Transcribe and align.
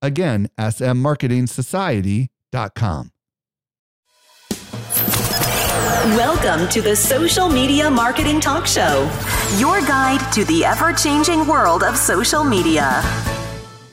Again, 0.00 0.48
smmarketingsociety.com. 0.58 3.10
Welcome 6.16 6.68
to 6.68 6.80
the 6.80 6.96
Social 6.96 7.48
Media 7.48 7.90
Marketing 7.90 8.40
Talk 8.40 8.66
Show, 8.66 9.10
your 9.58 9.80
guide 9.80 10.32
to 10.32 10.44
the 10.44 10.64
ever 10.64 10.92
changing 10.92 11.46
world 11.46 11.82
of 11.82 11.96
social 11.96 12.44
media. 12.44 13.02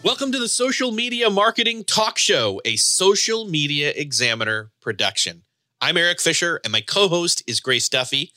Welcome 0.04 0.32
to 0.32 0.40
the 0.40 0.48
Social 0.48 0.92
Media 0.92 1.30
Marketing 1.30 1.84
Talk 1.84 2.20
Show, 2.20 2.62
a 2.64 2.76
social 2.76 3.46
media 3.46 3.92
examiner 3.96 4.70
production. 4.82 5.44
I'm 5.82 5.98
Erik 5.98 6.22
Fisher, 6.22 6.62
and 6.64 6.72
my 6.72 6.82
co 6.82 7.08
host 7.08 7.44
is 7.48 7.60
Grace 7.60 7.90
Duffy. 7.90 8.32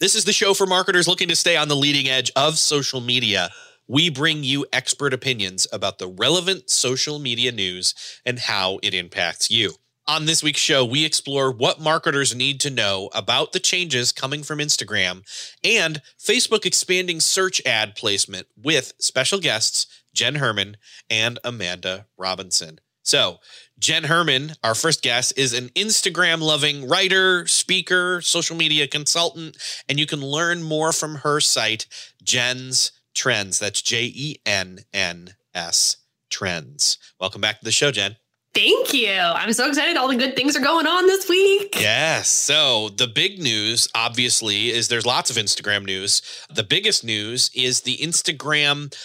This 0.00 0.14
is 0.14 0.24
the 0.24 0.32
show 0.32 0.54
for 0.54 0.66
marketers 0.66 1.06
looking 1.06 1.28
to 1.28 1.36
stay 1.36 1.56
on 1.56 1.68
the 1.68 1.76
leading 1.76 2.08
edge 2.08 2.32
of 2.34 2.58
social 2.58 3.02
media. 3.02 3.50
We 3.90 4.08
bring 4.08 4.44
you 4.44 4.66
expert 4.72 5.12
opinions 5.12 5.66
about 5.72 5.98
the 5.98 6.06
relevant 6.06 6.70
social 6.70 7.18
media 7.18 7.50
news 7.50 7.92
and 8.24 8.38
how 8.38 8.78
it 8.84 8.94
impacts 8.94 9.50
you. 9.50 9.72
On 10.06 10.26
this 10.26 10.44
week's 10.44 10.60
show, 10.60 10.84
we 10.84 11.04
explore 11.04 11.50
what 11.50 11.80
marketers 11.80 12.32
need 12.32 12.60
to 12.60 12.70
know 12.70 13.10
about 13.12 13.50
the 13.50 13.58
changes 13.58 14.12
coming 14.12 14.44
from 14.44 14.60
Instagram 14.60 15.24
and 15.64 16.02
Facebook 16.16 16.64
expanding 16.64 17.18
search 17.18 17.60
ad 17.66 17.96
placement 17.96 18.46
with 18.56 18.92
special 19.00 19.40
guests 19.40 19.88
Jenn 20.14 20.36
Herman 20.36 20.76
and 21.10 21.40
Amanda 21.42 22.06
Robinson. 22.16 22.78
So, 23.02 23.38
Jenn 23.76 24.04
Herman, 24.04 24.52
our 24.62 24.76
first 24.76 25.02
guest, 25.02 25.32
is 25.36 25.52
an 25.52 25.70
Instagram 25.70 26.40
loving 26.40 26.86
writer, 26.86 27.48
speaker, 27.48 28.20
social 28.20 28.54
media 28.54 28.86
consultant, 28.86 29.56
and 29.88 29.98
you 29.98 30.06
can 30.06 30.20
learn 30.20 30.62
more 30.62 30.92
from 30.92 31.16
her 31.16 31.40
site, 31.40 31.88
Jenn's 32.22 32.92
Trends. 33.20 33.58
That's 33.58 33.82
J 33.82 34.10
E 34.14 34.36
N 34.46 34.78
N 34.94 35.34
S 35.54 35.98
Trends. 36.30 36.96
Welcome 37.20 37.42
back 37.42 37.58
to 37.58 37.64
the 37.66 37.70
show, 37.70 37.90
Jenn. 37.90 38.16
Thank 38.54 38.94
you. 38.94 39.12
I'm 39.12 39.52
so 39.52 39.68
excited. 39.68 39.98
All 39.98 40.08
the 40.08 40.16
good 40.16 40.34
things 40.34 40.56
are 40.56 40.60
going 40.60 40.86
on 40.86 41.06
this 41.06 41.28
week. 41.28 41.76
Yes. 41.78 42.30
So, 42.30 42.88
the 42.88 43.06
big 43.06 43.38
news, 43.38 43.88
obviously, 43.94 44.70
is 44.70 44.88
there's 44.88 45.04
lots 45.04 45.28
of 45.28 45.36
Instagram 45.36 45.84
news. 45.84 46.22
The 46.48 46.62
biggest 46.62 47.04
news 47.04 47.50
is 47.54 47.82
the 47.82 47.98
Instagram 47.98 48.96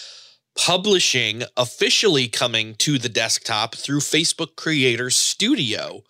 publishing 0.57 1.43
officially 1.57 2.29
coming 2.29 2.75
to 2.75 2.97
the 2.97 3.09
desktop 3.09 3.75
through 3.75 3.99
Facebook 3.99 4.55
Creator 4.55 5.09
Studio. 5.09 6.03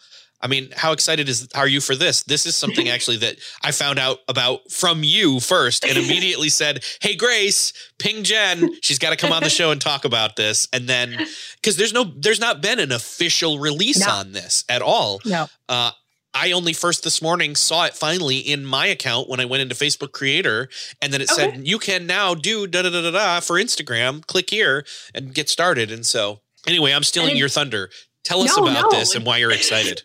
I 0.46 0.48
mean, 0.48 0.70
how 0.76 0.92
excited 0.92 1.28
is 1.28 1.48
are 1.56 1.68
you 1.68 1.82
for 1.82 1.96
this? 1.96 2.22
This 2.22 2.46
is 2.46 2.56
something 2.56 2.88
actually 2.96 3.18
that 3.18 3.38
I 3.64 3.72
found 3.72 3.98
out 3.98 4.20
about 4.28 4.72
from 4.72 5.04
you 5.04 5.40
first 5.40 5.84
and 5.84 5.98
immediately 5.98 6.50
said, 6.62 6.84
"Hey 7.02 7.16
Grace, 7.16 7.74
ping 7.98 8.24
Jenn. 8.24 8.70
She's 8.84 9.00
got 9.00 9.10
to 9.10 9.16
come 9.16 9.32
on 9.32 9.42
the 9.42 9.50
show 9.50 9.72
and 9.72 9.82
talk 9.82 10.06
about 10.06 10.36
this." 10.36 10.68
And 10.72 10.88
then 10.88 11.18
cuz 11.64 11.78
there's 11.78 11.94
no 11.94 12.04
there's 12.16 12.40
not 12.40 12.62
been 12.62 12.80
an 12.80 12.92
official 12.92 13.58
release 13.58 14.00
No. 14.02 14.10
on 14.12 14.34
this 14.34 14.64
at 14.70 14.84
all. 14.84 15.20
No. 15.26 15.50
Uh 15.68 15.92
I 16.36 16.52
only 16.52 16.74
first 16.74 17.04
this 17.04 17.24
morning 17.24 17.56
saw 17.56 17.86
it 17.86 17.96
finally 17.96 18.38
in 18.38 18.66
my 18.66 18.86
account 18.86 19.28
when 19.30 19.40
I 19.40 19.46
went 19.46 19.62
into 19.64 19.74
Facebook 19.74 20.12
Creator, 20.12 20.70
and 21.02 21.12
then 21.12 21.22
it 21.22 21.32
Okay. 21.32 21.52
said 21.54 21.68
you 21.68 21.80
can 21.80 22.06
now 22.06 22.36
do 22.36 22.68
da 22.68 22.84
da 22.84 22.92
da 22.92 23.02
da 23.02 23.10
da 23.12 23.40
for 23.40 23.56
Instagram. 23.56 24.24
Click 24.28 24.52
here 24.52 24.86
and 25.16 25.34
get 25.34 25.50
started. 25.50 25.92
And 25.92 26.06
so, 26.06 26.42
anyway, 26.68 26.92
I'm 26.92 27.04
stealing 27.04 27.36
your 27.36 27.50
thunder. 27.50 27.90
Tell 28.26 28.44
us 28.44 28.56
No, 28.58 28.68
about 28.68 28.92
no. 28.92 29.00
this 29.00 29.16
and 29.16 29.26
why 29.26 29.38
you're 29.38 29.52
excited. 29.52 30.04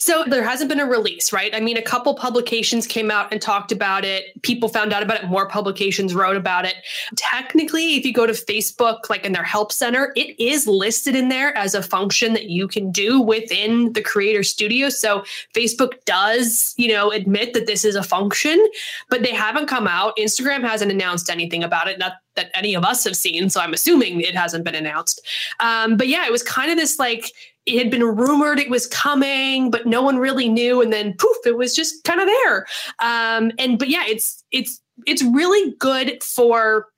So 0.00 0.24
there 0.26 0.42
hasn't 0.42 0.70
been 0.70 0.80
a 0.80 0.86
release, 0.86 1.30
right? 1.30 1.54
I 1.54 1.60
mean, 1.60 1.76
a 1.76 1.82
couple 1.82 2.14
publications 2.14 2.86
came 2.86 3.10
out 3.10 3.30
and 3.30 3.40
talked 3.40 3.70
about 3.70 4.02
it. 4.02 4.42
People 4.42 4.70
found 4.70 4.94
out 4.94 5.02
about 5.02 5.22
it. 5.22 5.28
More 5.28 5.46
publications 5.46 6.14
wrote 6.14 6.36
about 6.36 6.64
it. 6.64 6.74
Technically, 7.16 7.96
if 7.96 8.06
you 8.06 8.12
go 8.14 8.26
to 8.26 8.32
Facebook, 8.32 9.10
like 9.10 9.26
in 9.26 9.32
their 9.32 9.44
help 9.44 9.72
center, 9.72 10.12
it 10.16 10.40
is 10.40 10.66
listed 10.66 11.14
in 11.14 11.28
there 11.28 11.56
as 11.56 11.74
a 11.74 11.82
function 11.82 12.32
that 12.32 12.46
you 12.46 12.66
can 12.66 12.90
do 12.90 13.20
within 13.20 13.92
the 13.92 14.00
Creator 14.00 14.42
Studio. 14.42 14.88
So 14.88 15.22
Facebook 15.54 16.02
does, 16.06 16.74
you 16.78 16.88
know, 16.88 17.12
admit 17.12 17.52
that 17.52 17.66
this 17.66 17.84
is 17.84 17.94
a 17.94 18.02
function, 18.02 18.66
but 19.10 19.22
they 19.22 19.34
haven't 19.34 19.66
come 19.66 19.86
out. 19.86 20.16
Instagram 20.16 20.62
hasn't 20.62 20.90
announced 20.90 21.28
anything 21.28 21.62
about 21.62 21.88
it. 21.88 21.98
Not 21.98 22.14
that 22.36 22.50
any 22.54 22.74
of 22.74 22.84
us 22.84 23.04
have 23.04 23.16
seen. 23.16 23.50
So 23.50 23.60
I'm 23.60 23.74
assuming 23.74 24.20
it 24.20 24.34
hasn't 24.34 24.64
been 24.64 24.74
announced. 24.74 25.20
Um, 25.58 25.96
but 25.96 26.08
yeah, 26.08 26.26
it 26.26 26.32
was 26.32 26.42
kind 26.42 26.70
of 26.70 26.78
this 26.78 26.98
like 26.98 27.32
it 27.70 27.78
had 27.78 27.90
been 27.90 28.04
rumored 28.04 28.58
it 28.58 28.70
was 28.70 28.86
coming, 28.86 29.70
but 29.70 29.86
no 29.86 30.02
one 30.02 30.18
really 30.18 30.48
knew. 30.48 30.80
And 30.82 30.92
then 30.92 31.14
poof, 31.14 31.36
it 31.44 31.56
was 31.56 31.74
just 31.74 32.04
kind 32.04 32.20
of 32.20 32.26
there. 32.26 32.66
Um, 32.98 33.52
and 33.58 33.78
but 33.78 33.88
yeah, 33.88 34.04
it's 34.06 34.44
it's 34.50 34.80
it's 35.06 35.22
really 35.22 35.74
good 35.78 36.22
for 36.22 36.88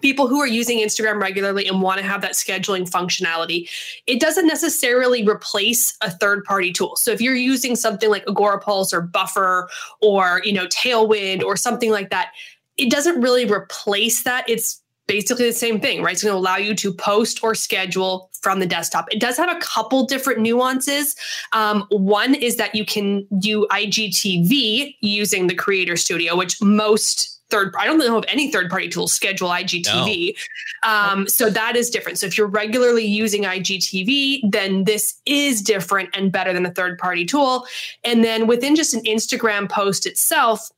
people 0.00 0.28
who 0.28 0.40
are 0.40 0.46
using 0.46 0.78
Instagram 0.78 1.20
regularly 1.20 1.66
and 1.66 1.82
want 1.82 1.98
to 1.98 2.06
have 2.06 2.22
that 2.22 2.32
scheduling 2.32 2.88
functionality. 2.88 3.68
It 4.06 4.20
doesn't 4.20 4.46
necessarily 4.46 5.26
replace 5.26 5.96
a 6.00 6.10
third 6.10 6.44
party 6.44 6.72
tool. 6.72 6.96
So 6.96 7.10
if 7.10 7.20
you're 7.20 7.34
using 7.34 7.76
something 7.76 8.08
like 8.08 8.24
Agorapulse 8.26 8.92
or 8.92 9.02
Buffer 9.02 9.68
or 10.00 10.40
you 10.44 10.52
know 10.52 10.66
Tailwind 10.66 11.42
or 11.42 11.56
something 11.56 11.90
like 11.90 12.10
that, 12.10 12.32
it 12.76 12.90
doesn't 12.90 13.20
really 13.20 13.44
replace 13.44 14.22
that. 14.24 14.48
It's 14.48 14.80
basically 15.10 15.46
the 15.46 15.52
same 15.52 15.80
thing, 15.80 16.02
right? 16.04 16.12
It's 16.12 16.22
going 16.22 16.32
to 16.32 16.38
allow 16.38 16.56
you 16.56 16.72
to 16.76 16.92
post 16.94 17.42
or 17.42 17.56
schedule 17.56 18.30
from 18.42 18.60
the 18.60 18.66
desktop. 18.66 19.12
It 19.12 19.18
does 19.18 19.36
have 19.36 19.50
a 19.54 19.58
couple 19.58 20.06
different 20.06 20.38
nuances. 20.38 21.16
Um, 21.52 21.84
one 21.90 22.34
is 22.36 22.56
that 22.56 22.76
you 22.76 22.84
can 22.84 23.26
do 23.40 23.66
IGTV 23.72 24.94
using 25.00 25.48
the 25.48 25.54
Creator 25.54 25.96
Studio, 25.96 26.36
which 26.36 26.62
most 26.62 27.40
third 27.50 27.74
I 27.76 27.84
don't 27.86 27.98
know 27.98 28.18
if 28.18 28.24
any 28.28 28.52
third 28.52 28.70
party 28.70 28.88
tools 28.88 29.12
schedule 29.12 29.48
IGTV. 29.48 30.36
Um, 30.84 31.28
so 31.28 31.50
that 31.50 31.74
is 31.74 31.90
different. 31.90 32.18
So 32.18 32.26
if 32.26 32.38
you're 32.38 32.46
regularly 32.46 33.04
using 33.04 33.42
IGTV, 33.42 34.52
then 34.52 34.84
this 34.84 35.20
is 35.26 35.60
different 35.60 36.10
and 36.14 36.30
better 36.30 36.52
than 36.52 36.64
a 36.64 36.70
third 36.70 36.98
party 36.98 37.24
tool. 37.24 37.66
And 38.04 38.22
then 38.22 38.46
within 38.46 38.76
just 38.76 38.94
an 38.94 39.02
Instagram 39.02 39.68
post 39.68 40.06
itself, 40.06 40.70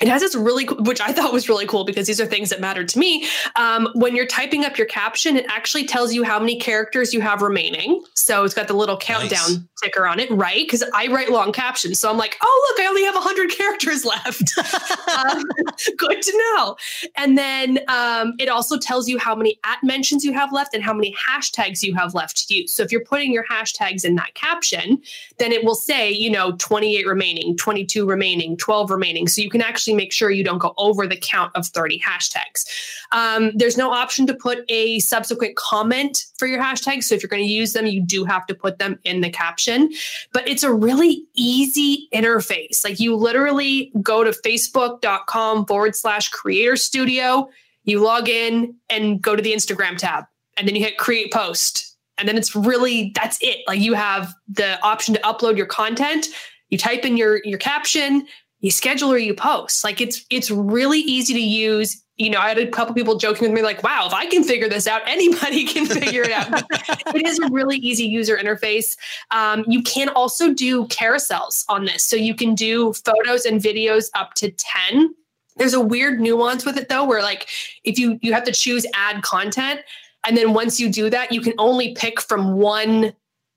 it 0.00 0.08
has 0.08 0.22
this 0.22 0.34
really, 0.34 0.64
which 0.64 1.00
I 1.00 1.12
thought 1.12 1.32
was 1.32 1.48
really 1.48 1.66
cool 1.66 1.84
because 1.84 2.06
these 2.06 2.20
are 2.20 2.26
things 2.26 2.48
that 2.50 2.60
mattered 2.60 2.88
to 2.90 2.98
me. 2.98 3.26
Um, 3.56 3.88
when 3.94 4.16
you're 4.16 4.26
typing 4.26 4.64
up 4.64 4.78
your 4.78 4.86
caption, 4.86 5.36
it 5.36 5.44
actually 5.48 5.86
tells 5.86 6.14
you 6.14 6.22
how 6.22 6.38
many 6.40 6.58
characters 6.58 7.12
you 7.12 7.20
have 7.20 7.42
remaining. 7.42 8.02
So 8.14 8.44
it's 8.44 8.54
got 8.54 8.66
the 8.66 8.74
little 8.74 8.96
countdown 8.96 9.30
Nice. 9.30 9.58
ticker 9.82 10.06
on 10.06 10.18
it, 10.18 10.30
right? 10.30 10.64
Because 10.66 10.82
I 10.94 11.08
write 11.08 11.30
long 11.30 11.52
captions. 11.52 12.00
So 12.00 12.10
I'm 12.10 12.16
like, 12.16 12.38
oh, 12.42 12.68
look, 12.70 12.84
I 12.84 12.88
only 12.88 13.04
have 13.04 13.14
100 13.14 13.50
characters 13.50 14.04
left. 14.06 14.58
um, 15.18 15.44
good 15.98 16.22
to 16.22 16.54
know. 16.56 16.76
And 17.16 17.36
then 17.36 17.80
um, 17.88 18.32
it 18.38 18.48
also 18.48 18.78
tells 18.78 19.06
you 19.06 19.18
how 19.18 19.34
many 19.34 19.58
at 19.64 19.78
mentions 19.82 20.24
you 20.24 20.32
have 20.32 20.50
left 20.50 20.74
and 20.74 20.82
how 20.82 20.94
many 20.94 21.14
hashtags 21.14 21.82
you 21.82 21.94
have 21.94 22.14
left 22.14 22.48
to 22.48 22.54
use. 22.54 22.72
So 22.72 22.82
if 22.82 22.90
you're 22.90 23.04
putting 23.04 23.32
your 23.32 23.44
hashtags 23.44 24.04
in 24.04 24.14
that 24.14 24.32
caption, 24.32 25.02
then 25.38 25.52
it 25.52 25.62
will 25.62 25.74
say, 25.74 26.10
you 26.10 26.30
know, 26.30 26.52
28 26.52 27.06
remaining, 27.06 27.56
22 27.56 28.06
remaining, 28.06 28.56
12 28.56 28.90
remaining. 28.90 29.28
So 29.28 29.42
you 29.42 29.50
can 29.50 29.60
actually 29.60 29.89
make 29.94 30.12
sure 30.12 30.30
you 30.30 30.44
don't 30.44 30.58
go 30.58 30.74
over 30.76 31.06
the 31.06 31.16
count 31.16 31.52
of 31.54 31.66
30 31.66 32.00
hashtags. 32.00 32.66
Um, 33.12 33.52
there's 33.54 33.76
no 33.76 33.90
option 33.90 34.26
to 34.26 34.34
put 34.34 34.64
a 34.68 34.98
subsequent 35.00 35.56
comment 35.56 36.26
for 36.38 36.46
your 36.46 36.62
hashtags. 36.62 37.04
So 37.04 37.14
if 37.14 37.22
you're 37.22 37.28
going 37.28 37.42
to 37.42 37.48
use 37.48 37.72
them, 37.72 37.86
you 37.86 38.00
do 38.00 38.24
have 38.24 38.46
to 38.46 38.54
put 38.54 38.78
them 38.78 38.98
in 39.04 39.20
the 39.20 39.30
caption. 39.30 39.92
But 40.32 40.48
it's 40.48 40.62
a 40.62 40.72
really 40.72 41.24
easy 41.34 42.08
interface. 42.14 42.84
Like 42.84 43.00
you 43.00 43.16
literally 43.16 43.92
go 44.02 44.24
to 44.24 44.30
facebook.com 44.30 45.66
forward 45.66 45.96
slash 45.96 46.28
creator 46.28 46.76
studio, 46.76 47.48
you 47.84 48.00
log 48.00 48.28
in 48.28 48.74
and 48.88 49.20
go 49.20 49.34
to 49.34 49.42
the 49.42 49.52
Instagram 49.52 49.96
tab, 49.96 50.24
and 50.56 50.68
then 50.68 50.76
you 50.76 50.82
hit 50.82 50.98
create 50.98 51.32
post. 51.32 51.96
And 52.18 52.28
then 52.28 52.36
it's 52.36 52.54
really 52.54 53.12
that's 53.14 53.38
it. 53.40 53.60
Like 53.66 53.80
you 53.80 53.94
have 53.94 54.34
the 54.46 54.80
option 54.82 55.14
to 55.14 55.20
upload 55.22 55.56
your 55.56 55.66
content. 55.66 56.28
You 56.68 56.78
type 56.78 57.04
in 57.04 57.16
your 57.16 57.40
your 57.44 57.58
caption, 57.58 58.26
you 58.60 58.70
schedule 58.70 59.12
or 59.12 59.18
you 59.18 59.34
post. 59.34 59.84
Like 59.84 60.00
it's 60.00 60.24
it's 60.30 60.50
really 60.50 61.00
easy 61.00 61.34
to 61.34 61.40
use. 61.40 62.02
You 62.16 62.28
know, 62.28 62.38
I 62.38 62.48
had 62.48 62.58
a 62.58 62.68
couple 62.68 62.94
people 62.94 63.16
joking 63.16 63.44
with 63.44 63.52
me, 63.52 63.62
like, 63.62 63.82
wow, 63.82 64.06
if 64.06 64.12
I 64.12 64.26
can 64.26 64.44
figure 64.44 64.68
this 64.68 64.86
out, 64.86 65.00
anybody 65.06 65.64
can 65.64 65.86
figure 65.86 66.22
it 66.22 66.32
out. 66.32 66.62
it 67.14 67.26
is 67.26 67.38
a 67.38 67.48
really 67.50 67.78
easy 67.78 68.04
user 68.04 68.36
interface. 68.36 68.96
Um, 69.30 69.64
you 69.66 69.82
can 69.82 70.10
also 70.10 70.52
do 70.52 70.86
carousels 70.88 71.64
on 71.68 71.86
this. 71.86 72.02
So 72.02 72.16
you 72.16 72.34
can 72.34 72.54
do 72.54 72.92
photos 72.92 73.46
and 73.46 73.60
videos 73.60 74.10
up 74.14 74.34
to 74.34 74.50
10. 74.50 75.14
There's 75.56 75.74
a 75.74 75.80
weird 75.80 76.20
nuance 76.20 76.66
with 76.66 76.76
it 76.76 76.88
though, 76.88 77.04
where 77.04 77.22
like 77.22 77.48
if 77.84 77.98
you 77.98 78.18
you 78.22 78.32
have 78.34 78.44
to 78.44 78.52
choose 78.52 78.86
add 78.94 79.22
content, 79.22 79.80
and 80.26 80.36
then 80.36 80.52
once 80.52 80.78
you 80.78 80.90
do 80.90 81.08
that, 81.10 81.32
you 81.32 81.40
can 81.40 81.54
only 81.58 81.94
pick 81.94 82.20
from 82.20 82.54
one 82.54 83.14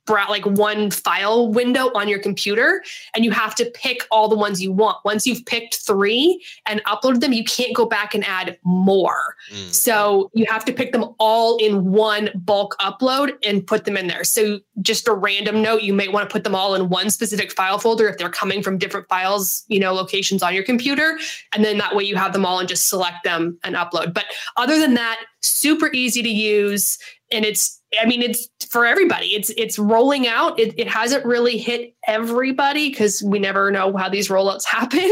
like 0.08 0.46
one 0.46 0.92
file 0.92 1.52
window 1.52 1.92
on 1.96 2.08
your 2.08 2.20
computer 2.20 2.84
and 3.16 3.24
you 3.24 3.32
have 3.32 3.56
to 3.56 3.66
pick 3.74 4.06
all 4.12 4.28
the 4.28 4.36
ones 4.36 4.62
you 4.62 4.72
want. 4.72 4.98
Once 5.06 5.26
you've 5.26 5.46
picked 5.46 5.76
three 5.76 6.44
and 6.66 6.84
uploaded 6.84 7.22
them, 7.22 7.34
you 7.34 7.44
can't 7.44 7.76
go 7.76 7.86
back 7.86 8.14
and 8.14 8.26
add 8.26 8.58
more. 8.64 9.36
Mm. 9.52 9.74
So 9.74 10.30
you 10.34 10.46
have 10.50 10.66
to 10.66 10.74
pick 10.74 10.92
them 10.92 11.06
all 11.20 11.58
in 11.58 11.92
one 11.92 12.30
bulk 12.36 12.76
upload 12.80 13.34
and 13.46 13.66
put 13.66 13.86
them 13.86 13.98
in 13.98 14.08
there. 14.08 14.24
So 14.24 14.60
just 14.82 15.08
a 15.08 15.14
random 15.14 15.62
note, 15.62 15.84
you 15.84 15.94
may 15.94 16.08
want 16.08 16.30
to 16.30 16.34
put 16.34 16.44
them 16.44 16.56
all 16.56 16.76
in 16.76 16.90
one 16.90 17.10
specific 17.10 17.52
file 17.52 17.80
folder 17.80 18.08
if 18.08 18.18
they're 18.18 18.30
coming 18.30 18.62
from 18.62 18.78
different 18.78 19.08
files, 19.08 19.64
you 19.68 19.80
know, 19.80 19.94
locations 19.94 20.44
on 20.44 20.54
your 20.54 20.64
computer. 20.64 21.18
And 21.54 21.64
then 21.64 21.78
that 21.78 21.96
way 21.96 22.04
you 22.04 22.16
have 22.16 22.34
them 22.34 22.46
all 22.46 22.60
and 22.60 22.68
just 22.68 22.90
select 22.90 23.24
them 23.24 23.58
and 23.64 23.76
upload. 23.76 24.14
But 24.14 24.26
other 24.58 24.80
than 24.80 24.96
that, 24.96 25.20
super 25.42 25.92
easy 25.94 26.22
to 26.24 26.30
use 26.30 26.98
and 27.34 27.46
it's 27.46 27.82
I 28.02 28.06
mean, 28.06 28.22
it's 28.22 28.48
for 28.70 28.86
everybody. 28.86 29.36
It's 29.36 29.52
it's 29.52 29.78
rolling 29.78 30.28
out. 30.28 30.60
It, 30.60 30.74
it 30.78 30.88
hasn't 30.88 31.26
really 31.26 31.58
hit 31.58 31.96
everybody 32.08 32.90
because 32.90 33.22
we 33.24 33.40
never 33.40 33.70
know 33.70 33.96
how 33.96 34.10
these 34.10 34.30
rollouts 34.30 34.66
happen. 34.66 35.10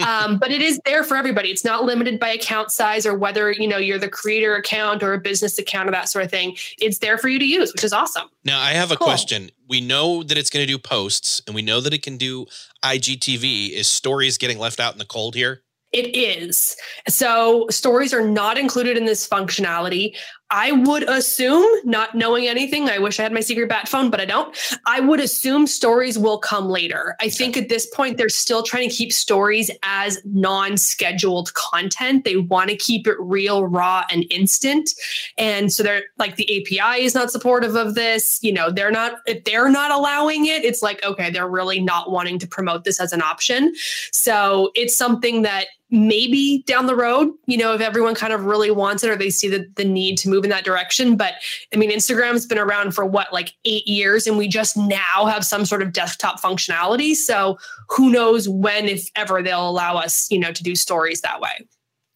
um, 0.06 0.38
but 0.38 0.50
it 0.50 0.62
is 0.62 0.80
there 0.84 1.04
for 1.04 1.16
everybody. 1.16 1.50
It's 1.50 1.64
not 1.64 1.84
limited 1.84 2.18
by 2.18 2.30
account 2.30 2.70
size 2.70 3.06
or 3.06 3.14
whether 3.16 3.50
you 3.50 3.66
know 3.66 3.78
you're 3.78 3.98
the 3.98 4.08
creator 4.08 4.54
account 4.54 5.02
or 5.02 5.14
a 5.14 5.18
business 5.18 5.58
account 5.58 5.88
or 5.88 5.92
that 5.92 6.08
sort 6.08 6.24
of 6.24 6.30
thing. 6.30 6.56
It's 6.78 6.98
there 6.98 7.18
for 7.18 7.28
you 7.28 7.38
to 7.38 7.46
use, 7.46 7.72
which 7.72 7.84
is 7.84 7.92
awesome. 7.92 8.28
Now 8.44 8.60
I 8.60 8.70
have 8.70 8.90
a 8.90 8.96
cool. 8.96 9.06
question. 9.06 9.50
We 9.68 9.80
know 9.80 10.22
that 10.22 10.36
it's 10.36 10.50
going 10.50 10.66
to 10.66 10.70
do 10.70 10.78
posts, 10.78 11.42
and 11.46 11.54
we 11.54 11.62
know 11.62 11.80
that 11.80 11.94
it 11.94 12.02
can 12.02 12.18
do 12.18 12.46
IGTV. 12.84 13.70
Is 13.70 13.88
stories 13.88 14.38
getting 14.38 14.58
left 14.58 14.80
out 14.80 14.92
in 14.92 14.98
the 14.98 15.04
cold 15.04 15.34
here? 15.34 15.62
It 15.92 16.16
is. 16.16 16.74
So 17.06 17.66
stories 17.68 18.14
are 18.14 18.26
not 18.26 18.56
included 18.56 18.96
in 18.96 19.04
this 19.04 19.28
functionality. 19.28 20.16
I 20.52 20.70
would 20.72 21.08
assume, 21.08 21.66
not 21.84 22.14
knowing 22.14 22.46
anything, 22.46 22.86
I 22.88 22.98
wish 22.98 23.18
I 23.18 23.22
had 23.22 23.32
my 23.32 23.40
secret 23.40 23.70
bat 23.70 23.88
phone, 23.88 24.10
but 24.10 24.20
I 24.20 24.26
don't. 24.26 24.54
I 24.84 25.00
would 25.00 25.18
assume 25.18 25.66
stories 25.66 26.18
will 26.18 26.36
come 26.38 26.68
later. 26.68 27.16
I 27.20 27.30
think 27.30 27.56
at 27.56 27.70
this 27.70 27.86
point, 27.86 28.18
they're 28.18 28.28
still 28.28 28.62
trying 28.62 28.86
to 28.88 28.94
keep 28.94 29.14
stories 29.14 29.70
as 29.82 30.20
non 30.26 30.76
scheduled 30.76 31.54
content. 31.54 32.24
They 32.24 32.36
want 32.36 32.68
to 32.68 32.76
keep 32.76 33.06
it 33.06 33.16
real, 33.18 33.64
raw, 33.64 34.04
and 34.10 34.26
instant. 34.30 34.90
And 35.38 35.72
so 35.72 35.82
they're 35.82 36.02
like 36.18 36.36
the 36.36 36.44
API 36.60 37.02
is 37.02 37.14
not 37.14 37.30
supportive 37.30 37.74
of 37.74 37.94
this. 37.94 38.38
You 38.42 38.52
know, 38.52 38.70
they're 38.70 38.90
not, 38.90 39.20
if 39.26 39.44
they're 39.44 39.70
not 39.70 39.90
allowing 39.90 40.44
it, 40.44 40.66
it's 40.66 40.82
like, 40.82 41.02
okay, 41.02 41.30
they're 41.30 41.48
really 41.48 41.80
not 41.80 42.10
wanting 42.10 42.38
to 42.40 42.46
promote 42.46 42.84
this 42.84 43.00
as 43.00 43.14
an 43.14 43.22
option. 43.22 43.74
So 44.12 44.70
it's 44.74 44.94
something 44.94 45.42
that 45.42 45.68
maybe 45.92 46.64
down 46.66 46.86
the 46.86 46.96
road, 46.96 47.30
you 47.46 47.58
know, 47.58 47.74
if 47.74 47.82
everyone 47.82 48.14
kind 48.14 48.32
of 48.32 48.46
really 48.46 48.70
wants 48.70 49.04
it 49.04 49.10
or 49.10 49.16
they 49.16 49.30
see 49.30 49.48
the, 49.48 49.70
the 49.76 49.84
need 49.84 50.16
to 50.16 50.28
move 50.28 50.42
in 50.42 50.50
that 50.50 50.64
direction. 50.64 51.16
But 51.16 51.34
I 51.72 51.76
mean, 51.76 51.90
Instagram's 51.90 52.46
been 52.46 52.58
around 52.58 52.94
for 52.94 53.04
what, 53.04 53.32
like 53.32 53.52
eight 53.66 53.86
years, 53.86 54.26
and 54.26 54.38
we 54.38 54.48
just 54.48 54.76
now 54.76 55.26
have 55.26 55.44
some 55.44 55.66
sort 55.66 55.82
of 55.82 55.92
desktop 55.92 56.40
functionality. 56.40 57.14
So 57.14 57.58
who 57.90 58.10
knows 58.10 58.48
when, 58.48 58.86
if 58.88 59.08
ever, 59.14 59.42
they'll 59.42 59.68
allow 59.68 59.96
us, 59.96 60.30
you 60.30 60.38
know, 60.38 60.50
to 60.50 60.62
do 60.62 60.74
stories 60.74 61.20
that 61.20 61.40
way. 61.40 61.68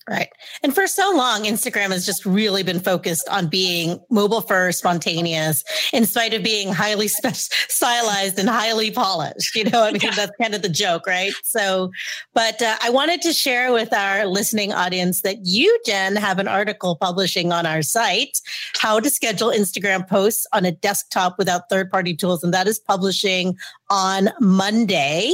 Right. 0.08 0.28
And 0.62 0.72
for 0.72 0.86
so 0.86 1.12
long, 1.16 1.42
Instagram 1.42 1.90
has 1.90 2.06
just 2.06 2.24
really 2.24 2.62
been 2.62 2.78
focused 2.78 3.28
on 3.28 3.48
being 3.48 3.98
mobile 4.08 4.40
first, 4.40 4.78
spontaneous, 4.78 5.64
in 5.92 6.06
spite 6.06 6.32
of 6.32 6.44
being 6.44 6.72
highly 6.72 7.08
spe- 7.08 7.34
stylized 7.68 8.38
and 8.38 8.48
highly 8.48 8.92
polished. 8.92 9.56
You 9.56 9.64
know, 9.64 9.82
I 9.82 9.90
mean, 9.90 10.02
yeah. 10.02 10.12
that's 10.12 10.36
kind 10.40 10.54
of 10.54 10.62
the 10.62 10.68
joke, 10.68 11.08
right? 11.08 11.32
So, 11.42 11.90
but 12.34 12.62
uh, 12.62 12.76
I 12.82 12.90
wanted 12.90 13.20
to 13.22 13.32
share 13.32 13.72
with 13.72 13.92
our 13.92 14.26
listening 14.26 14.72
audience 14.72 15.22
that 15.22 15.38
you, 15.44 15.76
Jenn, 15.84 16.14
have 16.14 16.38
an 16.38 16.46
article 16.46 16.94
publishing 16.94 17.52
on 17.52 17.66
our 17.66 17.82
site, 17.82 18.40
How 18.78 19.00
to 19.00 19.10
Schedule 19.10 19.48
Instagram 19.48 20.06
Posts 20.06 20.46
on 20.52 20.64
a 20.64 20.70
Desktop 20.70 21.36
Without 21.36 21.68
Third 21.68 21.90
Party 21.90 22.14
Tools. 22.14 22.44
And 22.44 22.54
that 22.54 22.68
is 22.68 22.78
publishing 22.78 23.56
on 23.90 24.30
Monday. 24.40 25.32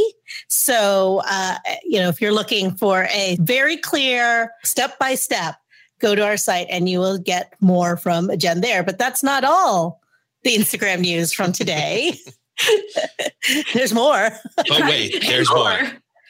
So, 0.48 1.22
uh, 1.28 1.56
you 1.84 1.98
know, 1.98 2.08
if 2.08 2.20
you're 2.20 2.32
looking 2.32 2.72
for 2.72 3.04
a 3.10 3.36
very 3.40 3.76
clear 3.76 4.52
step 4.64 4.98
by 4.98 5.14
step, 5.14 5.56
go 5.98 6.14
to 6.14 6.24
our 6.24 6.36
site 6.36 6.66
and 6.68 6.88
you 6.88 6.98
will 6.98 7.18
get 7.18 7.54
more 7.60 7.96
from 7.96 8.30
Jenn 8.38 8.60
there. 8.60 8.82
But 8.82 8.98
that's 8.98 9.22
not 9.22 9.44
all 9.44 10.00
the 10.42 10.54
Instagram 10.54 11.00
news 11.00 11.32
from 11.32 11.52
today. 11.52 12.14
there's 13.74 13.92
more. 13.92 14.30
But 14.56 14.82
wait, 14.82 15.22
there's 15.26 15.50
more. 15.50 15.78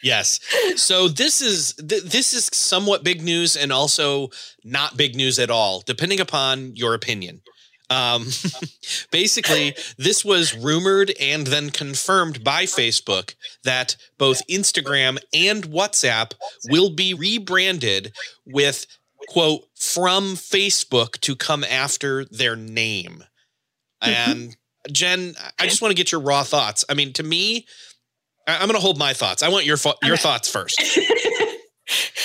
Yes. 0.02 0.40
So 0.76 1.08
this 1.08 1.40
is 1.40 1.74
th- 1.74 2.02
this 2.02 2.34
is 2.34 2.50
somewhat 2.52 3.04
big 3.04 3.22
news 3.22 3.56
and 3.56 3.72
also 3.72 4.30
not 4.64 4.96
big 4.96 5.14
news 5.14 5.38
at 5.38 5.50
all, 5.50 5.82
depending 5.86 6.20
upon 6.20 6.74
your 6.74 6.94
opinion. 6.94 7.40
Um, 7.92 8.26
basically, 9.10 9.74
this 9.98 10.24
was 10.24 10.56
rumored 10.56 11.12
and 11.20 11.46
then 11.46 11.70
confirmed 11.70 12.42
by 12.42 12.64
Facebook 12.64 13.34
that 13.64 13.96
both 14.18 14.46
Instagram 14.48 15.18
and 15.34 15.64
WhatsApp 15.64 16.32
will 16.70 16.90
be 16.90 17.12
rebranded 17.12 18.12
with, 18.46 18.86
quote, 19.28 19.64
from 19.78 20.34
Facebook 20.34 21.20
to 21.20 21.36
come 21.36 21.64
after 21.64 22.24
their 22.26 22.56
name. 22.56 23.24
Mm-hmm. 24.02 24.30
And 24.30 24.56
Jenn, 24.90 25.34
I 25.58 25.66
just 25.66 25.82
want 25.82 25.92
to 25.92 25.96
get 25.96 26.10
your 26.10 26.22
raw 26.22 26.42
thoughts. 26.42 26.84
I 26.88 26.94
mean, 26.94 27.12
to 27.14 27.22
me, 27.22 27.66
I'm 28.46 28.68
going 28.68 28.72
to 28.72 28.80
hold 28.80 28.98
my 28.98 29.12
thoughts. 29.12 29.42
I 29.42 29.50
want 29.50 29.66
your 29.66 29.76
your 30.02 30.14
okay. 30.14 30.22
thoughts 30.22 30.48
first. 30.48 30.80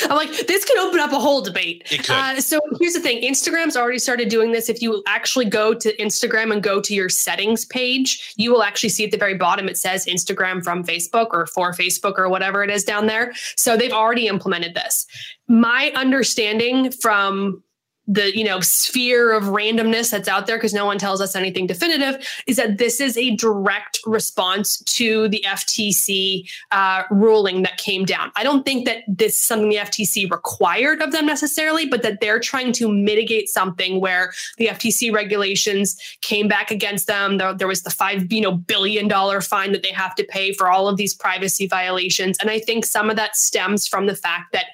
I'm 0.04 0.16
like, 0.16 0.30
this 0.48 0.66
could 0.66 0.78
open 0.80 1.00
up 1.00 1.12
a 1.12 1.20
whole 1.20 1.42
debate. 1.42 1.84
Uh, 2.10 2.40
so 2.40 2.60
here's 2.80 2.94
the 2.94 3.00
thing 3.00 3.22
Instagram's 3.22 3.76
already 3.76 4.00
started 4.00 4.30
doing 4.30 4.52
this. 4.52 4.70
If 4.70 4.82
you 4.82 5.04
actually 5.08 5.46
go 5.46 5.74
to 5.74 5.96
Instagram 5.98 6.52
and 6.52 6.64
go 6.64 6.82
to 6.82 6.94
your 6.94 7.10
settings 7.10 7.66
page, 7.66 8.34
you 8.38 8.52
will 8.52 8.64
actually 8.64 8.90
see 8.90 9.06
at 9.06 9.12
the 9.12 9.18
very 9.18 9.36
bottom 9.36 9.68
it 9.68 9.78
says 9.78 10.06
Instagram 10.06 10.64
from 10.64 10.84
Facebook 10.84 11.28
or 11.32 11.48
for 11.48 11.74
Facebook 11.74 12.18
or 12.18 12.30
whatever 12.30 12.64
it 12.64 12.70
is 12.70 12.84
down 12.84 13.08
there. 13.08 13.34
So 13.56 13.78
they've 13.78 13.92
already 13.92 14.28
implemented 14.28 14.76
this. 14.76 15.06
My 15.48 15.92
understanding 15.96 16.92
from 16.92 17.64
the 18.08 18.36
you 18.38 18.44
know 18.44 18.60
sphere 18.62 19.34
of 19.34 19.46
randomness 19.46 20.12
that's 20.12 20.28
out 20.28 20.48
there 20.48 20.58
because 20.58 20.74
no 20.74 20.86
one 20.86 20.98
tells 20.98 21.20
us 21.20 21.36
anything 21.36 21.68
definitive 21.68 22.26
is 22.48 22.56
that 22.56 22.78
this 22.78 23.02
is 23.02 23.18
a 23.18 23.36
direct 23.36 24.00
response 24.06 24.80
to 24.84 25.28
the 25.30 25.44
FTC 25.46 26.50
uh, 26.72 27.04
ruling 27.12 27.64
that 27.64 27.78
came 27.78 28.06
down. 28.06 28.32
I 28.36 28.44
don't 28.44 28.64
think 28.64 28.86
that 28.86 29.04
this 29.08 29.36
is 29.36 29.42
something 29.42 29.70
the 29.70 29.78
FTC 29.78 30.32
required 30.32 31.02
of 31.02 31.12
them 31.12 31.26
necessarily, 31.26 31.86
but 31.86 32.02
that 32.04 32.22
they're 32.22 32.40
trying 32.40 32.72
to 32.74 32.92
mitigate 32.92 33.50
something 33.50 34.00
where 34.00 34.32
the 34.58 34.68
FTC 34.68 35.14
regulations 35.14 35.98
came 36.22 36.48
back 36.48 36.72
against 36.72 37.08
them. 37.08 37.38
There, 37.38 37.54
there 37.54 37.68
was 37.68 37.84
the 37.84 37.90
five 37.90 38.32
you 38.32 38.42
know 38.42 38.54
billion 38.54 39.08
dollar 39.08 39.42
fine 39.42 39.74
that 39.74 39.84
they 39.84 39.92
have 39.92 40.16
to 40.16 40.24
pay 40.24 40.54
for 40.54 40.70
all 40.70 40.88
of 40.88 40.98
these 40.98 41.14
privacy 41.14 41.68
violations, 41.68 42.38
and 42.40 42.50
I 42.50 42.60
think 42.60 42.86
some 42.86 43.10
of 43.10 43.18
that 43.18 43.36
stems 43.36 43.88
from 43.88 44.08
the 44.08 44.16
fact 44.16 44.54
that 44.54 44.68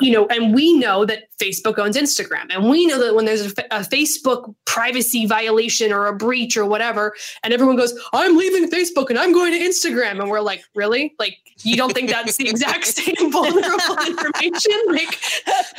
you 0.00 0.12
know, 0.12 0.26
and 0.26 0.54
we 0.54 0.76
know 0.76 1.04
that 1.06 1.24
Facebook 1.38 1.78
owns 1.78 1.96
Instagram. 1.96 2.46
And 2.50 2.68
we 2.68 2.86
know 2.86 2.98
that 3.02 3.14
when 3.14 3.24
there's 3.24 3.46
a, 3.46 3.50
a, 3.70 3.80
Facebook 3.80 4.54
privacy 4.64 5.26
violation 5.26 5.92
or 5.92 6.06
a 6.06 6.14
breach 6.14 6.56
or 6.56 6.66
whatever, 6.66 7.14
and 7.42 7.52
everyone 7.52 7.76
goes, 7.76 7.98
I'm 8.12 8.36
leaving 8.36 8.68
Facebook 8.70 9.08
and 9.10 9.18
I'm 9.18 9.32
going 9.32 9.52
to 9.52 9.58
Instagram. 9.58 10.20
And 10.20 10.28
we're 10.28 10.40
like, 10.40 10.62
really? 10.74 11.14
Like, 11.18 11.38
you 11.62 11.76
don't 11.76 11.92
think 11.92 12.10
that's 12.10 12.36
the 12.36 12.48
exact 12.48 12.84
same 12.86 13.32
vulnerable 13.32 13.96
information? 14.06 14.72
Like, 14.88 15.18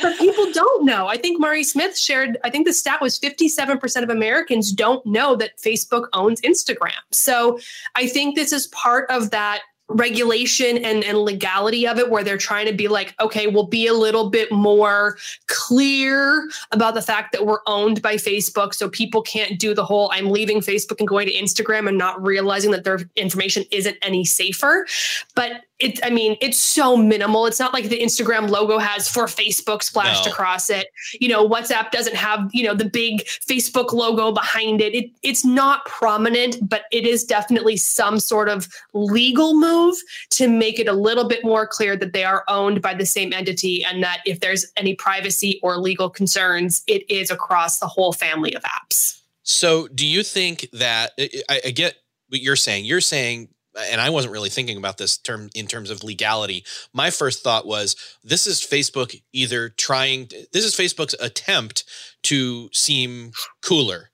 but 0.02 0.18
people 0.18 0.52
don't 0.52 0.84
know. 0.84 1.06
I 1.06 1.16
think 1.16 1.40
Mari 1.40 1.62
Smith 1.62 1.96
shared, 1.96 2.38
I 2.42 2.50
think 2.50 2.66
the 2.66 2.72
stat 2.72 3.00
was 3.00 3.18
57% 3.18 4.02
of 4.02 4.10
Americans 4.10 4.72
don't 4.72 5.04
know 5.06 5.36
that 5.36 5.58
Facebook 5.58 6.08
owns 6.12 6.40
Instagram. 6.40 6.98
So 7.12 7.60
I 7.94 8.08
think 8.08 8.34
this 8.34 8.52
is 8.52 8.66
part 8.68 9.08
of 9.10 9.30
that 9.30 9.60
regulation 9.88 10.78
and, 10.78 11.02
and 11.04 11.18
legality 11.18 11.86
of 11.86 11.98
it 11.98 12.10
where 12.10 12.22
they're 12.22 12.36
trying 12.36 12.66
to 12.66 12.74
be 12.74 12.88
like 12.88 13.14
okay 13.20 13.46
we'll 13.46 13.66
be 13.66 13.86
a 13.86 13.94
little 13.94 14.28
bit 14.28 14.52
more 14.52 15.16
clear 15.46 16.48
about 16.72 16.94
the 16.94 17.02
fact 17.02 17.32
that 17.32 17.46
we're 17.46 17.60
owned 17.66 18.02
by 18.02 18.16
facebook. 18.16 18.74
So 18.74 18.88
people 18.88 19.22
can't 19.22 19.58
do 19.58 19.74
the 19.74 19.84
whole 19.84 20.10
i'm 20.12 20.30
leaving 20.30 20.60
facebook 20.60 20.98
and 20.98 21.08
going 21.08 21.26
to 21.26 21.32
instagram 21.32 21.88
and 21.88 21.96
not 21.96 22.22
realizing 22.22 22.70
that 22.72 22.84
their 22.84 23.00
information 23.16 23.64
isn't 23.70 23.96
any 24.02 24.24
safer. 24.24 24.86
But 25.34 25.64
it 25.78 26.04
i 26.04 26.10
mean 26.10 26.36
it's 26.40 26.58
so 26.58 26.96
minimal 26.96 27.46
it's 27.46 27.60
not 27.60 27.72
like 27.72 27.88
the 27.88 28.00
instagram 28.00 28.48
logo 28.48 28.78
has 28.78 29.08
for 29.08 29.26
facebook 29.26 29.82
splashed 29.82 30.24
no. 30.26 30.32
across 30.32 30.70
it 30.70 30.88
you 31.20 31.28
know 31.28 31.48
whatsapp 31.48 31.90
doesn't 31.90 32.16
have 32.16 32.48
you 32.52 32.64
know 32.64 32.74
the 32.74 32.84
big 32.84 33.24
facebook 33.24 33.92
logo 33.92 34.32
behind 34.32 34.80
it. 34.80 34.94
it 34.94 35.10
it's 35.22 35.44
not 35.44 35.84
prominent 35.86 36.56
but 36.68 36.82
it 36.90 37.06
is 37.06 37.24
definitely 37.24 37.76
some 37.76 38.18
sort 38.18 38.48
of 38.48 38.68
legal 38.92 39.58
move 39.58 39.96
to 40.30 40.48
make 40.48 40.78
it 40.78 40.88
a 40.88 40.92
little 40.92 41.28
bit 41.28 41.44
more 41.44 41.66
clear 41.66 41.96
that 41.96 42.12
they 42.12 42.24
are 42.24 42.44
owned 42.48 42.82
by 42.82 42.94
the 42.94 43.06
same 43.06 43.32
entity 43.32 43.84
and 43.84 44.02
that 44.02 44.20
if 44.26 44.40
there's 44.40 44.66
any 44.76 44.94
privacy 44.94 45.60
or 45.62 45.78
legal 45.78 46.10
concerns 46.10 46.82
it 46.86 47.08
is 47.10 47.30
across 47.30 47.78
the 47.78 47.86
whole 47.86 48.12
family 48.12 48.52
of 48.54 48.62
apps 48.62 49.20
so 49.42 49.88
do 49.88 50.06
you 50.06 50.22
think 50.22 50.68
that 50.72 51.12
I, 51.48 51.60
I 51.66 51.70
get 51.70 51.94
what 52.28 52.40
you're 52.40 52.56
saying 52.56 52.84
you're 52.84 53.00
saying 53.00 53.48
and 53.90 54.00
I 54.00 54.10
wasn't 54.10 54.32
really 54.32 54.50
thinking 54.50 54.76
about 54.76 54.98
this 54.98 55.16
term 55.16 55.50
in 55.54 55.66
terms 55.66 55.90
of 55.90 56.04
legality. 56.04 56.64
My 56.92 57.10
first 57.10 57.42
thought 57.42 57.66
was 57.66 57.96
this 58.24 58.46
is 58.46 58.60
Facebook 58.60 59.20
either 59.32 59.68
trying 59.68 60.28
this 60.52 60.64
is 60.64 60.74
Facebook's 60.74 61.14
attempt 61.20 61.84
to 62.24 62.68
seem 62.72 63.32
cooler 63.62 64.10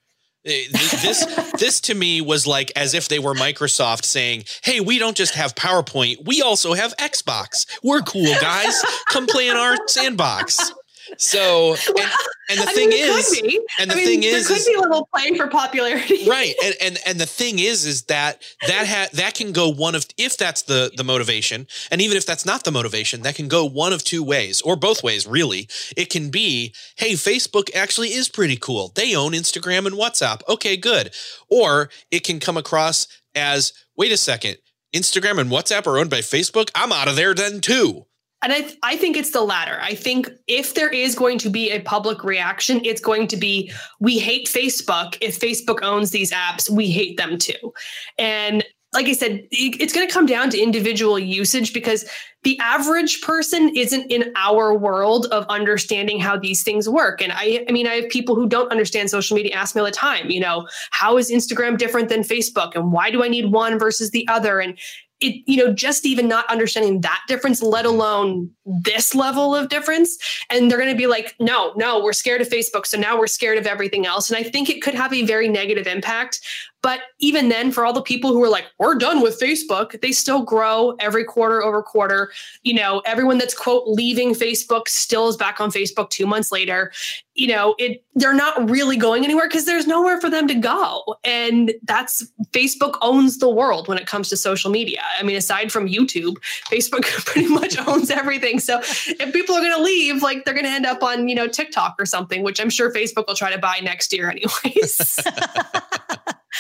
Eh, 0.47 0.65
This 0.71 1.25
this 1.59 1.81
to 1.83 1.95
me 1.95 2.21
was 2.21 2.47
like 2.47 2.71
as 2.77 2.95
if 2.95 3.09
they 3.09 3.19
were 3.19 3.35
Microsoft 3.35 4.05
saying, 4.05 4.45
"Hey, 4.63 4.81
we 4.81 4.99
don't 4.99 5.17
just 5.17 5.35
have 5.35 5.55
PowerPoint, 5.55 6.25
we 6.27 6.43
also 6.43 6.75
have 6.75 6.97
Xbox. 6.97 7.67
We're 7.83 8.03
cool 8.03 8.35
guys. 8.41 8.83
Come 9.09 9.27
play 9.27 9.49
in 9.49 9.57
our 9.57 9.77
sandbox." 9.87 10.73
So, 11.19 11.77
and, 11.89 12.11
and 12.51 12.59
the 12.61 12.69
I 12.69 12.73
thing 12.73 12.89
mean, 12.91 13.09
is, 13.09 13.43
and 13.79 13.91
the 13.91 13.95
I 13.95 13.97
mean, 13.97 14.07
thing 14.07 14.21
there 14.21 14.37
is, 14.37 14.49
could 14.49 14.57
is 14.59 14.67
be 14.67 14.75
a 14.75 14.81
little 14.81 15.09
play 15.15 15.37
for 15.37 15.47
popularity. 15.47 16.27
right 16.29 16.55
and, 16.63 16.75
and 16.81 16.99
and 17.07 17.21
the 17.21 17.27
thing 17.27 17.59
is 17.59 17.85
is 17.85 18.03
that 18.05 18.43
that 18.67 18.87
ha- 18.87 19.09
that 19.13 19.35
can 19.35 19.53
go 19.53 19.69
one 19.69 19.95
of 19.95 20.07
if 20.19 20.37
that's 20.37 20.63
the 20.63 20.91
the 20.97 21.05
motivation 21.05 21.67
and 21.91 22.01
even 22.01 22.17
if 22.17 22.27
that's 22.27 22.45
not 22.45 22.65
the 22.65 22.71
motivation 22.71 23.23
that 23.23 23.35
can 23.35 23.49
go 23.49 23.65
one 23.65 23.93
of 23.93 24.05
two 24.05 24.23
ways 24.23 24.61
or 24.63 24.77
both 24.77 25.03
ways 25.03 25.27
really. 25.27 25.69
It 25.97 26.11
can 26.11 26.31
be 26.31 26.75
hey 26.97 27.13
facebook 27.13 27.75
actually 27.75 28.09
is 28.09 28.29
pretty 28.29 28.57
cool. 28.57 28.93
They 28.95 29.15
own 29.15 29.33
instagram 29.33 29.87
and 29.87 29.97
whatsapp. 29.97 30.41
Okay 30.49 30.77
good. 30.77 31.15
Or 31.49 31.91
it 32.11 32.25
can 32.25 32.41
come 32.41 32.57
across 32.57 33.07
as 33.35 33.73
wait 33.97 34.13
a 34.13 34.17
second 34.17 34.57
instagram 34.95 35.41
and 35.41 35.51
whatsapp 35.51 35.87
are 35.87 35.99
owned 35.99 36.11
by 36.11 36.21
facebook? 36.21 36.71
I'm 36.75 36.93
out 36.93 37.09
of 37.09 37.17
there 37.17 37.35
then 37.35 37.61
too 37.61 38.07
And 38.45 38.53
I, 38.53 38.61
th- 38.61 38.79
I 38.83 38.97
think 38.97 39.17
it's 39.17 39.31
the 39.31 39.41
latter. 39.41 39.79
I 39.81 39.95
think 39.95 40.29
if 40.47 40.75
there 40.75 40.91
is 40.91 41.15
going 41.15 41.39
to 41.39 41.49
be 41.49 41.71
a 41.71 41.81
public 41.81 42.23
reaction, 42.23 42.85
it's 42.85 43.01
going 43.01 43.27
to 43.29 43.39
be 43.39 43.73
we 44.01 44.19
hate 44.19 44.47
Facebook. 44.47 45.17
If 45.23 45.41
Facebook 45.41 45.83
owns 45.83 46.11
these 46.11 46.31
apps, 46.31 46.69
we 46.69 46.91
hate 46.91 47.17
them 47.17 47.39
too. 47.39 47.73
And 48.19 48.63
like 48.93 49.07
I 49.07 49.13
said, 49.13 49.49
it's 49.51 49.93
going 49.93 50.07
to 50.07 50.13
come 50.13 50.27
down 50.27 50.51
to 50.51 50.59
individual 50.59 51.19
usage 51.19 51.73
because 51.73 52.05
the 52.45 52.59
average 52.61 53.23
person 53.23 53.75
isn't 53.75 54.11
in 54.11 54.33
our 54.37 54.77
world 54.77 55.27
of 55.33 55.45
understanding 55.49 56.21
how 56.21 56.39
these 56.39 56.63
things 56.63 56.89
work. 56.89 57.21
And 57.21 57.33
I, 57.33 57.65
I 57.69 57.73
mean, 57.73 57.89
I 57.89 57.95
have 57.95 58.09
people 58.11 58.37
who 58.37 58.47
don't 58.47 58.71
understand 58.71 59.11
social 59.11 59.35
media 59.35 59.55
ask 59.55 59.75
me 59.75 59.81
all 59.81 59.87
the 59.87 59.91
time, 59.91 60.31
you 60.31 60.39
know, 60.39 60.69
how 60.91 61.17
is 61.17 61.31
Instagram 61.31 61.77
different 61.77 62.09
than 62.09 62.21
Facebook? 62.21 62.77
And 62.77 62.93
why 62.93 63.11
do 63.11 63.25
I 63.25 63.29
need 63.29 63.51
one 63.51 63.79
versus 63.79 64.11
the 64.11 64.29
other? 64.29 64.61
And 64.61 64.79
it, 65.21 65.43
you 65.47 65.57
know, 65.57 65.73
just 65.73 66.05
even 66.05 66.29
not 66.29 66.49
understanding 66.51 67.01
that 67.03 67.21
difference, 67.29 67.63
let 67.63 67.87
alone 67.87 68.51
this 68.65 69.15
level 69.15 69.55
of 69.55 69.69
difference. 69.69 70.19
And 70.51 70.71
they're 70.71 70.79
going 70.79 70.91
to 70.91 70.97
be 70.97 71.07
like, 71.07 71.35
no, 71.39 71.73
no, 71.77 72.03
we're 72.03 72.13
scared 72.13 72.41
of 72.41 72.49
Facebook. 72.49 72.87
So 72.87 72.99
now 72.99 73.19
we're 73.19 73.27
scared 73.27 73.59
of 73.59 73.67
everything 73.67 74.07
else. 74.07 74.31
And 74.31 74.39
I 74.39 74.49
think 74.49 74.69
it 74.69 74.83
could 74.83 74.95
have 74.95 75.13
a 75.13 75.25
very 75.25 75.49
negative 75.49 75.87
impact. 75.87 76.41
But 76.85 77.01
even 77.19 77.49
then, 77.49 77.73
for 77.73 77.87
all 77.87 77.95
the 77.95 78.03
people 78.03 78.35
who 78.35 78.45
are 78.45 78.49
like, 78.51 78.67
we're 78.79 78.95
done 78.95 79.23
with 79.23 79.41
Facebook, 79.41 79.99
they 80.03 80.13
still 80.13 80.43
grow 80.43 80.95
every 81.01 81.25
quarter 81.25 81.63
over 81.63 81.83
quarter. 81.83 82.31
You 82.63 82.75
know, 82.75 83.01
everyone 83.07 83.39
that's 83.39 83.55
quote 83.55 83.85
leaving 83.87 84.35
Facebook 84.35 84.87
still 84.89 85.29
is 85.29 85.37
back 85.39 85.63
on 85.63 85.71
Facebook 85.71 86.11
two 86.11 86.27
months 86.27 86.53
later. 86.53 86.93
You 87.33 87.47
know, 87.47 87.75
it 87.79 88.05
they're 88.15 88.35
not 88.35 88.69
really 88.69 88.99
going 88.99 89.25
anywhere 89.25 89.49
because 89.49 89.65
there's 89.65 89.87
nowhere 89.87 90.21
for 90.21 90.29
them 90.29 90.47
to 90.47 90.55
go. 90.55 91.17
And 91.25 91.73
that's 91.85 92.31
Facebook 92.51 92.99
owns 93.01 93.39
the 93.39 93.49
world 93.49 93.89
when 93.89 93.97
it 93.97 94.07
comes 94.07 94.29
to 94.29 94.37
social 94.37 94.71
media. 94.71 95.01
I 95.19 95.23
mean, 95.23 95.37
aside 95.37 95.73
from 95.73 95.89
YouTube, 95.89 96.37
Facebook 96.71 97.05
pretty 97.25 97.49
much 97.49 97.79
owns 97.89 98.11
everything. 98.11 98.61
So 98.61 98.81
if 98.81 99.33
people 99.33 99.55
are 99.55 99.63
going 99.63 99.75
to 99.75 99.83
leave, 99.83 100.23
like 100.23 100.45
they're 100.45 100.53
going 100.53 100.67
to 100.67 100.71
end 100.71 100.85
up 100.85 101.03
on, 101.03 101.31
you 101.31 101.35
know, 101.35 101.49
TikTok 101.49 101.95
or 101.99 102.05
something, 102.05 102.43
which 102.43 102.61
I'm 102.61 102.69
sure 102.69 102.93
Facebook 102.93 103.27
will 103.27 103.37
try 103.37 103.51
to 103.51 103.59
buy 103.59 103.81
next 103.83 104.13
year 104.13 104.31
anyways. 104.31 105.25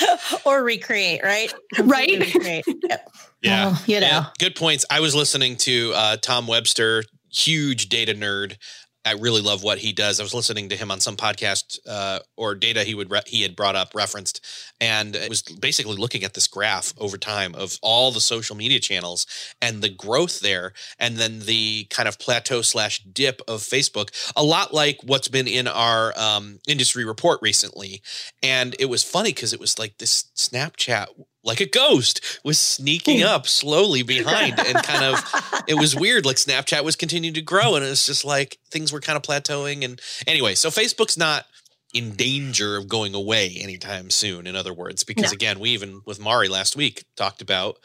or 0.44 0.62
recreate, 0.62 1.22
right? 1.22 1.52
Right. 1.82 2.18
Recreate. 2.18 2.64
Yep. 2.88 3.08
Yeah. 3.44 3.66
Well, 3.66 3.82
you 3.86 4.00
know. 4.00 4.06
Yeah, 4.06 4.26
good 4.38 4.56
points. 4.56 4.86
I 4.88 5.00
was 5.00 5.14
listening 5.14 5.56
to 5.58 5.92
uh, 5.94 6.16
Tom 6.16 6.46
Webster, 6.46 7.04
huge 7.30 7.90
data 7.90 8.14
nerd. 8.14 8.56
I 9.04 9.12
really 9.12 9.42
love 9.42 9.62
what 9.62 9.78
he 9.78 9.92
does. 9.92 10.18
I 10.18 10.22
was 10.22 10.34
listening 10.34 10.68
to 10.70 10.76
him 10.76 10.90
on 10.90 11.00
some 11.00 11.16
podcast 11.16 11.78
uh, 11.86 12.20
or 12.36 12.54
data 12.54 12.84
he 12.84 12.94
would 12.94 13.10
re- 13.10 13.20
he 13.26 13.42
had 13.42 13.54
brought 13.54 13.76
up 13.76 13.94
referenced, 13.94 14.44
and 14.80 15.14
it 15.14 15.28
was 15.28 15.42
basically 15.42 15.96
looking 15.96 16.24
at 16.24 16.34
this 16.34 16.46
graph 16.46 16.94
over 16.98 17.18
time 17.18 17.54
of 17.54 17.78
all 17.82 18.10
the 18.12 18.20
social 18.20 18.56
media 18.56 18.80
channels 18.80 19.26
and 19.60 19.82
the 19.82 19.90
growth 19.90 20.40
there, 20.40 20.72
and 20.98 21.16
then 21.16 21.40
the 21.40 21.84
kind 21.90 22.08
of 22.08 22.18
plateau 22.18 22.62
slash 22.62 23.02
dip 23.02 23.42
of 23.46 23.60
Facebook. 23.60 24.10
A 24.36 24.42
lot 24.42 24.72
like 24.72 24.98
what's 25.04 25.28
been 25.28 25.48
in 25.48 25.68
our 25.68 26.18
um, 26.18 26.58
industry 26.66 27.04
report 27.04 27.40
recently, 27.42 28.02
and 28.42 28.74
it 28.78 28.86
was 28.86 29.02
funny 29.02 29.30
because 29.30 29.52
it 29.52 29.60
was 29.60 29.78
like 29.78 29.98
this 29.98 30.30
Snapchat 30.34 31.08
like 31.44 31.60
a 31.60 31.66
ghost 31.66 32.40
was 32.42 32.58
sneaking 32.58 33.20
hmm. 33.20 33.26
up 33.26 33.46
slowly 33.46 34.02
behind 34.02 34.58
and 34.58 34.82
kind 34.82 35.04
of 35.04 35.62
it 35.68 35.74
was 35.74 35.94
weird 35.94 36.26
like 36.26 36.36
snapchat 36.36 36.84
was 36.84 36.96
continuing 36.96 37.34
to 37.34 37.42
grow 37.42 37.76
and 37.76 37.84
it 37.84 37.88
was 37.88 38.06
just 38.06 38.24
like 38.24 38.58
things 38.70 38.92
were 38.92 39.00
kind 39.00 39.16
of 39.16 39.22
plateauing 39.22 39.84
and 39.84 40.00
anyway 40.26 40.54
so 40.54 40.68
facebook's 40.70 41.16
not 41.16 41.46
in 41.92 42.14
danger 42.16 42.76
of 42.76 42.88
going 42.88 43.14
away 43.14 43.56
anytime 43.60 44.10
soon 44.10 44.46
in 44.46 44.56
other 44.56 44.74
words 44.74 45.04
because 45.04 45.30
No. 45.30 45.34
again 45.34 45.60
we 45.60 45.70
even 45.70 46.00
with 46.04 46.20
mari 46.20 46.48
last 46.48 46.74
week 46.76 47.04
talked 47.16 47.40
about 47.40 47.78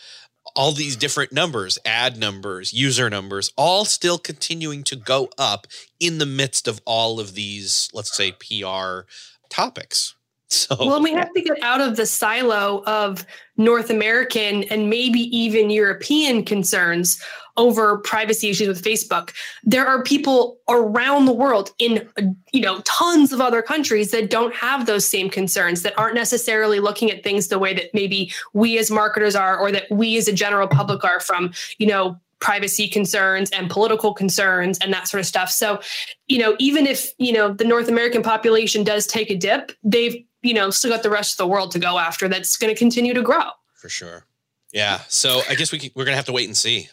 all 0.55 0.71
these 0.71 0.95
different 0.95 1.31
numbers 1.31 1.77
ad 1.85 2.17
numbers 2.17 2.73
user 2.73 3.09
numbers 3.09 3.51
all 3.55 3.85
still 3.85 4.17
continuing 4.17 4.83
to 4.85 4.95
go 4.95 5.29
up 5.37 5.67
in 5.99 6.17
the 6.17 6.25
midst 6.25 6.67
of 6.67 6.81
all 6.85 7.19
of 7.19 7.35
these 7.35 7.89
let's 7.93 8.15
say 8.15 8.31
pr 8.31 9.01
topics 9.49 10.15
so 10.49 10.75
Well, 10.79 11.01
we 11.01 11.13
have 11.13 11.31
to 11.33 11.41
get 11.41 11.61
out 11.61 11.79
of 11.79 11.95
the 11.95 12.05
silo 12.05 12.83
of 12.85 13.25
North 13.57 13.89
American 13.89 14.63
and 14.63 14.89
maybe 14.89 15.19
even 15.35 15.69
European 15.69 16.43
concerns 16.43 17.21
over 17.55 17.97
privacy 17.99 18.49
issues 18.49 18.67
with 18.67 18.83
Facebook. 18.83 19.31
There 19.63 19.85
are 19.85 20.01
people 20.01 20.57
around 20.69 21.25
the 21.25 21.33
world 21.33 21.71
in 21.77 22.09
you 22.51 22.61
know 22.61 22.81
tons 22.85 23.31
of 23.31 23.41
other 23.41 23.61
countries 23.61 24.11
that 24.11 24.29
don't 24.29 24.55
have 24.55 24.85
those 24.85 25.05
same 25.05 25.29
concerns 25.29 25.83
that 25.83 25.97
aren't 25.99 26.15
necessarily 26.15 26.79
looking 26.79 27.11
at 27.11 27.21
things 27.23 27.49
the 27.49 27.59
way 27.59 27.73
that 27.73 27.93
maybe 27.93 28.31
we 28.53 28.79
as 28.79 28.89
marketers 28.89 29.35
are 29.35 29.57
or 29.57 29.71
that 29.71 29.83
we 29.91 30.17
as 30.17 30.27
a 30.27 30.33
general 30.33 30.67
public 30.67 31.03
are 31.03 31.19
from, 31.19 31.51
you 31.77 31.85
know, 31.85 32.19
privacy 32.39 32.87
concerns 32.87 33.51
and 33.51 33.69
political 33.69 34.13
concerns 34.13 34.77
and 34.79 34.93
that 34.93 35.07
sort 35.07 35.19
of 35.19 35.27
stuff. 35.27 35.51
So, 35.51 35.81
you 36.27 36.39
know, 36.39 36.55
even 36.57 36.87
if, 36.87 37.11
you 37.17 37.33
know, 37.33 37.53
the 37.53 37.65
North 37.65 37.89
American 37.89 38.23
population 38.23 38.83
does 38.83 39.05
take 39.05 39.29
a 39.29 39.35
dip, 39.35 39.71
they've, 39.83 40.23
you 40.41 40.53
know, 40.53 40.69
still 40.69 40.91
got 40.91 41.03
the 41.03 41.09
rest 41.09 41.33
of 41.33 41.37
the 41.37 41.47
world 41.47 41.71
to 41.71 41.79
go 41.79 41.97
after 41.97 42.27
that's 42.27 42.57
going 42.57 42.73
to 42.73 42.77
continue 42.77 43.13
to 43.13 43.21
grow. 43.21 43.49
for 43.75 43.89
sure. 43.89 44.25
Yeah. 44.71 44.99
So 45.07 45.41
I 45.49 45.55
guess 45.55 45.71
we 45.71 45.79
can, 45.79 45.89
we're 45.95 46.05
gonna 46.05 46.15
have 46.15 46.25
to 46.25 46.31
wait 46.31 46.45
and 46.47 46.55
see 46.55 46.89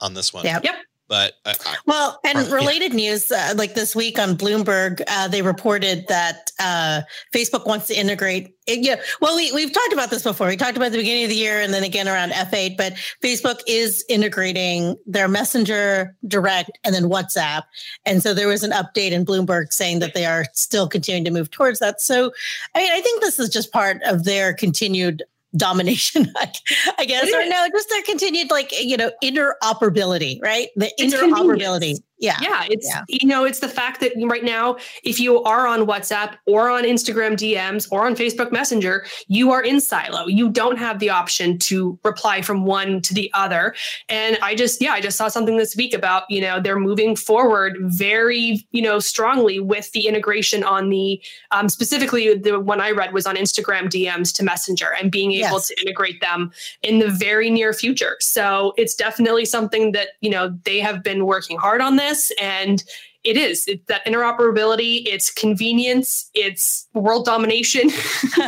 on 0.00 0.14
this 0.14 0.32
one. 0.32 0.44
Yep. 0.44 0.64
Yep. 0.64 0.74
But 1.10 1.34
I, 1.44 1.56
Well, 1.86 2.20
and 2.24 2.38
Or- 2.38 2.42
yeah. 2.42 2.54
related 2.54 2.94
news, 2.94 3.32
uh, 3.32 3.52
like 3.56 3.74
this 3.74 3.96
week 3.96 4.16
on 4.16 4.36
Bloomberg, 4.36 5.02
uh, 5.08 5.26
they 5.26 5.42
reported 5.42 6.06
that 6.06 6.52
uh, 6.60 7.00
Facebook 7.34 7.66
wants 7.66 7.88
to 7.88 7.94
integrate. 7.94 8.54
It, 8.68 8.84
yeah, 8.84 8.94
well, 9.20 9.34
we 9.34 9.50
we've 9.50 9.72
talked 9.72 9.92
about 9.92 10.10
this 10.10 10.22
before. 10.22 10.46
We 10.46 10.56
talked 10.56 10.76
about 10.76 10.92
the 10.92 10.98
beginning 10.98 11.24
of 11.24 11.30
the 11.30 11.34
year, 11.36 11.60
and 11.60 11.74
then 11.74 11.82
again 11.82 12.06
around 12.06 12.30
F8. 12.30 12.76
But 12.76 12.92
Facebook 13.20 13.58
is 13.66 14.04
integrating 14.08 14.96
their 15.04 15.26
Messenger, 15.26 16.14
Direct, 16.28 16.70
and 16.84 16.94
then 16.94 17.06
WhatsApp. 17.06 17.62
And 18.06 18.22
so 18.22 18.32
there 18.32 18.46
was 18.46 18.62
an 18.62 18.70
update 18.70 19.10
in 19.10 19.26
Bloomberg 19.26 19.72
saying 19.72 19.98
that 19.98 20.14
they 20.14 20.26
are 20.26 20.44
still 20.52 20.88
continuing 20.88 21.24
to 21.24 21.32
move 21.32 21.50
towards 21.50 21.80
that. 21.80 22.00
So, 22.00 22.30
I 22.76 22.78
mean, 22.78 22.92
I 22.92 23.00
think 23.00 23.20
this 23.20 23.40
is 23.40 23.48
just 23.48 23.72
part 23.72 24.00
of 24.04 24.22
their 24.22 24.54
continued 24.54 25.24
domination, 25.56 26.32
I 26.98 27.04
guess, 27.04 27.32
or 27.32 27.46
no, 27.48 27.68
just 27.72 27.88
their 27.88 28.02
continued 28.02 28.50
like 28.50 28.72
you 28.82 28.96
know 28.96 29.10
interoperability, 29.22 30.40
right? 30.42 30.68
The 30.76 30.90
interoperability. 30.98 31.96
Yeah. 32.20 32.36
Yeah, 32.42 32.64
it's 32.68 32.86
Yeah. 32.86 33.02
you 33.08 33.26
know, 33.26 33.44
it's 33.44 33.60
the 33.60 33.68
fact 33.68 34.00
that 34.00 34.12
right 34.22 34.44
now, 34.44 34.76
if 35.04 35.18
you 35.18 35.42
are 35.44 35.66
on 35.66 35.86
WhatsApp 35.86 36.34
or 36.46 36.70
on 36.70 36.84
Instagram 36.84 37.32
DMs 37.36 37.88
or 37.90 38.06
on 38.06 38.14
Facebook 38.14 38.52
Messenger, 38.52 39.06
you 39.28 39.50
are 39.52 39.62
in 39.62 39.80
silo. 39.80 40.26
You 40.26 40.50
don't 40.50 40.76
have 40.78 40.98
the 40.98 41.08
option 41.10 41.58
to 41.60 41.98
reply 42.04 42.42
from 42.42 42.64
one 42.66 43.00
to 43.02 43.14
the 43.14 43.30
other. 43.34 43.74
And 44.10 44.38
I 44.42 44.54
just, 44.54 44.82
yeah, 44.82 44.92
I 44.92 45.00
just 45.00 45.16
saw 45.16 45.28
something 45.28 45.56
this 45.56 45.74
week 45.76 45.94
about, 45.94 46.24
you 46.28 46.40
know, 46.42 46.60
they're 46.60 46.78
moving 46.78 47.16
forward 47.16 47.78
very, 47.80 48.66
you 48.70 48.82
know, 48.82 48.98
strongly 48.98 49.58
with 49.58 49.90
the 49.92 50.06
integration 50.06 50.62
on 50.62 50.90
the 50.90 51.20
um, 51.52 51.68
specifically 51.70 52.34
the 52.34 52.60
one 52.60 52.80
I 52.80 52.90
read 52.90 53.12
was 53.14 53.26
on 53.26 53.36
Instagram 53.36 53.84
DMs 53.88 54.32
to 54.34 54.44
Messenger 54.44 54.88
and 55.00 55.10
being 55.10 55.32
able 55.32 55.56
Yes. 55.56 55.68
to 55.68 55.80
integrate 55.80 56.20
them 56.20 56.52
in 56.82 56.98
the 56.98 57.08
very 57.08 57.48
near 57.48 57.72
future. 57.72 58.16
So 58.20 58.74
it's 58.76 58.94
definitely 58.94 59.46
something 59.46 59.92
that, 59.92 60.08
you 60.20 60.28
know, 60.30 60.56
they 60.64 60.80
have 60.80 61.02
been 61.02 61.24
working 61.24 61.56
hard 61.56 61.80
on 61.80 61.96
this 61.96 62.09
and 62.40 62.82
it 63.22 63.36
is 63.36 63.66
it's 63.66 63.84
that 63.86 64.04
interoperability, 64.06 65.02
it's 65.06 65.30
convenience, 65.30 66.30
it's 66.34 66.88
world 66.94 67.26
domination. 67.26 67.90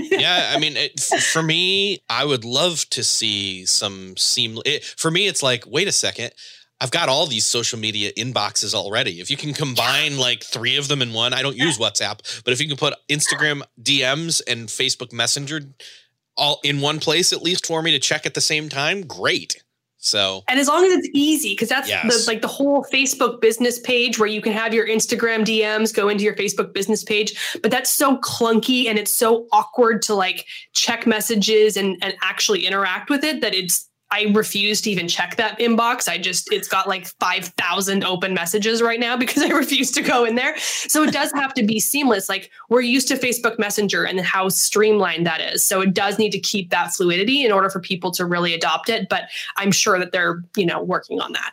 yeah, 0.00 0.52
I 0.54 0.58
mean, 0.58 0.76
it, 0.76 0.98
for 1.00 1.42
me, 1.42 2.02
I 2.08 2.24
would 2.24 2.44
love 2.44 2.88
to 2.90 3.04
see 3.04 3.64
some 3.66 4.16
seamless. 4.16 4.64
It, 4.66 4.84
for 4.84 5.10
me, 5.10 5.28
it's 5.28 5.42
like, 5.42 5.64
wait 5.66 5.86
a 5.86 5.92
second. 5.92 6.32
I've 6.80 6.90
got 6.90 7.08
all 7.08 7.26
these 7.26 7.46
social 7.46 7.78
media 7.78 8.12
inboxes 8.14 8.74
already. 8.74 9.20
If 9.20 9.30
you 9.30 9.36
can 9.36 9.54
combine 9.54 10.18
like 10.18 10.42
three 10.42 10.76
of 10.76 10.88
them 10.88 11.00
in 11.00 11.12
one, 11.12 11.32
I 11.32 11.40
don't 11.40 11.56
use 11.56 11.78
WhatsApp, 11.78 12.42
but 12.44 12.52
if 12.52 12.60
you 12.60 12.66
can 12.66 12.76
put 12.76 12.94
Instagram 13.08 13.62
DMs 13.80 14.42
and 14.48 14.68
Facebook 14.68 15.12
Messenger 15.12 15.60
all 16.36 16.60
in 16.64 16.80
one 16.80 16.98
place, 16.98 17.32
at 17.32 17.42
least 17.42 17.66
for 17.66 17.80
me 17.80 17.92
to 17.92 18.00
check 18.00 18.26
at 18.26 18.34
the 18.34 18.40
same 18.40 18.68
time, 18.68 19.06
great. 19.06 19.62
So 20.04 20.44
And 20.48 20.60
as 20.60 20.68
long 20.68 20.84
as 20.84 20.92
it's 20.92 21.08
easy, 21.14 21.52
because 21.52 21.70
that's 21.70 21.88
Yes. 21.88 22.24
the 22.26 22.30
like 22.30 22.42
the 22.42 22.48
whole 22.48 22.84
Facebook 22.92 23.40
business 23.40 23.78
page 23.78 24.18
where 24.18 24.28
you 24.28 24.42
can 24.42 24.52
have 24.52 24.74
your 24.74 24.86
Instagram 24.86 25.44
DMs 25.44 25.94
go 25.94 26.10
into 26.10 26.24
your 26.24 26.34
Facebook 26.34 26.74
business 26.74 27.02
page, 27.02 27.34
but 27.62 27.70
that's 27.70 27.90
so 27.90 28.18
clunky 28.18 28.86
and 28.86 28.98
it's 28.98 29.14
so 29.14 29.46
awkward 29.50 30.02
to 30.02 30.14
like 30.14 30.44
check 30.74 31.06
messages 31.06 31.78
and 31.78 31.96
and 32.02 32.14
actually 32.22 32.66
interact 32.66 33.08
with 33.08 33.24
it 33.24 33.40
that 33.40 33.54
it's 33.54 33.88
I 34.14 34.30
refuse 34.32 34.80
to 34.82 34.90
even 34.92 35.08
check 35.08 35.34
that 35.36 35.58
inbox. 35.58 36.08
I 36.08 36.18
just 36.18 36.52
it's 36.52 36.68
got 36.68 36.86
like 36.86 37.06
5,000 37.18 38.04
open 38.04 38.32
messages 38.32 38.80
right 38.80 39.00
now 39.00 39.16
because 39.24 39.42
I 39.42 39.48
refuse 39.48 39.90
to 39.92 40.02
go 40.02 40.24
in 40.24 40.36
there. 40.36 40.56
So 40.56 41.02
it 41.02 41.12
does 41.12 41.32
have 41.32 41.52
to 41.54 41.64
be 41.64 41.80
seamless. 41.80 42.28
Like 42.28 42.52
we're 42.68 42.80
used 42.80 43.08
to 43.08 43.16
Facebook 43.16 43.58
Messenger 43.58 44.04
and 44.04 44.20
how 44.20 44.48
streamlined 44.50 45.26
that 45.26 45.40
is. 45.40 45.64
So 45.64 45.80
it 45.80 45.94
does 45.94 46.16
need 46.16 46.30
to 46.30 46.38
keep 46.38 46.70
that 46.70 46.92
fluidity 46.92 47.44
in 47.44 47.50
order 47.50 47.68
for 47.68 47.80
people 47.80 48.12
to 48.12 48.24
really 48.24 48.54
adopt 48.54 48.88
it, 48.88 49.08
but 49.08 49.24
I'm 49.56 49.72
sure 49.72 49.98
that 49.98 50.12
they're, 50.12 50.44
you 50.56 50.66
know, 50.66 50.80
working 50.80 51.20
on 51.20 51.32
that. 51.32 51.52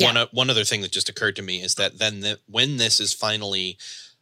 one 0.00 0.16
o- 0.16 0.28
one 0.32 0.48
other 0.48 0.64
thing 0.64 0.80
that 0.80 0.92
just 0.92 1.10
occurred 1.10 1.36
to 1.36 1.42
me 1.42 1.60
is 1.60 1.74
that 1.74 1.98
then 1.98 2.20
the, 2.20 2.40
when 2.46 2.78
this 2.78 3.00
is 3.00 3.12
finally 3.12 3.76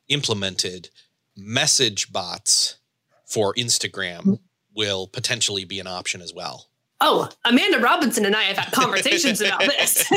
implemented, 0.09 0.91
message 1.37 2.13
bots 2.13 2.79
for 3.27 3.55
Instagram 3.55 4.19
mm-hmm. 4.19 4.35
will 4.75 5.07
potentially 5.07 5.65
be 5.65 5.79
an 5.79 5.87
option 5.87 6.21
as 6.21 6.35
well. 6.35 6.70
Oh, 7.03 7.29
Amanda 7.47 7.79
Robinson 7.79 8.27
and 8.27 8.37
I 8.37 8.43
have 8.43 8.59
had 8.59 8.73
conversations 8.75 9.41
about 9.41 9.61
this. 9.61 10.05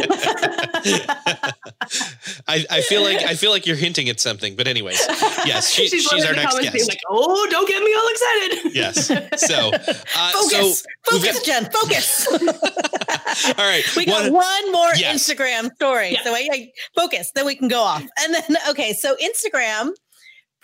I, 2.47 2.65
I 2.69 2.81
feel 2.81 3.01
like 3.03 3.21
I 3.23 3.35
feel 3.35 3.51
like 3.51 3.65
you're 3.65 3.77
hinting 3.77 4.09
at 4.09 4.19
something, 4.19 4.55
but 4.55 4.67
anyways, 4.67 4.99
yes, 5.45 5.69
she, 5.69 5.87
she's, 5.89 6.05
looking 6.11 6.25
our 6.25 6.33
next 6.33 6.59
guest. 6.59 6.89
Like, 6.89 6.99
oh, 7.09 7.47
don't 7.49 7.67
get 7.67 7.81
me 7.81 7.93
all 7.95 8.09
excited. 8.09 8.75
yes. 8.75 9.07
So, 9.47 9.71
uh, 10.17 10.31
Focus, 10.31 10.81
so 11.05 11.17
focus, 11.17 11.35
got- 11.39 11.45
Jenn, 11.45 11.69
focus. 11.71 12.27
all 13.57 13.65
right. 13.65 13.83
we 13.95 14.05
got 14.05 14.23
one- 14.31 14.33
one, 14.33 14.71
more 14.71 14.89
Yes. 14.95 15.15
Instagram 15.29 15.73
story. 15.75 16.11
Yeah. 16.11 16.23
So 16.23 16.33
I, 16.33 16.49
I 16.51 16.71
focus, 16.95 17.31
then 17.33 17.45
we 17.45 17.55
can 17.55 17.67
go 17.69 17.81
off. 17.81 18.03
And 18.21 18.33
then, 18.33 18.57
okay, 18.69 18.93
so 18.93 19.15
Instagram 19.15 19.91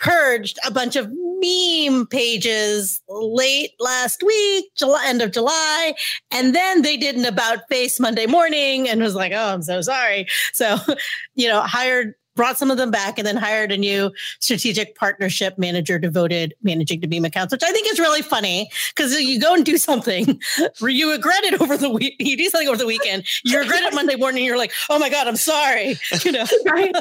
purged 0.00 0.58
a 0.66 0.70
bunch 0.70 0.96
of 0.96 1.08
meme 1.40 2.06
pages 2.06 3.00
late 3.08 3.72
last 3.78 4.22
week, 4.22 4.66
July, 4.76 5.04
end 5.06 5.22
of 5.22 5.30
July. 5.30 5.94
And 6.30 6.54
then 6.54 6.82
they 6.82 6.96
did 6.96 7.16
an 7.16 7.24
about 7.24 7.68
face 7.68 8.00
Monday 8.00 8.26
morning 8.26 8.88
and 8.88 9.00
was 9.00 9.14
like, 9.14 9.32
oh, 9.32 9.52
I'm 9.52 9.62
so 9.62 9.80
sorry. 9.80 10.26
So, 10.52 10.78
you 11.34 11.48
know, 11.48 11.60
hired, 11.62 12.14
brought 12.36 12.56
some 12.56 12.70
of 12.70 12.76
them 12.78 12.90
back 12.90 13.18
and 13.18 13.26
then 13.26 13.36
hired 13.36 13.72
a 13.72 13.76
new 13.76 14.10
strategic 14.40 14.94
partnership 14.94 15.58
manager 15.58 15.98
devoted 15.98 16.54
managing 16.62 17.00
to 17.00 17.08
meme 17.08 17.24
accounts, 17.24 17.52
which 17.52 17.62
I 17.62 17.72
think 17.72 17.90
is 17.90 17.98
really 17.98 18.22
funny 18.22 18.70
because 18.94 19.18
you 19.20 19.38
go 19.38 19.54
and 19.54 19.64
do 19.64 19.76
something 19.76 20.40
you 20.80 21.10
regret 21.10 21.44
it 21.44 21.60
over 21.60 21.76
the 21.76 21.90
week. 21.90 22.14
You 22.18 22.36
do 22.36 22.48
something 22.48 22.68
over 22.68 22.78
the 22.78 22.86
weekend, 22.86 23.26
you 23.44 23.58
regret 23.58 23.82
it 23.82 23.94
Monday 23.94 24.16
morning. 24.16 24.44
You're 24.44 24.56
like, 24.56 24.72
oh 24.88 24.98
my 24.98 25.10
God, 25.10 25.26
I'm 25.26 25.36
sorry. 25.36 25.98
You 26.24 26.32
know, 26.32 26.44
right? 26.66 26.94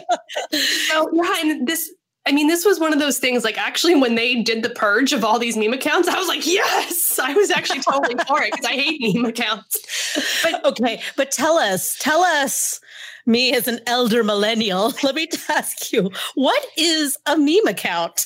So 0.51 1.09
yeah, 1.13 1.35
and 1.39 1.67
this 1.67 1.91
I 2.25 2.31
mean, 2.31 2.47
this 2.47 2.65
was 2.65 2.79
one 2.79 2.93
of 2.93 2.99
those 2.99 3.17
things 3.17 3.43
like 3.43 3.57
actually 3.57 3.95
when 3.95 4.15
they 4.15 4.35
did 4.43 4.61
the 4.61 4.69
purge 4.69 5.13
of 5.13 5.23
all 5.23 5.39
these 5.39 5.57
meme 5.57 5.73
accounts, 5.73 6.07
I 6.07 6.17
was 6.17 6.27
like, 6.27 6.45
yes, 6.45 7.17
I 7.23 7.33
was 7.33 7.49
actually 7.49 7.81
totally 7.81 8.15
for 8.27 8.41
it 8.43 8.51
because 8.51 8.65
I 8.65 8.73
hate 8.73 9.15
meme 9.15 9.25
accounts. 9.25 10.43
But 10.43 10.63
okay, 10.79 11.01
but 11.15 11.31
tell 11.31 11.57
us, 11.57 11.97
tell 11.99 12.21
us, 12.21 12.79
me 13.25 13.53
as 13.53 13.67
an 13.67 13.79
elder 13.85 14.23
millennial, 14.23 14.93
let 15.03 15.15
me 15.15 15.27
ask 15.49 15.93
you, 15.93 16.11
what 16.35 16.65
is 16.77 17.17
a 17.25 17.37
meme 17.37 17.67
account? 17.67 18.25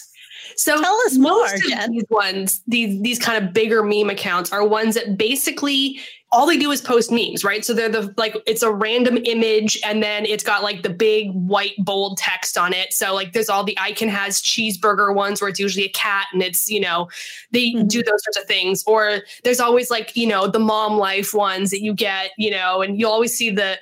So 0.55 0.79
Tell 0.79 0.95
us 1.05 1.17
most 1.17 1.19
more, 1.19 1.53
of 1.53 1.61
Jen. 1.63 1.91
These 1.91 2.05
ones, 2.09 2.61
these 2.67 3.01
these 3.01 3.17
kind 3.17 3.43
of 3.43 3.53
bigger 3.53 3.81
meme 3.81 4.11
accounts 4.11 4.51
are 4.51 4.65
ones 4.65 4.93
that 4.93 5.17
basically 5.17 5.99
all 6.33 6.47
they 6.47 6.57
do 6.57 6.71
is 6.71 6.81
post 6.81 7.11
memes, 7.11 7.43
right? 7.43 7.63
So 7.63 7.73
they're 7.73 7.87
the 7.87 8.13
like 8.17 8.35
it's 8.47 8.63
a 8.63 8.71
random 8.71 9.17
image 9.23 9.77
and 9.85 10.01
then 10.01 10.25
it's 10.25 10.43
got 10.43 10.63
like 10.63 10.81
the 10.81 10.89
big 10.89 11.31
white 11.31 11.75
bold 11.77 12.17
text 12.17 12.57
on 12.57 12.73
it. 12.73 12.91
So 12.91 13.13
like 13.13 13.33
there's 13.33 13.49
all 13.49 13.63
the 13.63 13.77
I 13.79 13.91
Can 13.91 14.09
Has 14.09 14.41
Cheezburger 14.41 15.13
ones 15.13 15.39
where 15.39 15.49
it's 15.49 15.59
usually 15.59 15.85
a 15.85 15.89
cat 15.91 16.25
and 16.33 16.41
it's, 16.41 16.69
you 16.69 16.79
know, 16.79 17.07
they 17.51 17.71
Mhm. 17.73 17.87
do 17.87 18.01
those 18.03 18.23
sorts 18.23 18.37
of 18.37 18.45
things. 18.45 18.83
Or 18.87 19.21
there's 19.43 19.59
always 19.59 19.91
like, 19.91 20.17
you 20.17 20.25
know, 20.27 20.47
the 20.47 20.59
mom 20.59 20.97
life 20.97 21.33
ones 21.33 21.69
that 21.69 21.81
you 21.81 21.93
get, 21.93 22.31
you 22.37 22.49
know, 22.49 22.81
and 22.81 22.99
you'll 22.99 23.11
always 23.11 23.37
see 23.37 23.51
the 23.51 23.77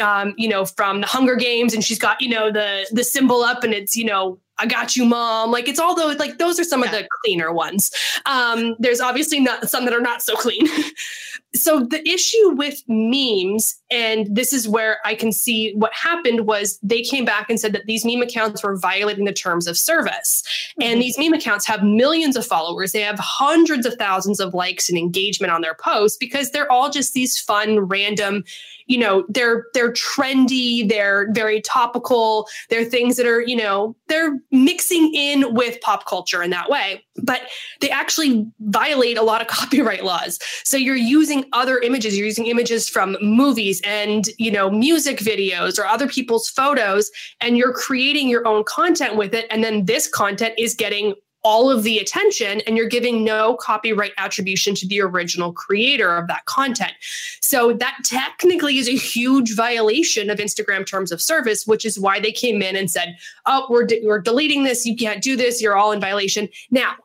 um, 0.00 0.32
you 0.38 0.48
know, 0.48 0.64
from 0.64 1.02
the 1.02 1.06
Hunger 1.06 1.36
Games, 1.36 1.74
and 1.74 1.84
she's 1.84 1.98
got, 1.98 2.20
you 2.22 2.28
know, 2.30 2.50
the 2.50 2.86
the 2.92 3.04
symbol 3.04 3.42
up, 3.42 3.62
and 3.62 3.74
it's, 3.74 3.94
you 3.94 4.06
know, 4.06 4.38
I 4.62 4.66
got 4.66 4.94
you, 4.94 5.04
mom. 5.04 5.50
Like 5.50 5.66
it's 5.66 5.80
all 5.80 5.96
those, 5.96 6.18
like 6.18 6.38
those 6.38 6.60
are 6.60 6.64
some 6.64 6.84
of 6.84 6.92
the 6.92 7.06
cleaner 7.24 7.52
ones. 7.52 7.90
Um, 8.26 8.76
there's 8.78 9.00
obviously 9.00 9.40
not 9.40 9.68
some 9.68 9.84
that 9.86 9.92
are 9.92 10.00
not 10.00 10.22
so 10.22 10.36
clean. 10.36 10.68
so 11.54 11.80
the 11.80 12.08
issue 12.08 12.50
with 12.50 12.80
memes, 12.86 13.76
and 13.90 14.28
this 14.30 14.52
is 14.52 14.68
where 14.68 14.98
I 15.04 15.16
can 15.16 15.32
see 15.32 15.74
what 15.74 15.92
happened 15.92 16.46
was 16.46 16.78
they 16.80 17.02
came 17.02 17.24
back 17.24 17.50
and 17.50 17.58
said 17.58 17.72
that 17.72 17.86
these 17.86 18.04
meme 18.04 18.22
accounts 18.22 18.62
were 18.62 18.78
violating 18.78 19.24
the 19.24 19.32
terms 19.32 19.66
of 19.66 19.76
service. 19.76 20.44
And 20.80 21.02
these 21.02 21.18
meme 21.18 21.32
accounts 21.32 21.66
have 21.66 21.82
millions 21.82 22.36
of 22.36 22.46
followers. 22.46 22.92
They 22.92 23.00
have 23.00 23.18
hundreds 23.18 23.84
of 23.84 23.94
thousands 23.94 24.38
of 24.38 24.54
likes 24.54 24.88
and 24.88 24.96
engagement 24.96 25.52
on 25.52 25.60
their 25.60 25.74
posts 25.74 26.16
because 26.16 26.52
they're 26.52 26.70
all 26.70 26.88
just 26.88 27.14
these 27.14 27.36
fun, 27.36 27.80
random, 27.80 28.44
you 28.86 28.98
know, 28.98 29.24
they're 29.28 29.66
they're 29.74 29.92
trendy, 29.92 30.88
they're 30.88 31.30
very 31.32 31.60
topical, 31.60 32.48
they're 32.68 32.84
things 32.84 33.16
that 33.16 33.26
are, 33.26 33.40
you 33.40 33.56
know, 33.56 33.96
they're 34.08 34.38
mixing 34.52 35.12
in 35.14 35.54
with 35.54 35.80
pop 35.80 36.06
culture 36.06 36.42
in 36.42 36.50
that 36.50 36.70
way. 36.70 37.04
But 37.22 37.42
they 37.80 37.90
actually 37.90 38.46
violate 38.60 39.18
a 39.18 39.22
lot 39.22 39.40
of 39.40 39.46
copyright 39.48 40.04
laws. 40.04 40.38
So 40.64 40.76
you're 40.76 40.94
using 40.94 41.46
other 41.52 41.78
images, 41.78 42.16
you're 42.16 42.26
using 42.26 42.46
images 42.46 42.88
from 42.88 43.16
movies 43.20 43.80
and, 43.84 44.26
you 44.38 44.50
know, 44.50 44.70
music 44.70 45.18
videos 45.18 45.78
or 45.78 45.86
other 45.86 46.06
people's 46.06 46.48
photos 46.48 47.10
and 47.40 47.56
you're 47.56 47.72
creating 47.72 48.28
your 48.28 48.46
own 48.46 48.64
content 48.64 49.16
with 49.16 49.34
it 49.34 49.46
and 49.50 49.64
then 49.64 49.86
this 49.86 50.06
content 50.06 50.54
is 50.58 50.74
getting 50.74 51.14
all 51.42 51.70
of 51.70 51.82
the 51.82 51.98
attention 51.98 52.60
and 52.66 52.76
you're 52.76 52.88
giving 52.88 53.24
no 53.24 53.56
copyright 53.56 54.12
attribution 54.16 54.74
to 54.76 54.86
the 54.86 55.00
original 55.00 55.52
creator 55.52 56.16
of 56.16 56.28
that 56.28 56.44
content. 56.44 56.92
So 57.40 57.72
that 57.74 57.98
technically 58.04 58.78
is 58.78 58.88
a 58.88 58.96
huge 58.96 59.54
violation 59.54 60.30
of 60.30 60.38
Instagram 60.38 60.86
terms 60.86 61.10
of 61.10 61.20
service, 61.20 61.66
which 61.66 61.84
is 61.84 61.98
why 61.98 62.20
they 62.20 62.32
came 62.32 62.62
in 62.62 62.76
and 62.76 62.90
said, 62.90 63.16
"Oh, 63.46 63.66
we're 63.68 63.84
de- 63.84 64.00
we're 64.04 64.20
deleting 64.20 64.64
this. 64.64 64.86
You 64.86 64.96
can't 64.96 65.22
do 65.22 65.36
this. 65.36 65.60
You're 65.60 65.76
all 65.76 65.92
in 65.92 66.00
violation." 66.00 66.48
Now, 66.70 66.96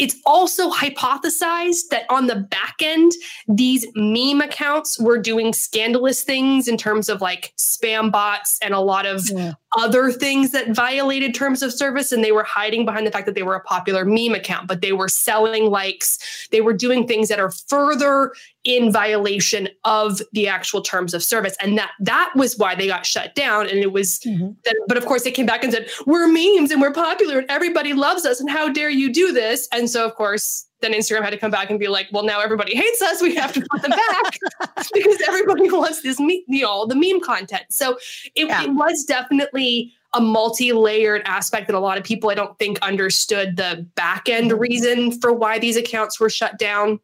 it's 0.00 0.16
also 0.24 0.70
hypothesized 0.70 1.88
that 1.90 2.04
on 2.08 2.26
the 2.26 2.36
back 2.36 2.76
end, 2.80 3.12
these 3.46 3.86
meme 3.94 4.40
accounts 4.40 4.98
were 4.98 5.18
doing 5.18 5.52
scandalous 5.52 6.22
things 6.22 6.66
in 6.66 6.78
terms 6.78 7.10
of 7.10 7.20
like 7.20 7.52
spam 7.58 8.10
bots 8.10 8.58
and 8.62 8.72
a 8.72 8.80
lot 8.80 9.04
of 9.04 9.28
Yeah. 9.28 9.52
other 9.76 10.10
things 10.10 10.52
that 10.52 10.70
violated 10.70 11.34
terms 11.34 11.62
of 11.62 11.70
service. 11.72 12.12
And 12.12 12.24
they 12.24 12.32
were 12.32 12.44
hiding 12.44 12.86
behind 12.86 13.06
the 13.06 13.10
fact 13.10 13.26
that 13.26 13.34
they 13.34 13.42
were 13.42 13.54
a 13.54 13.60
popular 13.60 14.06
meme 14.06 14.34
account, 14.34 14.66
but 14.68 14.80
they 14.80 14.92
were 14.92 15.08
selling 15.08 15.66
likes. 15.66 16.18
They 16.50 16.62
were 16.62 16.72
doing 16.72 17.06
things 17.06 17.28
that 17.28 17.38
are 17.38 17.50
further 17.50 18.32
in 18.64 18.92
violation 18.92 19.68
of 19.84 20.20
the 20.32 20.46
actual 20.46 20.82
terms 20.82 21.14
of 21.14 21.22
service. 21.22 21.56
And 21.62 21.78
that 21.78 21.92
that 22.00 22.30
was 22.36 22.58
why 22.58 22.74
they 22.74 22.86
got 22.86 23.06
shut 23.06 23.34
down. 23.34 23.66
And 23.68 23.78
it 23.78 23.92
was 23.92 24.20
Mhm. 24.20 24.54
that, 24.64 24.76
but 24.86 24.98
of 24.98 25.06
course 25.06 25.22
they 25.24 25.30
came 25.30 25.46
back 25.46 25.64
and 25.64 25.72
said, 25.72 25.88
We're 26.06 26.28
memes 26.28 26.70
and 26.70 26.80
we're 26.80 26.92
popular 26.92 27.38
and 27.38 27.50
everybody 27.50 27.94
loves 27.94 28.26
us. 28.26 28.38
And 28.38 28.50
how 28.50 28.68
dare 28.68 28.90
you 28.90 29.10
do 29.12 29.32
this? 29.32 29.66
And 29.72 29.88
so 29.88 30.04
of 30.04 30.14
course 30.14 30.66
then 30.82 30.92
Instagram 30.94 31.22
had 31.22 31.30
to 31.30 31.36
come 31.36 31.50
back 31.50 31.68
and 31.68 31.78
be 31.78 31.88
like, 31.88 32.08
well, 32.10 32.22
now 32.22 32.40
everybody 32.40 32.74
hates 32.74 33.02
us. 33.02 33.20
We 33.20 33.34
have 33.34 33.52
to 33.52 33.60
put 33.70 33.82
them 33.82 33.90
back 33.90 34.38
because 34.94 35.20
everybody 35.28 35.70
wants 35.70 36.00
this, 36.00 36.18
me- 36.18 36.42
you 36.48 36.62
know, 36.62 36.86
the 36.86 36.94
meme 36.94 37.20
content. 37.20 37.64
So 37.68 37.98
it, 38.34 38.46
Yeah. 38.46 38.62
it 38.62 38.70
was 38.70 39.04
definitely 39.04 39.92
a 40.14 40.22
multi-layered 40.22 41.20
aspect 41.26 41.66
that 41.68 41.76
a 41.76 41.80
lot 41.80 41.98
of 41.98 42.04
people 42.04 42.30
I 42.30 42.34
don't 42.34 42.58
think 42.58 42.78
understood 42.80 43.56
the 43.58 43.86
back 43.94 44.28
end 44.30 44.52
reason 44.58 45.12
for 45.20 45.32
why 45.34 45.58
these 45.58 45.76
accounts 45.76 46.18
were 46.18 46.30
shut 46.30 46.58
down. 46.58 46.98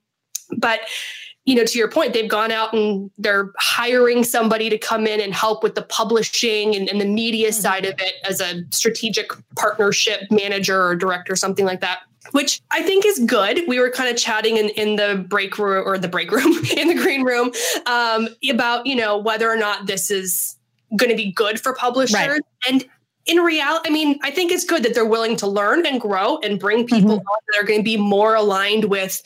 But 0.56 0.80
you 1.46 1.54
know, 1.54 1.64
to 1.64 1.78
your 1.78 1.88
point, 1.88 2.12
they've 2.12 2.28
gone 2.28 2.50
out 2.50 2.74
and 2.74 3.10
they're 3.18 3.52
hiring 3.58 4.24
somebody 4.24 4.68
to 4.68 4.76
come 4.76 5.06
in 5.06 5.20
and 5.20 5.32
help 5.32 5.62
with 5.62 5.76
the 5.76 5.82
publishing 5.82 6.74
and, 6.74 6.88
and 6.88 7.00
the 7.00 7.06
media 7.06 7.50
Mhm. 7.50 7.54
side 7.54 7.86
of 7.86 7.94
it 8.00 8.14
as 8.24 8.40
a 8.40 8.64
strategic 8.70 9.30
partnership 9.54 10.22
manager 10.30 10.84
or 10.84 10.96
director, 10.96 11.36
something 11.36 11.64
like 11.64 11.80
that. 11.80 12.00
Which 12.32 12.60
I 12.72 12.82
think 12.82 13.06
is 13.06 13.20
good. 13.20 13.62
We 13.68 13.78
were 13.78 13.90
kind 13.90 14.10
of 14.10 14.16
chatting 14.16 14.56
in, 14.56 14.70
in 14.70 14.96
the 14.96 15.24
break 15.28 15.56
room 15.58 15.86
or 15.86 15.96
the 15.96 16.08
break 16.08 16.32
room 16.32 16.52
in 16.76 16.88
the 16.88 16.94
green 16.94 17.22
room 17.22 17.52
um, 17.86 18.28
about, 18.50 18.84
you 18.84 18.96
know, 18.96 19.16
whether 19.16 19.48
or 19.48 19.56
not 19.56 19.86
this 19.86 20.10
is 20.10 20.56
going 20.96 21.10
to 21.10 21.16
be 21.16 21.30
good 21.30 21.60
for 21.60 21.72
publishers. 21.74 22.14
Right. 22.14 22.40
And 22.68 22.84
in 23.26 23.38
reality, 23.38 23.88
I 23.88 23.92
mean, 23.92 24.18
I 24.24 24.32
think 24.32 24.50
it's 24.50 24.64
good 24.64 24.82
that 24.82 24.94
they're 24.94 25.06
willing 25.06 25.36
to 25.36 25.46
learn 25.46 25.86
and 25.86 26.00
grow 26.00 26.38
and 26.38 26.58
bring 26.58 26.86
people 26.86 27.12
on 27.12 27.20
that 27.52 27.60
are 27.60 27.64
going 27.64 27.80
to 27.80 27.84
be 27.84 27.96
more 27.96 28.34
aligned 28.34 28.86
with, 28.86 29.22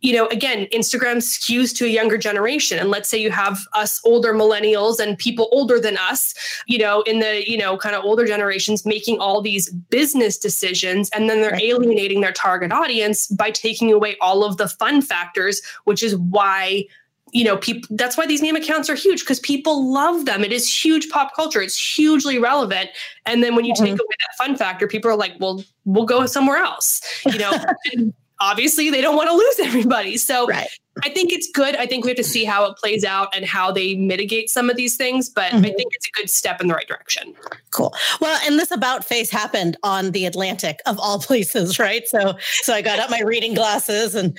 you 0.00 0.12
know, 0.12 0.26
again, 0.28 0.66
Instagram 0.72 1.16
skews 1.16 1.74
to 1.76 1.84
a 1.84 1.88
younger 1.88 2.16
generation. 2.16 2.78
And 2.78 2.88
let's 2.88 3.08
say 3.08 3.18
you 3.18 3.30
have 3.32 3.58
us 3.72 4.00
older 4.04 4.32
millennials 4.32 5.00
and 5.00 5.18
people 5.18 5.48
older 5.50 5.80
than 5.80 5.96
us, 5.96 6.34
you 6.66 6.78
know, 6.78 7.02
in 7.02 7.18
the, 7.18 7.48
you 7.50 7.58
know, 7.58 7.76
kind 7.76 7.96
of 7.96 8.04
older 8.04 8.24
generations 8.24 8.86
making 8.86 9.18
all 9.18 9.42
these 9.42 9.70
business 9.70 10.38
decisions. 10.38 11.10
And 11.10 11.28
then 11.28 11.40
they're 11.40 11.48
Right. 11.48 11.62
alienating 11.62 12.20
their 12.20 12.32
target 12.32 12.72
audience 12.72 13.26
by 13.28 13.50
taking 13.50 13.92
away 13.92 14.16
all 14.20 14.44
of 14.44 14.58
the 14.58 14.68
fun 14.68 15.02
factors, 15.02 15.62
which 15.84 16.02
is 16.02 16.14
why 16.16 16.84
you 17.32 17.44
know, 17.44 17.58
people 17.58 17.94
that's 17.96 18.16
why 18.16 18.26
these 18.26 18.40
meme 18.40 18.56
accounts 18.56 18.88
are 18.88 18.94
huge 18.94 19.20
because 19.20 19.40
people 19.40 19.92
love 19.92 20.24
them. 20.24 20.42
It 20.42 20.50
is 20.50 20.66
huge 20.66 21.10
pop 21.10 21.34
culture. 21.34 21.60
It's 21.60 21.76
hugely 21.76 22.38
relevant. 22.38 22.88
And 23.26 23.42
then 23.42 23.54
when 23.54 23.66
you 23.66 23.74
mm-hmm. 23.74 23.84
take 23.84 23.92
away 23.92 24.16
that 24.18 24.36
fun 24.38 24.56
factor, 24.56 24.88
people 24.88 25.10
are 25.10 25.16
like, 25.16 25.34
well, 25.38 25.62
we'll 25.84 26.06
go 26.06 26.24
somewhere 26.24 26.56
else. 26.56 27.02
You 27.26 27.38
know, 27.38 27.52
obviously 28.40 28.90
they 28.90 29.00
don't 29.00 29.16
want 29.16 29.28
to 29.28 29.34
lose 29.34 29.58
everybody. 29.68 30.16
So 30.16 30.46
right. 30.46 30.68
I 31.04 31.10
think 31.10 31.32
it's 31.32 31.48
good. 31.50 31.76
I 31.76 31.86
think 31.86 32.04
we 32.04 32.10
have 32.10 32.16
to 32.16 32.24
see 32.24 32.44
how 32.44 32.64
it 32.64 32.76
plays 32.76 33.04
out 33.04 33.28
and 33.34 33.44
how 33.44 33.70
they 33.70 33.94
mitigate 33.94 34.50
some 34.50 34.68
of 34.68 34.76
these 34.76 34.96
things, 34.96 35.28
but 35.28 35.52
mm-hmm. 35.52 35.64
I 35.64 35.70
think 35.70 35.94
it's 35.94 36.08
a 36.08 36.10
good 36.12 36.28
step 36.28 36.60
in 36.60 36.66
the 36.66 36.74
right 36.74 36.88
direction. 36.88 37.34
Cool. 37.70 37.94
Well, 38.20 38.38
and 38.44 38.58
this 38.58 38.70
about 38.70 39.04
face 39.04 39.30
happened 39.30 39.76
on 39.82 40.10
the 40.10 40.26
Atlantic 40.26 40.80
of 40.86 40.98
all 40.98 41.18
places, 41.20 41.78
right? 41.78 42.06
So 42.08 42.36
so 42.62 42.74
I 42.74 42.82
got 42.82 42.98
out 42.98 43.10
my 43.10 43.20
reading 43.20 43.54
glasses 43.54 44.14
and 44.14 44.36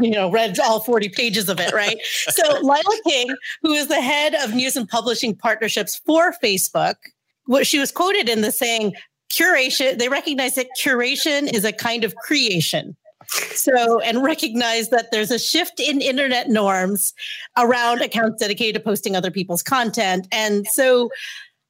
you 0.00 0.10
know 0.10 0.30
read 0.30 0.58
all 0.58 0.80
40 0.80 1.08
pages 1.10 1.48
of 1.48 1.60
it, 1.60 1.72
right? 1.72 1.98
So 2.04 2.42
Lila 2.62 3.00
King, 3.06 3.34
who 3.62 3.72
is 3.72 3.88
the 3.88 4.00
head 4.00 4.34
of 4.34 4.54
news 4.54 4.76
and 4.76 4.88
publishing 4.88 5.36
partnerships 5.36 6.00
for 6.04 6.34
Facebook, 6.42 6.96
what 7.46 7.66
she 7.66 7.78
was 7.78 7.92
quoted 7.92 8.28
in 8.28 8.40
the 8.40 8.52
saying 8.52 8.94
curation, 9.30 9.96
they 9.98 10.08
recognize 10.08 10.56
that 10.56 10.66
curation 10.78 11.52
is 11.52 11.64
a 11.64 11.72
kind 11.72 12.02
of 12.02 12.16
creation 12.16 12.96
so, 13.54 14.00
and 14.00 14.22
recognize 14.22 14.88
that 14.90 15.10
there's 15.10 15.30
a 15.30 15.38
shift 15.38 15.80
in 15.80 16.00
internet 16.00 16.48
norms 16.48 17.12
around 17.58 18.02
accounts 18.02 18.40
dedicated 18.40 18.74
to 18.74 18.80
posting 18.80 19.16
other 19.16 19.30
people's 19.30 19.62
content. 19.62 20.26
And 20.32 20.66
so, 20.66 21.10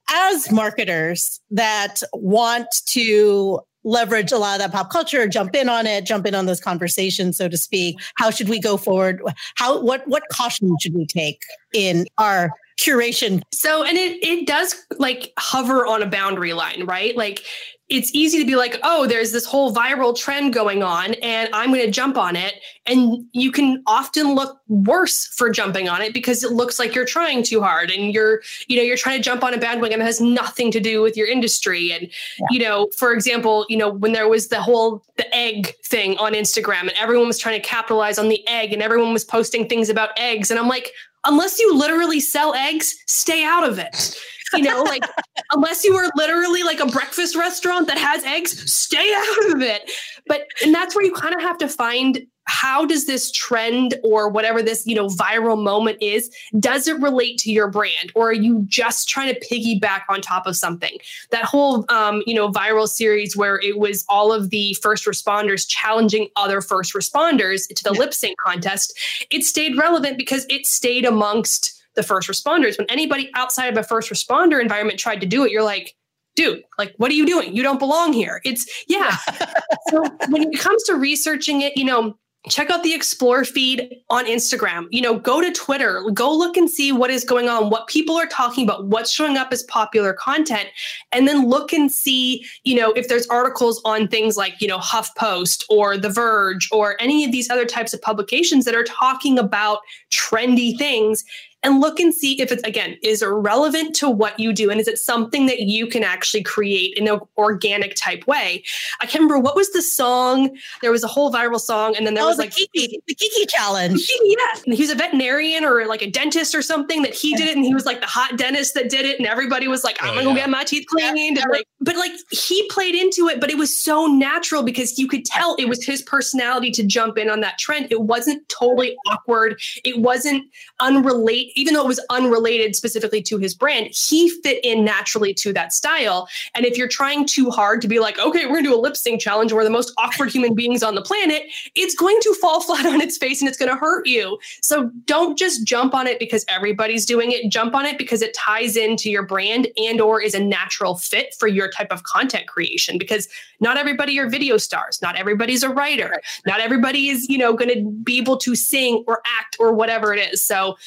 as 0.09 0.51
marketers 0.51 1.39
that 1.51 2.01
want 2.13 2.67
to 2.85 3.61
leverage 3.83 4.31
a 4.31 4.37
lot 4.37 4.55
of 4.55 4.59
that 4.59 4.71
pop 4.71 4.91
culture 4.91 5.27
jump 5.27 5.55
in 5.55 5.67
on 5.67 5.87
it 5.87 6.05
jump 6.05 6.27
in 6.27 6.35
on 6.35 6.45
those 6.45 6.59
conversations 6.59 7.37
so 7.37 7.49
to 7.49 7.57
speak 7.57 7.99
how 8.15 8.29
should 8.29 8.47
we 8.47 8.59
go 8.59 8.77
forward? 8.77 9.21
How 9.55 9.81
what 9.81 10.07
what 10.07 10.23
caution 10.31 10.75
should 10.79 10.93
we 10.93 11.05
take 11.05 11.41
in 11.73 12.05
our 12.17 12.51
curation? 12.79 13.41
So 13.53 13.83
and 13.83 13.97
it 13.97 14.23
it 14.23 14.45
does 14.45 14.75
like 14.97 15.33
hover 15.39 15.85
on 15.85 16.03
a 16.03 16.07
boundary 16.07 16.53
line 16.53 16.85
right? 16.85 17.15
Like 17.15 17.43
it's 17.91 18.09
easy 18.15 18.39
to 18.39 18.45
be 18.45 18.55
like, 18.55 18.79
oh, 18.83 19.05
there's 19.05 19.33
this 19.33 19.45
whole 19.45 19.75
viral 19.75 20.17
trend 20.17 20.53
going 20.53 20.81
on, 20.81 21.13
and 21.15 21.49
I'm 21.53 21.71
going 21.73 21.85
to 21.85 21.91
jump 21.91 22.17
on 22.17 22.37
it. 22.37 22.55
And 22.85 23.25
you 23.33 23.51
can 23.51 23.83
often 23.85 24.33
look 24.33 24.61
worse 24.69 25.27
for 25.27 25.49
jumping 25.49 25.89
on 25.89 26.01
it 26.01 26.13
because 26.13 26.41
it 26.41 26.53
looks 26.53 26.79
like 26.79 26.95
you're 26.95 27.05
trying 27.05 27.43
too 27.43 27.61
hard 27.61 27.91
and 27.91 28.13
you're, 28.13 28.41
you 28.67 28.77
know, 28.77 28.81
you're 28.81 28.97
trying 28.97 29.19
to 29.19 29.23
jump 29.23 29.43
on 29.43 29.53
a 29.53 29.57
bandwagon 29.57 29.99
that 29.99 30.05
has 30.05 30.21
nothing 30.21 30.71
to 30.71 30.79
do 30.79 31.01
with 31.01 31.17
your 31.17 31.27
industry. 31.27 31.91
And, 31.91 32.09
yeah. 32.39 32.47
you 32.49 32.59
know, 32.59 32.89
for 32.97 33.13
example, 33.13 33.65
you 33.69 33.77
know, 33.77 33.89
when 33.89 34.13
there 34.13 34.27
was 34.27 34.47
the 34.47 34.61
whole 34.61 35.03
the 35.17 35.35
egg 35.35 35.75
thing 35.85 36.17
on 36.17 36.33
Instagram 36.33 36.81
and 36.81 36.93
everyone 36.93 37.27
was 37.27 37.37
trying 37.37 37.61
to 37.61 37.67
capitalize 37.67 38.17
on 38.17 38.29
the 38.29 38.47
egg 38.47 38.73
and 38.73 38.81
everyone 38.81 39.13
was 39.13 39.25
posting 39.25 39.67
things 39.67 39.89
about 39.89 40.09
eggs. 40.17 40.49
And 40.49 40.59
I'm 40.59 40.69
like, 40.69 40.91
unless 41.25 41.59
you 41.59 41.75
literally 41.75 42.19
sell 42.19 42.55
eggs, 42.55 42.95
stay 43.05 43.43
out 43.43 43.67
of 43.67 43.77
it 43.77 44.17
you 44.53 44.63
know, 44.63 44.83
like 44.83 45.03
unless 45.51 45.83
you 45.83 45.95
are 45.95 46.11
literally 46.15 46.63
like 46.63 46.79
a 46.79 46.85
breakfast 46.85 47.35
restaurant 47.35 47.87
that 47.87 47.97
has 47.97 48.23
eggs, 48.23 48.71
stay 48.71 49.13
out 49.15 49.55
of 49.55 49.61
it. 49.61 49.91
But 50.27 50.47
and 50.63 50.73
that's 50.73 50.95
where 50.95 51.05
you 51.05 51.13
kind 51.13 51.35
of 51.35 51.41
have 51.41 51.57
to 51.59 51.67
find 51.67 52.25
how 52.45 52.85
does 52.85 53.05
this 53.05 53.31
trend 53.31 53.95
or 54.03 54.27
whatever 54.27 54.63
this 54.63 54.85
you 54.85 54.95
know 54.95 55.07
viral 55.07 55.61
moment 55.61 55.97
is 56.01 56.35
does 56.59 56.87
it 56.87 56.99
relate 56.99 57.37
to 57.39 57.51
your 57.51 57.69
brand? 57.69 58.11
Or 58.15 58.29
are 58.29 58.33
you 58.33 58.63
just 58.67 59.07
trying 59.07 59.33
to 59.33 59.39
piggyback 59.39 60.01
on 60.09 60.21
top 60.21 60.47
of 60.47 60.55
something? 60.55 60.97
That 61.29 61.43
whole 61.43 61.85
um, 61.89 62.23
you 62.25 62.33
know 62.33 62.51
viral 62.51 62.87
series 62.87 63.37
where 63.37 63.59
it 63.59 63.77
was 63.77 64.03
all 64.09 64.33
of 64.33 64.49
the 64.49 64.73
first 64.75 65.05
responders 65.05 65.67
challenging 65.67 66.29
other 66.35 66.61
first 66.61 66.93
responders 66.93 67.67
to 67.73 67.83
the 67.83 67.91
lip 67.91 68.13
sync 68.13 68.37
contest 68.39 68.97
it 69.29 69.43
stayed 69.43 69.77
relevant 69.77 70.17
because 70.17 70.45
it 70.49 70.65
stayed 70.65 71.05
amongst 71.05 71.80
the 71.95 72.03
first 72.03 72.29
responders. 72.29 72.77
When 72.77 72.89
anybody 72.89 73.29
outside 73.35 73.67
of 73.67 73.77
a 73.77 73.83
first 73.83 74.09
responder 74.09 74.61
environment 74.61 74.99
tried 74.99 75.21
to 75.21 75.27
do 75.27 75.43
it, 75.43 75.51
you're 75.51 75.63
like, 75.63 75.95
dude, 76.35 76.63
like, 76.77 76.93
what 76.97 77.11
are 77.11 77.15
you 77.15 77.25
doing? 77.25 77.55
You 77.55 77.63
don't 77.63 77.79
belong 77.79 78.13
here. 78.13 78.41
It's, 78.45 78.85
yeah. 78.87 79.17
so 79.89 80.03
when 80.29 80.43
it 80.43 80.59
comes 80.59 80.83
to 80.83 80.95
researching 80.95 81.61
it, 81.61 81.75
you 81.75 81.85
know, 81.85 82.17
check 82.49 82.71
out 82.71 82.81
the 82.81 82.93
explore 82.93 83.45
feed 83.45 83.97
on 84.09 84.25
Instagram. 84.25 84.87
You 84.89 85.01
know, 85.01 85.19
go 85.19 85.41
to 85.41 85.51
Twitter, 85.51 86.03
go 86.13 86.35
look 86.35 86.57
and 86.57 86.69
see 86.69 86.91
what 86.91 87.11
is 87.11 87.23
going 87.23 87.47
on, 87.47 87.69
what 87.69 87.87
people 87.87 88.15
are 88.17 88.25
talking 88.25 88.63
about, 88.63 88.85
what's 88.85 89.11
showing 89.11 89.37
up 89.37 89.49
as 89.51 89.63
popular 89.63 90.13
content, 90.13 90.69
and 91.11 91.27
then 91.27 91.47
look 91.47 91.71
and 91.71 91.91
see, 91.91 92.43
you 92.63 92.75
know, 92.75 92.91
if 92.93 93.07
there's 93.07 93.27
articles 93.27 93.79
on 93.85 94.07
things 94.07 94.37
like, 94.37 94.59
you 94.59 94.67
know, 94.67 94.79
HuffPost 94.79 95.65
or 95.69 95.97
The 95.97 96.09
Verge 96.09 96.67
or 96.71 96.99
any 96.99 97.23
of 97.23 97.31
these 97.31 97.49
other 97.49 97.65
types 97.65 97.93
of 97.93 98.01
publications 98.01 98.65
that 98.65 98.73
are 98.73 98.85
talking 98.85 99.37
about 99.37 99.79
trendy 100.09 100.75
things 100.77 101.23
and 101.63 101.79
look 101.79 101.99
and 101.99 102.13
see 102.13 102.41
if 102.41 102.51
it's 102.51 102.63
again 102.63 102.97
is 103.03 103.23
relevant 103.25 103.95
to 103.95 104.09
what 104.09 104.39
you 104.39 104.53
do 104.53 104.69
and 104.69 104.79
is 104.79 104.87
it 104.87 104.97
something 104.97 105.45
that 105.45 105.61
you 105.61 105.87
can 105.87 106.03
actually 106.03 106.43
create 106.43 106.97
in 106.97 107.07
an 107.07 107.19
organic 107.37 107.95
type 107.95 108.25
way? 108.27 108.63
I 108.99 109.05
can't 109.05 109.23
remember 109.23 109.39
what 109.39 109.55
was 109.55 109.71
the 109.71 109.81
song? 109.81 110.57
There 110.81 110.91
was 110.91 111.03
a 111.03 111.07
whole 111.07 111.31
viral 111.31 111.59
song 111.59 111.95
and 111.95 112.05
then 112.05 112.13
there 112.13 112.23
oh, 112.23 112.27
was 112.27 112.37
the 112.37 112.43
like 112.43 112.55
Kiki, 112.55 112.99
the 113.07 113.15
Kiki 113.15 113.45
challenge. 113.47 114.09
Yeah. 114.23 114.61
And 114.65 114.73
he 114.73 114.81
was 114.81 114.91
a 114.91 114.95
veterinarian 114.95 115.63
or 115.65 115.85
like 115.85 116.01
a 116.01 116.09
dentist 116.09 116.55
or 116.55 116.61
something 116.61 117.01
that 117.03 117.13
he 117.13 117.35
did 117.35 117.49
it 117.49 117.55
and 117.55 117.65
he 117.65 117.73
was 117.73 117.85
like 117.85 118.01
the 118.01 118.07
hot 118.07 118.37
dentist 118.37 118.73
that 118.73 118.89
did 118.89 119.05
it 119.05 119.19
and 119.19 119.27
everybody 119.27 119.67
was 119.67 119.83
like 119.83 119.97
i'm 120.01 120.11
oh, 120.11 120.13
gonna 120.15 120.27
yeah. 120.29 120.33
go 120.33 120.39
get 120.41 120.49
my 120.49 120.63
teeth 120.63 120.85
cleaned 120.87 121.17
yeah. 121.17 121.43
and 121.43 121.51
like 121.51 121.67
but 121.79 121.95
like 121.95 122.11
he 122.31 122.67
played 122.69 122.95
into 122.95 123.27
it 123.27 123.39
but 123.39 123.49
it 123.49 123.57
was 123.57 123.77
so 123.77 124.05
natural 124.05 124.63
because 124.63 124.97
you 124.97 125.07
could 125.07 125.25
tell 125.25 125.55
it 125.55 125.67
was 125.67 125.83
his 125.83 126.01
personality 126.01 126.71
to 126.71 126.83
jump 126.83 127.17
in 127.17 127.29
on 127.29 127.41
that 127.41 127.57
trend. 127.57 127.87
It 127.89 128.01
wasn't 128.01 128.47
totally 128.49 128.95
awkward. 129.07 129.59
It 129.83 129.99
wasn't 129.99 130.45
unrelated 130.79 131.50
even 131.55 131.73
though 131.73 131.81
it 131.81 131.87
was 131.87 131.99
unrelated 132.09 132.75
specifically 132.75 133.21
to 133.23 133.37
his 133.37 133.53
brand, 133.53 133.87
he 133.87 134.29
fit 134.41 134.63
in 134.63 134.83
naturally 134.83 135.33
to 135.35 135.53
that 135.53 135.73
style. 135.73 136.27
And 136.55 136.65
if 136.65 136.77
you're 136.77 136.87
trying 136.87 137.25
too 137.25 137.49
hard 137.49 137.81
to 137.81 137.87
be 137.87 137.99
like, 137.99 138.19
okay, 138.19 138.45
we're 138.45 138.55
gonna 138.55 138.69
do 138.69 138.75
a 138.75 138.79
lip 138.79 138.97
sync 138.97 139.21
challenge, 139.21 139.53
we're 139.53 139.63
the 139.63 139.69
most 139.69 139.93
awkward 139.97 140.31
human 140.31 140.53
beings 140.53 140.83
on 140.83 140.95
the 140.95 141.01
planet, 141.01 141.43
it's 141.75 141.95
going 141.95 142.19
to 142.21 142.35
fall 142.41 142.61
flat 142.61 142.85
on 142.85 143.01
its 143.01 143.17
face 143.17 143.41
and 143.41 143.49
it's 143.49 143.57
gonna 143.57 143.75
hurt 143.75 144.07
you. 144.07 144.37
So 144.61 144.91
don't 145.05 145.37
just 145.37 145.65
jump 145.65 145.93
on 145.93 146.07
it 146.07 146.19
because 146.19 146.45
everybody's 146.47 147.05
doing 147.05 147.31
it. 147.31 147.51
Jump 147.51 147.75
on 147.75 147.85
it 147.85 147.97
because 147.97 148.21
it 148.21 148.33
ties 148.33 148.75
into 148.75 149.09
your 149.09 149.23
brand 149.23 149.67
and 149.77 150.01
or 150.01 150.21
is 150.21 150.33
a 150.33 150.43
natural 150.43 150.95
fit 150.95 151.35
for 151.37 151.47
your 151.47 151.69
type 151.69 151.91
of 151.91 152.03
content 152.03 152.47
creation. 152.47 152.97
Because 152.97 153.27
not 153.59 153.77
everybody 153.77 154.19
are 154.19 154.29
video 154.29 154.57
stars, 154.57 155.01
not 155.01 155.15
everybody's 155.15 155.63
a 155.63 155.69
writer, 155.69 156.21
not 156.45 156.59
everybody 156.59 157.09
is, 157.09 157.29
you 157.29 157.37
know, 157.37 157.53
gonna 157.53 157.81
be 158.03 158.17
able 158.17 158.37
to 158.37 158.55
sing 158.55 159.03
or 159.07 159.21
act 159.39 159.55
or 159.59 159.73
whatever 159.73 160.13
it 160.13 160.33
is. 160.33 160.43
So 160.43 160.77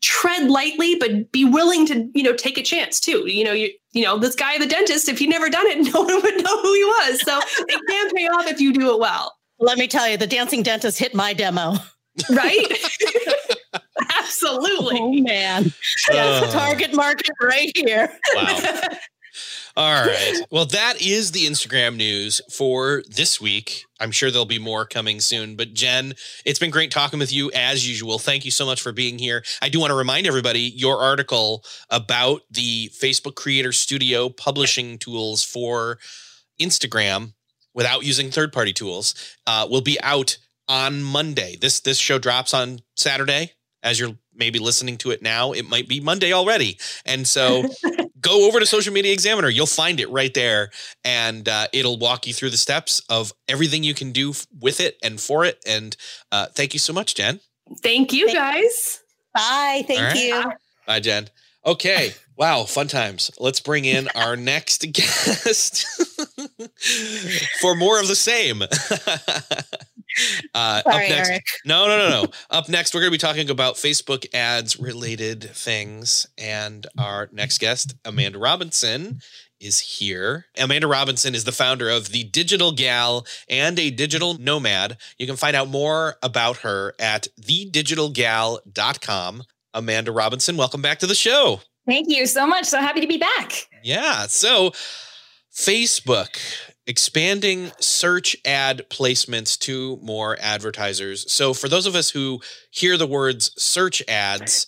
tread 0.00 0.50
lightly, 0.50 0.96
but 0.96 1.30
be 1.32 1.44
willing 1.44 1.86
to, 1.86 2.10
you 2.14 2.22
know, 2.22 2.34
take 2.34 2.58
a 2.58 2.62
chance 2.62 3.00
too. 3.00 3.30
You 3.30 3.44
know, 3.44 3.52
you 3.52 3.70
you 3.92 4.02
know, 4.02 4.18
this 4.18 4.34
guy, 4.34 4.58
the 4.58 4.66
dentist, 4.66 5.08
if 5.08 5.18
he 5.18 5.26
never 5.26 5.48
done 5.48 5.66
it, 5.66 5.78
no 5.94 6.02
one 6.02 6.22
would 6.22 6.44
know 6.44 6.62
who 6.62 6.74
he 6.74 6.84
was. 6.84 7.20
So 7.22 7.40
it 7.68 7.80
can 7.88 8.10
pay 8.10 8.26
off 8.26 8.46
if 8.46 8.60
you 8.60 8.72
do 8.72 8.92
it 8.92 9.00
well. 9.00 9.34
Let 9.58 9.78
me 9.78 9.86
tell 9.86 10.08
you, 10.08 10.16
the 10.16 10.26
dancing 10.26 10.62
dentist 10.62 10.98
hit 10.98 11.14
my 11.14 11.32
demo. 11.32 11.74
Right? 12.30 12.66
Absolutely. 14.18 14.98
Oh 15.00 15.12
man. 15.12 15.72
Uh, 16.12 16.50
target 16.50 16.94
market 16.94 17.30
right 17.40 17.72
here. 17.74 18.10
Wow. 18.34 18.80
All 19.76 20.06
right. 20.06 20.40
Well, 20.50 20.66
that 20.66 21.02
is 21.02 21.32
the 21.32 21.46
Instagram 21.46 21.96
news 21.96 22.40
for 22.48 23.02
this 23.08 23.40
week. 23.40 23.84
I'm 23.98 24.12
sure 24.12 24.30
there'll 24.30 24.46
be 24.46 24.60
more 24.60 24.84
coming 24.86 25.18
soon. 25.18 25.56
But 25.56 25.74
Jenn, 25.74 26.14
it's 26.44 26.60
been 26.60 26.70
great 26.70 26.92
talking 26.92 27.18
with 27.18 27.32
you 27.32 27.50
as 27.52 27.88
usual. 27.88 28.20
Thank 28.20 28.44
you 28.44 28.52
so 28.52 28.64
much 28.64 28.80
for 28.80 28.92
being 28.92 29.18
here. 29.18 29.42
I 29.60 29.68
do 29.68 29.80
want 29.80 29.90
to 29.90 29.96
remind 29.96 30.28
everybody 30.28 30.60
your 30.60 31.00
article 31.00 31.64
about 31.90 32.42
the 32.48 32.90
Facebook 32.90 33.34
Creator 33.34 33.72
Studio 33.72 34.28
publishing 34.28 34.96
tools 34.96 35.42
for 35.42 35.98
Instagram 36.60 37.32
without 37.74 38.04
using 38.04 38.30
third 38.30 38.52
party 38.52 38.72
tools 38.72 39.14
uh, 39.48 39.66
will 39.68 39.80
be 39.80 40.00
out 40.02 40.38
on 40.68 41.02
Monday. 41.02 41.56
This 41.60 41.80
this 41.80 41.98
show 41.98 42.18
drops 42.18 42.54
on 42.54 42.78
Saturday. 42.96 43.52
As 43.82 43.98
you're 43.98 44.16
maybe 44.34 44.58
listening 44.60 44.96
to 44.98 45.10
it 45.10 45.20
now, 45.20 45.52
it 45.52 45.68
might 45.68 45.88
be 45.88 46.00
Monday 46.00 46.32
already. 46.32 46.78
And 47.04 47.26
so 47.26 47.64
go 48.24 48.48
over 48.48 48.58
to 48.58 48.66
Social 48.66 48.92
Media 48.92 49.12
Examiner. 49.12 49.48
You'll 49.48 49.66
find 49.66 50.00
it 50.00 50.10
right 50.10 50.34
there, 50.34 50.70
and 51.04 51.48
uh, 51.48 51.68
it'll 51.72 51.98
walk 51.98 52.26
you 52.26 52.32
through 52.32 52.50
the 52.50 52.56
steps 52.56 53.00
of 53.08 53.32
everything 53.46 53.84
you 53.84 53.94
can 53.94 54.10
do 54.10 54.30
f- 54.30 54.46
with 54.58 54.80
it 54.80 54.98
and 55.02 55.20
for 55.20 55.44
it. 55.44 55.62
And 55.66 55.96
uh, 56.32 56.46
thank 56.46 56.72
you 56.72 56.80
so 56.80 56.92
much, 56.92 57.14
Jenn. 57.14 57.38
Thank 57.82 58.12
you, 58.12 58.26
thank 58.26 58.38
guys. 58.38 59.02
Bye. 59.34 59.84
Thank 59.86 60.00
right. 60.00 60.16
you. 60.16 60.52
Bye, 60.86 61.00
Jenn. 61.00 61.28
Okay. 61.64 62.14
Wow, 62.36 62.64
fun 62.64 62.88
times. 62.88 63.30
Let's 63.38 63.60
bring 63.60 63.84
in 63.84 64.08
our 64.16 64.34
next 64.34 64.80
guest 64.92 65.86
for 67.60 67.76
more 67.76 68.00
of 68.00 68.08
the 68.08 68.16
same. 68.16 68.64
Uh, 70.54 70.80
Sorry, 70.82 71.06
up 71.06 71.10
next, 71.10 71.30
Erik. 71.30 71.42
no, 71.64 71.88
no, 71.88 71.98
no, 71.98 72.08
no. 72.08 72.26
up 72.50 72.68
next, 72.68 72.94
we're 72.94 73.00
going 73.00 73.10
to 73.10 73.14
be 73.14 73.18
talking 73.18 73.50
about 73.50 73.74
Facebook 73.74 74.32
ads 74.32 74.78
related 74.78 75.42
things, 75.52 76.28
and 76.38 76.86
our 76.96 77.28
next 77.32 77.58
guest, 77.58 77.96
Amanda 78.04 78.38
Robinson, 78.38 79.18
is 79.60 79.80
here. 79.80 80.46
Amanda 80.56 80.86
Robinson 80.86 81.34
is 81.34 81.42
the 81.44 81.50
founder 81.52 81.88
of 81.90 82.10
The 82.10 82.22
Digital 82.24 82.70
Gal 82.72 83.26
and 83.48 83.78
a 83.78 83.90
digital 83.90 84.34
nomad. 84.38 84.98
You 85.18 85.26
can 85.26 85.36
find 85.36 85.56
out 85.56 85.68
more 85.68 86.16
about 86.22 86.58
her 86.58 86.94
at 87.00 87.26
thedigitalgal.com. 87.40 89.42
Amanda 89.72 90.12
Robinson, 90.12 90.56
welcome 90.56 90.82
back 90.82 90.98
to 91.00 91.06
the 91.06 91.14
show. 91.14 91.60
Thank 91.86 92.06
you 92.08 92.26
so 92.26 92.46
much. 92.46 92.66
So 92.66 92.80
happy 92.80 93.00
to 93.00 93.06
be 93.08 93.18
back. 93.18 93.68
Yeah. 93.82 94.26
So, 94.28 94.70
Facebook 95.52 96.36
expanding 96.86 97.72
search 97.80 98.36
ad 98.44 98.86
placements 98.90 99.58
to 99.60 99.98
more 100.02 100.36
advertisers. 100.40 101.30
So, 101.32 101.54
for 101.54 101.68
those 101.68 101.86
of 101.86 101.94
us 101.94 102.10
who 102.10 102.40
hear 102.70 102.96
the 102.96 103.06
words 103.06 103.50
search 103.62 104.02
ads, 104.08 104.66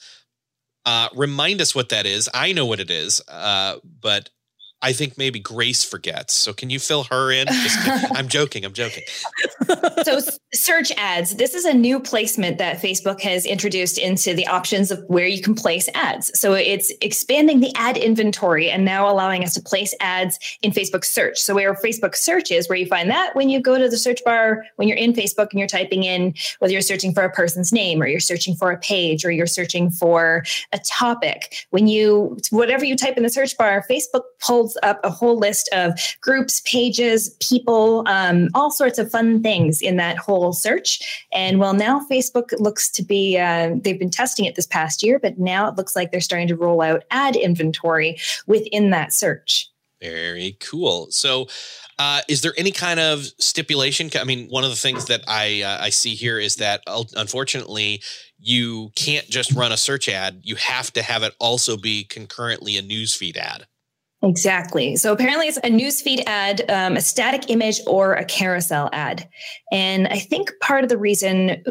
uh, 0.85 1.09
remind 1.15 1.61
us 1.61 1.75
what 1.75 1.89
that 1.91 2.07
is. 2.07 2.29
I 2.33 2.53
know 2.53 2.67
what 2.67 2.81
it 2.81 2.91
is, 2.91 3.21
uh, 3.29 3.79
but 4.01 4.31
I 4.87 4.93
think 4.93 5.19
maybe 5.19 5.41
Grace 5.41 5.83
forgets. 5.83 6.33
So 6.33 6.53
can 6.53 6.71
you 6.71 6.79
fill 6.79 7.03
her 7.11 7.33
in? 7.33 7.49
Just, 7.49 8.13
I'm 8.15 8.29
joking. 8.29 8.65
I'm 8.65 8.73
joking. 8.73 9.03
so 10.05 10.21
search 10.55 10.93
ads. 10.97 11.35
This 11.35 11.55
is 11.55 11.65
a 11.65 11.75
new 11.75 11.99
placement 11.99 12.59
that 12.59 12.81
Facebook 12.81 13.21
has 13.23 13.45
introduced 13.45 13.99
into 13.99 14.33
the 14.33 14.47
options 14.47 14.93
of 14.93 15.03
where 15.09 15.27
you 15.27 15.43
can 15.43 15.57
place 15.57 15.89
ads. 15.97 16.39
So 16.39 16.53
it's 16.53 16.93
expanding 17.01 17.59
the 17.59 17.75
ad 17.75 17.97
inventory 17.97 18.71
and 18.71 18.85
now 18.85 19.11
allowing 19.11 19.43
us 19.43 19.55
to 19.55 19.61
place 19.61 19.93
ads 19.99 20.39
in 20.63 20.71
Facebook 20.71 21.05
search. 21.05 21.39
So 21.39 21.57
where 21.57 21.75
Facebook 21.75 22.15
search 22.15 22.53
is, 22.53 22.69
where 22.69 22.79
you 22.79 22.87
find 22.87 23.11
that 23.11 23.35
when 23.35 23.49
you 23.49 23.61
go 23.61 23.79
to 23.79 23.89
the 23.89 23.99
search 23.99 24.23
bar, 24.25 24.65
when 24.77 24.87
you're 24.87 24.97
in 24.97 25.15
Facebook 25.15 25.49
and 25.51 25.59
you're 25.59 25.67
typing 25.67 26.05
in 26.05 26.33
whether 26.61 26.73
you're 26.73 26.81
searching 26.81 27.13
for 27.13 27.25
a 27.25 27.33
person's 27.33 27.73
name 27.73 28.01
or 28.01 28.07
you're 28.07 28.21
searching 28.21 28.55
for 28.55 28.71
a 28.71 28.79
page 28.79 29.25
or 29.25 29.33
you're 29.33 29.49
searching 29.49 29.91
for 29.91 30.45
a 30.73 30.79
topic, 30.79 31.67
when 31.71 31.89
you 31.89 32.39
whatever 32.51 32.85
you 32.85 32.95
type 32.95 33.17
in 33.17 33.25
the 33.25 33.29
search 33.29 33.59
bar, 33.59 33.85
Facebook 33.91 34.23
pulls 34.39 34.76
up 34.83 35.01
a 35.05 35.11
whole 35.11 35.39
list 35.39 35.69
of 35.73 35.93
groups, 36.21 36.61
pages, 36.65 37.31
people, 37.41 38.05
um, 38.07 38.49
all 38.55 38.71
sorts 38.71 38.99
of 38.99 39.11
fun 39.11 39.43
things 39.43 39.81
in 39.83 39.97
that 39.97 40.19
whole 40.19 40.53
search. 40.53 41.27
And 41.33 41.59
well, 41.59 41.75
now 41.75 42.01
Facebook 42.11 42.53
looks 42.59 42.91
to 42.93 43.03
be, 43.03 43.39
uh, 43.39 43.75
they've 43.77 43.99
been 43.99 44.11
testing 44.11 44.45
it 44.45 44.55
this 44.55 44.67
past 44.67 45.03
year, 45.03 45.19
but 45.19 45.39
now 45.39 45.69
it 45.69 45.77
looks 45.77 45.97
like 45.97 46.11
they're 46.11 46.21
starting 46.21 46.49
to 46.49 46.57
roll 46.57 46.83
out 46.83 47.05
ad 47.11 47.37
inventory 47.37 48.19
within 48.47 48.91
that 48.91 49.13
search. 49.13 49.69
Very 50.01 50.57
cool. 50.61 51.09
So, 51.11 51.49
uh, 51.99 52.21
is 52.29 52.43
there 52.43 52.53
any 52.59 52.71
kind 52.71 53.01
of 53.01 53.25
stipulation? 53.39 54.11
I 54.21 54.25
mean, 54.25 54.49
one 54.49 54.65
of 54.65 54.71
the 54.71 54.77
things 54.77 55.07
that 55.07 55.23
I 55.27 55.63
uh, 55.63 55.79
I 55.81 55.89
see 55.89 56.15
here 56.15 56.39
is 56.39 56.57
that 56.57 56.83
unfortunately 56.87 58.03
you 58.39 58.91
can't 58.95 59.27
just 59.29 59.53
run 59.53 59.73
a 59.73 59.77
search 59.79 60.09
ad. 60.09 60.41
You 60.43 60.57
have 60.57 60.93
to 60.93 61.03
have 61.03 61.23
it 61.23 61.35
also 61.39 61.79
be 61.79 62.05
concurrently 62.05 62.77
a 62.77 62.83
newsfeed 62.83 63.37
ad. 63.37 63.67
Exactly. 64.23 64.97
So 64.97 65.13
apparently, 65.13 65.47
it's 65.47 65.59
a 65.59 65.63
newsfeed 65.63 66.23
ad, 66.27 66.69
um, 66.71 66.97
a 66.97 67.01
static 67.01 67.51
image, 67.51 67.81
or 67.87 68.15
a 68.15 68.25
carousel 68.25 68.89
ad. 68.93 69.29
And 69.71 70.09
I 70.09 70.19
think 70.19 70.53
part 70.61 70.85
of 70.85 70.89
the 70.89 70.99
reason 70.99 71.63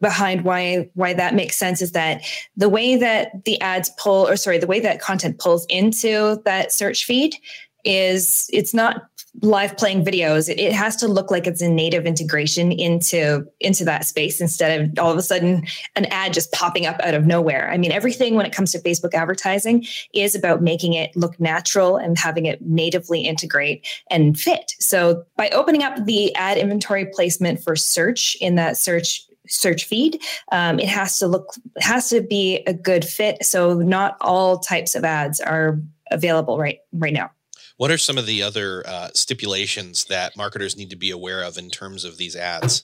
behind 0.00 0.44
why 0.44 0.90
why 0.94 1.14
that 1.14 1.34
makes 1.34 1.56
sense 1.56 1.80
is 1.80 1.92
that 1.92 2.22
the 2.56 2.68
way 2.68 2.96
that 2.96 3.44
the 3.44 3.60
ads 3.60 3.90
pull, 3.98 4.28
or 4.28 4.36
sorry, 4.36 4.58
the 4.58 4.66
way 4.66 4.80
that 4.80 5.00
content 5.00 5.38
pulls 5.38 5.64
into 5.66 6.42
that 6.44 6.72
search 6.72 7.04
feed 7.04 7.36
is 7.84 8.48
it's 8.52 8.74
not 8.74 9.04
live 9.40 9.76
playing 9.78 10.04
videos 10.04 10.48
it, 10.50 10.60
it, 10.60 10.72
has 10.72 10.94
to 10.94 11.08
look 11.08 11.30
like 11.30 11.46
it's 11.46 11.62
a 11.62 11.68
native 11.68 12.04
integration 12.04 12.70
into 12.70 13.46
into 13.60 13.82
that 13.84 14.04
space 14.04 14.42
instead 14.42 14.80
of 14.80 14.98
all 14.98 15.10
of 15.10 15.16
a 15.16 15.22
sudden 15.22 15.64
an 15.96 16.04
ad 16.06 16.34
just 16.34 16.52
popping 16.52 16.84
up 16.84 17.00
out 17.00 17.14
of 17.14 17.24
nowhere. 17.24 17.70
I 17.70 17.78
mean 17.78 17.92
everything 17.92 18.34
when 18.34 18.44
it 18.44 18.52
comes 18.52 18.72
to 18.72 18.78
facebook 18.80 19.14
advertising 19.14 19.86
is 20.12 20.34
about 20.34 20.60
making 20.60 20.92
it 20.92 21.16
look 21.16 21.40
natural 21.40 21.96
and 21.96 22.18
having 22.18 22.44
it 22.44 22.60
natively 22.60 23.22
integrate 23.22 23.86
and 24.10 24.38
fit. 24.38 24.74
So 24.78 25.24
by 25.36 25.48
opening 25.50 25.82
up 25.82 26.04
the 26.04 26.34
ad 26.34 26.58
inventory 26.58 27.06
placement 27.06 27.62
for 27.62 27.74
search 27.74 28.36
in 28.40 28.56
that 28.56 28.76
search 28.76 29.22
search 29.48 29.84
feed 29.84 30.22
um, 30.52 30.78
it 30.78 30.88
has 30.88 31.18
to 31.18 31.26
look 31.26 31.54
has 31.78 32.10
to 32.10 32.20
be 32.20 32.62
a 32.66 32.74
good 32.74 33.04
fit. 33.04 33.44
So 33.44 33.74
not 33.74 34.18
all 34.20 34.58
types 34.58 34.94
of 34.94 35.04
ads 35.04 35.40
are 35.40 35.80
available 36.10 36.58
right 36.58 36.80
right 36.92 37.14
now 37.14 37.30
what 37.76 37.90
are 37.90 37.98
some 37.98 38.18
of 38.18 38.26
the 38.26 38.42
other 38.42 38.86
uh, 38.86 39.08
stipulations 39.14 40.04
that 40.06 40.36
marketers 40.36 40.76
need 40.76 40.90
to 40.90 40.96
be 40.96 41.10
aware 41.10 41.42
of 41.42 41.58
in 41.58 41.70
terms 41.70 42.04
of 42.04 42.16
these 42.16 42.36
ads? 42.36 42.82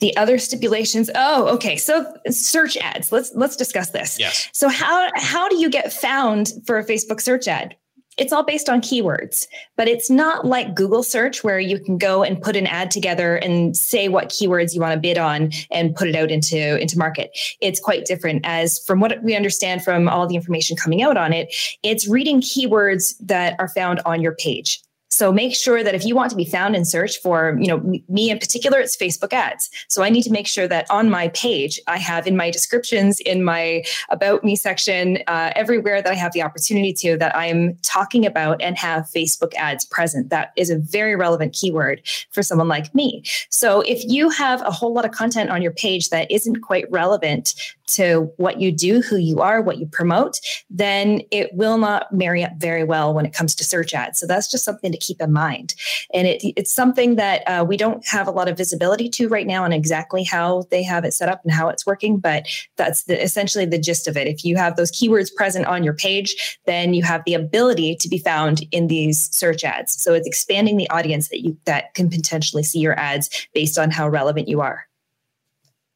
the 0.00 0.16
other 0.16 0.38
stipulations 0.38 1.10
oh 1.14 1.48
okay 1.48 1.76
so 1.76 2.14
search 2.30 2.76
ads 2.76 3.10
let's 3.10 3.32
let's 3.34 3.56
discuss 3.56 3.90
this. 3.90 4.18
Yes. 4.18 4.48
So 4.52 4.68
how 4.68 5.10
how 5.16 5.48
do 5.48 5.56
you 5.56 5.68
get 5.68 5.92
found 5.92 6.52
for 6.66 6.78
a 6.78 6.84
facebook 6.84 7.20
search 7.20 7.48
ad 7.48 7.76
it's 8.18 8.32
all 8.32 8.42
based 8.42 8.68
on 8.68 8.80
keywords, 8.80 9.46
but 9.76 9.88
it's 9.88 10.10
not 10.10 10.44
like 10.44 10.74
Google 10.74 11.02
search 11.02 11.44
where 11.44 11.60
you 11.60 11.78
can 11.78 11.96
go 11.96 12.22
and 12.22 12.40
put 12.42 12.56
an 12.56 12.66
ad 12.66 12.90
together 12.90 13.36
and 13.36 13.76
say 13.76 14.08
what 14.08 14.28
keywords 14.28 14.74
you 14.74 14.80
want 14.80 14.92
to 14.92 15.00
bid 15.00 15.16
on 15.16 15.52
and 15.70 15.94
put 15.94 16.08
it 16.08 16.16
out 16.16 16.30
into, 16.30 16.78
into 16.80 16.98
market. 16.98 17.30
It's 17.60 17.80
quite 17.80 18.04
different 18.04 18.42
as 18.44 18.78
from 18.84 19.00
what 19.00 19.22
we 19.22 19.36
understand 19.36 19.84
from 19.84 20.08
all 20.08 20.26
the 20.26 20.34
information 20.34 20.76
coming 20.76 21.02
out 21.02 21.16
on 21.16 21.32
it, 21.32 21.54
it's 21.82 22.08
reading 22.08 22.40
keywords 22.40 23.14
that 23.20 23.54
are 23.58 23.68
found 23.68 24.00
on 24.04 24.20
your 24.20 24.34
page. 24.34 24.82
So 25.08 25.32
make 25.32 25.54
sure 25.54 25.82
that 25.82 25.94
if 25.94 26.04
you 26.04 26.14
want 26.14 26.30
to 26.30 26.36
be 26.36 26.44
found 26.44 26.76
in 26.76 26.84
search 26.84 27.18
for, 27.18 27.56
you 27.60 27.66
know, 27.66 27.78
me 28.08 28.30
in 28.30 28.38
particular, 28.38 28.78
it's 28.78 28.96
Facebook 28.96 29.32
ads. 29.32 29.70
So 29.88 30.02
I 30.02 30.10
need 30.10 30.22
to 30.22 30.30
make 30.30 30.46
sure 30.46 30.68
that 30.68 30.86
on 30.90 31.10
my 31.10 31.28
page, 31.28 31.80
I 31.86 31.98
have 31.98 32.26
in 32.26 32.36
my 32.36 32.50
descriptions, 32.50 33.20
in 33.20 33.42
my 33.42 33.84
about 34.10 34.44
me 34.44 34.54
section, 34.54 35.18
uh, 35.26 35.52
everywhere 35.56 36.02
that 36.02 36.10
I 36.10 36.14
have 36.14 36.32
the 36.32 36.42
opportunity 36.42 36.92
to, 36.94 37.16
that 37.18 37.34
I'm 37.34 37.76
talking 37.82 38.26
about 38.26 38.60
and 38.60 38.76
have 38.76 39.04
Facebook 39.04 39.54
ads 39.54 39.84
present. 39.84 40.30
That 40.30 40.52
is 40.56 40.70
a 40.70 40.78
very 40.78 41.16
relevant 41.16 41.54
keyword 41.54 42.02
for 42.30 42.42
someone 42.42 42.68
like 42.68 42.94
me. 42.94 43.22
So 43.50 43.80
if 43.82 44.04
you 44.04 44.30
have 44.30 44.60
a 44.62 44.70
whole 44.70 44.92
lot 44.92 45.04
of 45.04 45.12
content 45.12 45.50
on 45.50 45.62
your 45.62 45.72
page 45.72 46.10
that 46.10 46.30
isn't 46.30 46.60
quite 46.60 46.84
relevant 46.90 47.54
to 47.88 48.30
what 48.36 48.60
you 48.60 48.70
do, 48.72 49.00
who 49.00 49.16
you 49.16 49.40
are, 49.40 49.60
what 49.60 49.78
you 49.78 49.86
promote, 49.86 50.38
then 50.70 51.22
it 51.30 51.52
will 51.54 51.78
not 51.78 52.12
marry 52.12 52.44
up 52.44 52.52
very 52.58 52.84
well 52.84 53.12
when 53.12 53.26
it 53.26 53.32
comes 53.32 53.54
to 53.56 53.64
search 53.64 53.94
ads. 53.94 54.18
So 54.18 54.26
that's 54.26 54.50
just 54.50 54.64
something 54.64 54.92
to 54.92 54.98
keep 54.98 55.20
in 55.20 55.32
mind. 55.32 55.74
And 56.14 56.26
it, 56.26 56.42
it's 56.56 56.72
something 56.72 57.16
that 57.16 57.42
uh, 57.42 57.64
we 57.64 57.76
don't 57.76 58.06
have 58.06 58.26
a 58.26 58.30
lot 58.30 58.48
of 58.48 58.56
visibility 58.56 59.08
to 59.10 59.28
right 59.28 59.46
now 59.46 59.64
on 59.64 59.72
exactly 59.72 60.24
how 60.24 60.64
they 60.70 60.82
have 60.82 61.04
it 61.04 61.12
set 61.12 61.28
up 61.28 61.40
and 61.44 61.52
how 61.52 61.68
it's 61.68 61.86
working, 61.86 62.18
but 62.18 62.46
that's 62.76 63.04
the, 63.04 63.22
essentially 63.22 63.64
the 63.64 63.78
gist 63.78 64.06
of 64.06 64.16
it. 64.16 64.26
If 64.26 64.44
you 64.44 64.56
have 64.56 64.76
those 64.76 64.92
keywords 64.92 65.34
present 65.34 65.66
on 65.66 65.82
your 65.82 65.94
page, 65.94 66.58
then 66.66 66.94
you 66.94 67.02
have 67.02 67.22
the 67.24 67.34
ability 67.34 67.96
to 67.96 68.08
be 68.08 68.18
found 68.18 68.66
in 68.70 68.88
these 68.88 69.34
search 69.34 69.64
ads. 69.64 70.00
So 70.00 70.14
it's 70.14 70.26
expanding 70.26 70.76
the 70.76 70.90
audience 70.90 71.28
that 71.28 71.40
you 71.40 71.56
that 71.64 71.94
can 71.94 72.10
potentially 72.10 72.62
see 72.62 72.78
your 72.78 72.98
ads 72.98 73.48
based 73.54 73.78
on 73.78 73.90
how 73.90 74.08
relevant 74.08 74.48
you 74.48 74.60
are. 74.60 74.86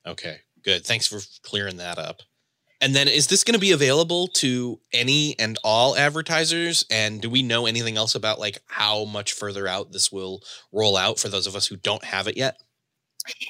Okay, 0.06 0.38
good. 0.62 0.84
Thanks 0.84 1.06
for 1.06 1.20
clearing 1.42 1.76
that 1.78 1.98
up. 1.98 2.22
And 2.80 2.96
then 2.96 3.06
is 3.06 3.28
this 3.28 3.44
going 3.44 3.54
to 3.54 3.60
be 3.60 3.70
available 3.70 4.26
to 4.28 4.80
any 4.92 5.38
and 5.38 5.56
all 5.62 5.96
advertisers? 5.96 6.84
And 6.90 7.20
do 7.22 7.30
we 7.30 7.42
know 7.42 7.66
anything 7.66 7.96
else 7.96 8.16
about 8.16 8.40
like 8.40 8.58
how 8.66 9.04
much 9.04 9.34
further 9.34 9.68
out 9.68 9.92
this 9.92 10.10
will 10.10 10.42
roll 10.72 10.96
out 10.96 11.20
for 11.20 11.28
those 11.28 11.46
of 11.46 11.54
us 11.54 11.68
who 11.68 11.76
don't 11.76 12.04
have 12.04 12.26
it 12.26 12.36
yet? 12.36 12.60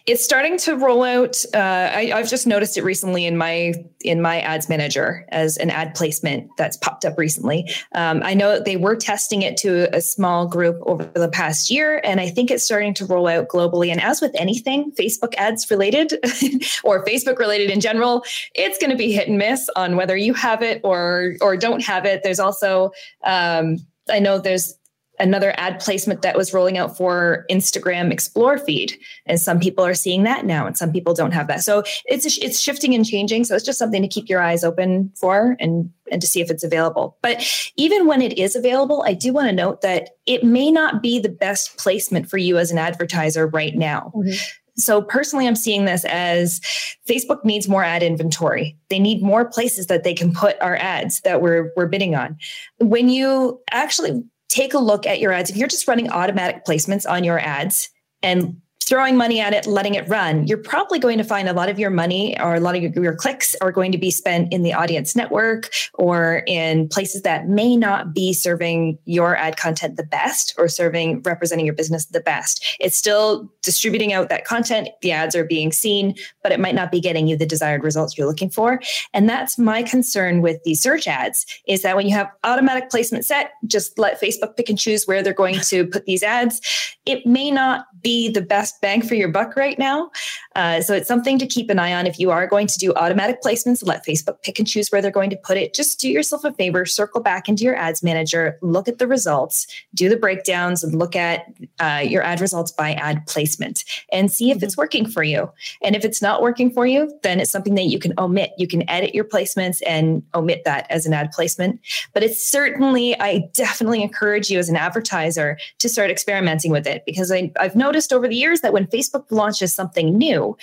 It's 0.06 0.24
starting 0.24 0.58
to 0.58 0.76
roll 0.76 1.02
out. 1.02 1.44
Uh, 1.54 1.90
I, 1.94 2.12
have 2.14 2.28
just 2.28 2.46
noticed 2.46 2.76
it 2.76 2.85
recently 2.85 3.24
in 3.24 3.37
my 3.37 3.72
in 4.00 4.20
my 4.20 4.40
ads 4.40 4.68
manager 4.68 5.24
as 5.30 5.56
an 5.56 5.70
ad 5.70 5.94
placement 5.94 6.50
that's 6.58 6.76
popped 6.76 7.04
up 7.04 7.16
recently. 7.16 7.70
Um, 7.94 8.22
I 8.22 8.35
know 8.35 8.61
they 8.61 8.76
were 8.76 8.96
testing 8.96 9.42
it 9.42 9.56
to 9.58 9.94
a 9.96 10.00
small 10.00 10.46
group 10.46 10.82
over 10.82 11.04
the 11.04 11.28
past 11.28 11.70
year, 11.70 12.00
and 12.04 12.20
I 12.20 12.28
think 12.28 12.50
it's 12.50 12.64
starting 12.64 12.94
to 12.94 13.06
roll 13.06 13.28
out 13.28 13.48
globally. 13.48 13.90
And 13.90 14.00
as 14.00 14.20
with 14.20 14.32
anything 14.35 14.92
Facebook 14.92 15.35
ads 15.37 15.70
related 15.70 16.12
or 16.85 17.04
Facebook 17.04 17.38
related 17.38 17.70
in 17.70 17.80
general, 17.80 18.24
it's 18.54 18.78
going 18.78 18.90
to 18.90 18.96
be 18.96 19.12
hit 19.12 19.28
and 19.28 19.38
miss 19.38 19.70
on 19.76 19.96
whether 19.96 20.16
you 20.16 20.35
have 20.35 20.62
it 20.62 20.80
or 20.85 21.37
or 21.40 21.56
don't 21.56 21.82
have 21.82 22.04
it. 22.04 22.22
There's 22.22 22.40
also 22.40 22.92
um, 23.24 23.78
I 24.11 24.18
know 24.18 24.38
there's 24.38 24.74
another 25.18 25.55
ad 25.57 25.81
placement 25.81 26.22
that 26.22 26.37
was 26.37 26.53
rolling 26.53 26.79
out 26.79 26.96
for 26.96 27.46
Instagram 27.51 28.11
Explore 28.11 28.59
feed, 28.59 28.98
and 29.27 29.40
some 29.40 29.61
people 29.61 29.85
are 29.85 29.94
seeing 29.94 30.22
that 30.25 30.44
now, 30.44 30.66
and 30.66 30.77
some 30.77 30.92
people 30.92 31.14
don't 31.14 31.33
have 31.33 31.46
that. 31.48 31.62
So 31.62 31.83
it's 32.07 32.38
it's 32.38 32.59
shifting 32.59 32.94
and 32.94 33.07
changing. 33.07 33.44
So 33.44 33.55
it's 33.55 33.64
just 33.64 33.79
something 33.79 34.03
to 34.03 34.09
keep 34.09 34.29
your 34.29 34.40
eyes 34.40 34.64
open 34.64 35.12
for 35.16 35.57
and 35.61 35.90
and 36.11 36.20
to 36.20 36.27
see 36.27 36.40
if 36.40 36.51
it's 36.51 36.64
available. 36.64 37.16
But 37.22 37.46
even 37.77 38.07
when 38.07 38.22
it 38.22 38.38
is 38.38 38.57
available, 38.57 39.03
I 39.07 39.14
do 39.14 39.33
want 39.33 39.48
to 39.48 39.55
note 39.55 39.81
that 39.83 40.11
it 40.27 40.44
may 40.44 40.70
not 40.70 41.03
be 41.03 41.18
the 41.18 41.29
best 41.29 41.77
placement 41.79 42.29
for 42.29 42.38
you 42.38 42.59
as 42.59 42.70
an 42.70 42.79
advertiser 42.79 43.46
right 43.46 43.75
now. 43.75 44.12
Mm-hmm. 44.14 44.35
So 44.77 45.03
personally, 45.03 45.46
I'm 45.46 45.57
seeing 45.57 45.85
this 45.85 46.05
as 46.07 46.61
Facebook 47.07 47.44
needs 47.44 47.68
more 47.68 47.85
ad 47.85 48.03
inventory. 48.03 48.77
They 48.88 48.98
need 48.98 49.22
more 49.22 49.44
places 49.44 49.87
that 49.88 50.03
they 50.03 50.14
can 50.14 50.33
put 50.33 50.61
our 50.62 50.77
ads 50.77 51.20
that 51.20 51.42
we're 51.42 51.72
we're 51.77 51.87
bidding 51.87 52.14
on. 52.14 52.38
When 52.79 53.09
you 53.09 53.61
actually 53.70 54.25
take 54.53 54.75
a 54.75 54.79
look 54.79 55.07
at 55.07 55.19
your 55.19 55.33
ads. 55.33 55.51
If 55.51 55.57
you're 55.57 55.69
just 55.69 55.88
running 55.88 56.11
automatic 56.11 56.65
placements 56.65 57.11
on 57.11 57.25
your 57.25 57.38
ads 57.38 57.88
and 58.23 58.61
throwing 58.88 59.16
money 59.16 59.40
at 59.40 59.53
it, 59.53 59.66
letting 59.66 59.95
it 59.95 60.09
run, 60.09 60.47
you're 60.47 60.59
probably 60.59 60.99
going 60.99 61.18
to 61.18 61.25
find 61.25 61.49
a 61.49 61.53
lot 61.53 61.68
of 61.68 61.79
your 61.79 61.90
money 61.90 62.38
or 62.40 62.55
a 62.55 62.61
lot 62.61 62.77
of 62.77 62.83
your, 62.83 62.92
your, 62.92 63.14
clicks 63.14 63.55
are 63.61 63.71
going 63.71 63.92
to 63.92 63.99
be 63.99 64.11
spent 64.11 64.53
in 64.53 64.62
the 64.62 64.73
audience 64.73 65.14
network 65.14 65.71
or 65.95 66.42
in 66.47 66.88
places 66.88 67.23
that 67.23 67.47
may 67.47 67.77
not 67.77 68.14
be 68.14 68.33
serving 68.33 68.99
your 69.05 69.37
ad 69.37 69.57
content 69.57 69.97
the 69.97 70.03
best 70.03 70.55
or 70.59 70.66
serving 70.66 71.21
representing 71.23 71.66
your 71.66 71.75
business 71.75 72.07
the 72.07 72.21
best. 72.21 72.77
It's 72.81 72.97
still 72.97 73.51
distributing 73.62 74.12
out 74.12 74.29
that 74.29 74.45
content. 74.45 74.88
The 75.03 75.12
ads 75.12 75.37
are 75.37 75.45
being 75.45 75.73
seen, 75.73 76.14
but 76.42 76.53
it 76.53 76.61
might 76.61 76.75
not 76.75 76.90
be 76.90 77.01
getting 77.01 77.27
you 77.27 77.37
the 77.37 77.47
desired 77.47 77.85
results 77.85 78.16
you're 78.16 78.27
looking 78.27 78.51
for. 78.51 78.81
And 79.12 79.29
that's 79.29 79.59
my 79.59 79.83
concern 79.83 80.40
with 80.40 80.62
these 80.64 80.83
search 80.83 81.07
ads 81.07 81.47
is 81.66 81.83
that 81.83 81.97
when 81.97 82.09
you 82.09 82.14
have 82.14 82.31
automatic 82.45 82.90
placement 82.90 83.25
set, 83.25 83.53
just 83.66 83.99
let 83.99 84.21
Facebook 84.21 84.57
pick 84.57 84.68
and 84.68 84.79
choose 84.79 85.05
where 85.05 85.23
they're 85.23 85.33
going 85.33 85.61
to 85.61 85.87
put 85.87 86.07
these 86.07 86.23
ads. 86.23 86.61
It 87.07 87.27
may 87.27 87.51
not 87.51 87.87
be 88.03 88.29
the 88.29 88.42
best 88.42 88.71
bang 88.80 89.02
for 89.02 89.14
your 89.14 89.28
buck 89.28 89.56
right 89.56 89.78
now. 89.78 90.11
Uh, 90.54 90.80
so 90.80 90.94
it's 90.94 91.08
something 91.08 91.38
to 91.38 91.46
keep 91.46 91.70
an 91.70 91.78
eye 91.78 91.92
on. 91.92 92.06
If 92.06 92.18
you 92.18 92.30
are 92.30 92.46
going 92.46 92.66
to 92.66 92.78
do 92.78 92.92
automatic 92.94 93.42
placements, 93.42 93.87
let 93.87 94.06
Facebook 94.06 94.42
pick 94.42 94.58
and 94.58 94.68
choose 94.68 94.88
where 94.90 95.02
they're 95.02 95.11
going 95.11 95.30
to 95.30 95.37
put 95.37 95.56
it. 95.56 95.74
Just 95.74 96.00
do 96.00 96.08
yourself 96.08 96.44
a 96.44 96.52
favor, 96.52 96.85
circle 96.87 97.20
back 97.20 97.48
into 97.48 97.64
your 97.64 97.76
ads 97.76 98.02
manager, 98.02 98.58
look 98.62 98.88
at 98.88 98.98
the 98.98 99.06
results, 99.06 99.66
do 99.94 100.08
the 100.08 100.16
breakdowns, 100.16 100.82
and 100.82 100.94
look 100.94 101.16
at 101.16 101.46
uh, 101.80 102.02
your 102.04 102.22
ad 102.22 102.40
results 102.40 102.72
by 102.72 102.92
ad 102.94 103.26
placement 103.26 103.85
and 104.12 104.30
see 104.30 104.50
if 104.50 104.62
it's 104.62 104.76
working 104.76 105.08
for 105.08 105.22
you. 105.22 105.50
And 105.82 105.94
if 105.94 106.04
it's 106.04 106.22
not 106.22 106.42
working 106.42 106.70
for 106.70 106.87
you, 106.87 107.11
then 107.22 107.40
it's 107.40 107.50
something 107.50 107.74
that 107.74 107.87
you 107.87 107.98
can 107.98 108.14
omit. 108.18 108.52
You 108.58 108.66
can 108.66 108.88
edit 108.88 109.14
your 109.14 109.24
placements 109.24 109.80
and 109.87 110.22
omit 110.35 110.62
that 110.64 110.87
as 110.90 111.06
an 111.06 111.12
ad 111.12 111.32
placement. 111.32 111.80
But 112.12 112.22
it's 112.22 112.42
certainly, 112.42 113.18
I 113.20 113.48
definitely 113.54 114.02
encourage 114.02 114.50
you 114.50 114.58
as 114.58 114.68
an 114.68 114.76
advertiser 114.76 115.58
to 115.78 115.88
start 115.88 116.11
experimenting 116.11 116.70
with 116.70 116.87
it 116.87 117.04
because 117.06 117.30
I, 117.30 117.52
I've 117.58 117.76
noticed 117.76 118.12
over 118.12 118.28
the 118.28 118.37
years 118.37 118.62
that 118.62 118.72
when 118.72 118.87
Facebook 118.87 119.27
launches 119.31 119.75
something 119.75 120.16
new, 120.16 120.57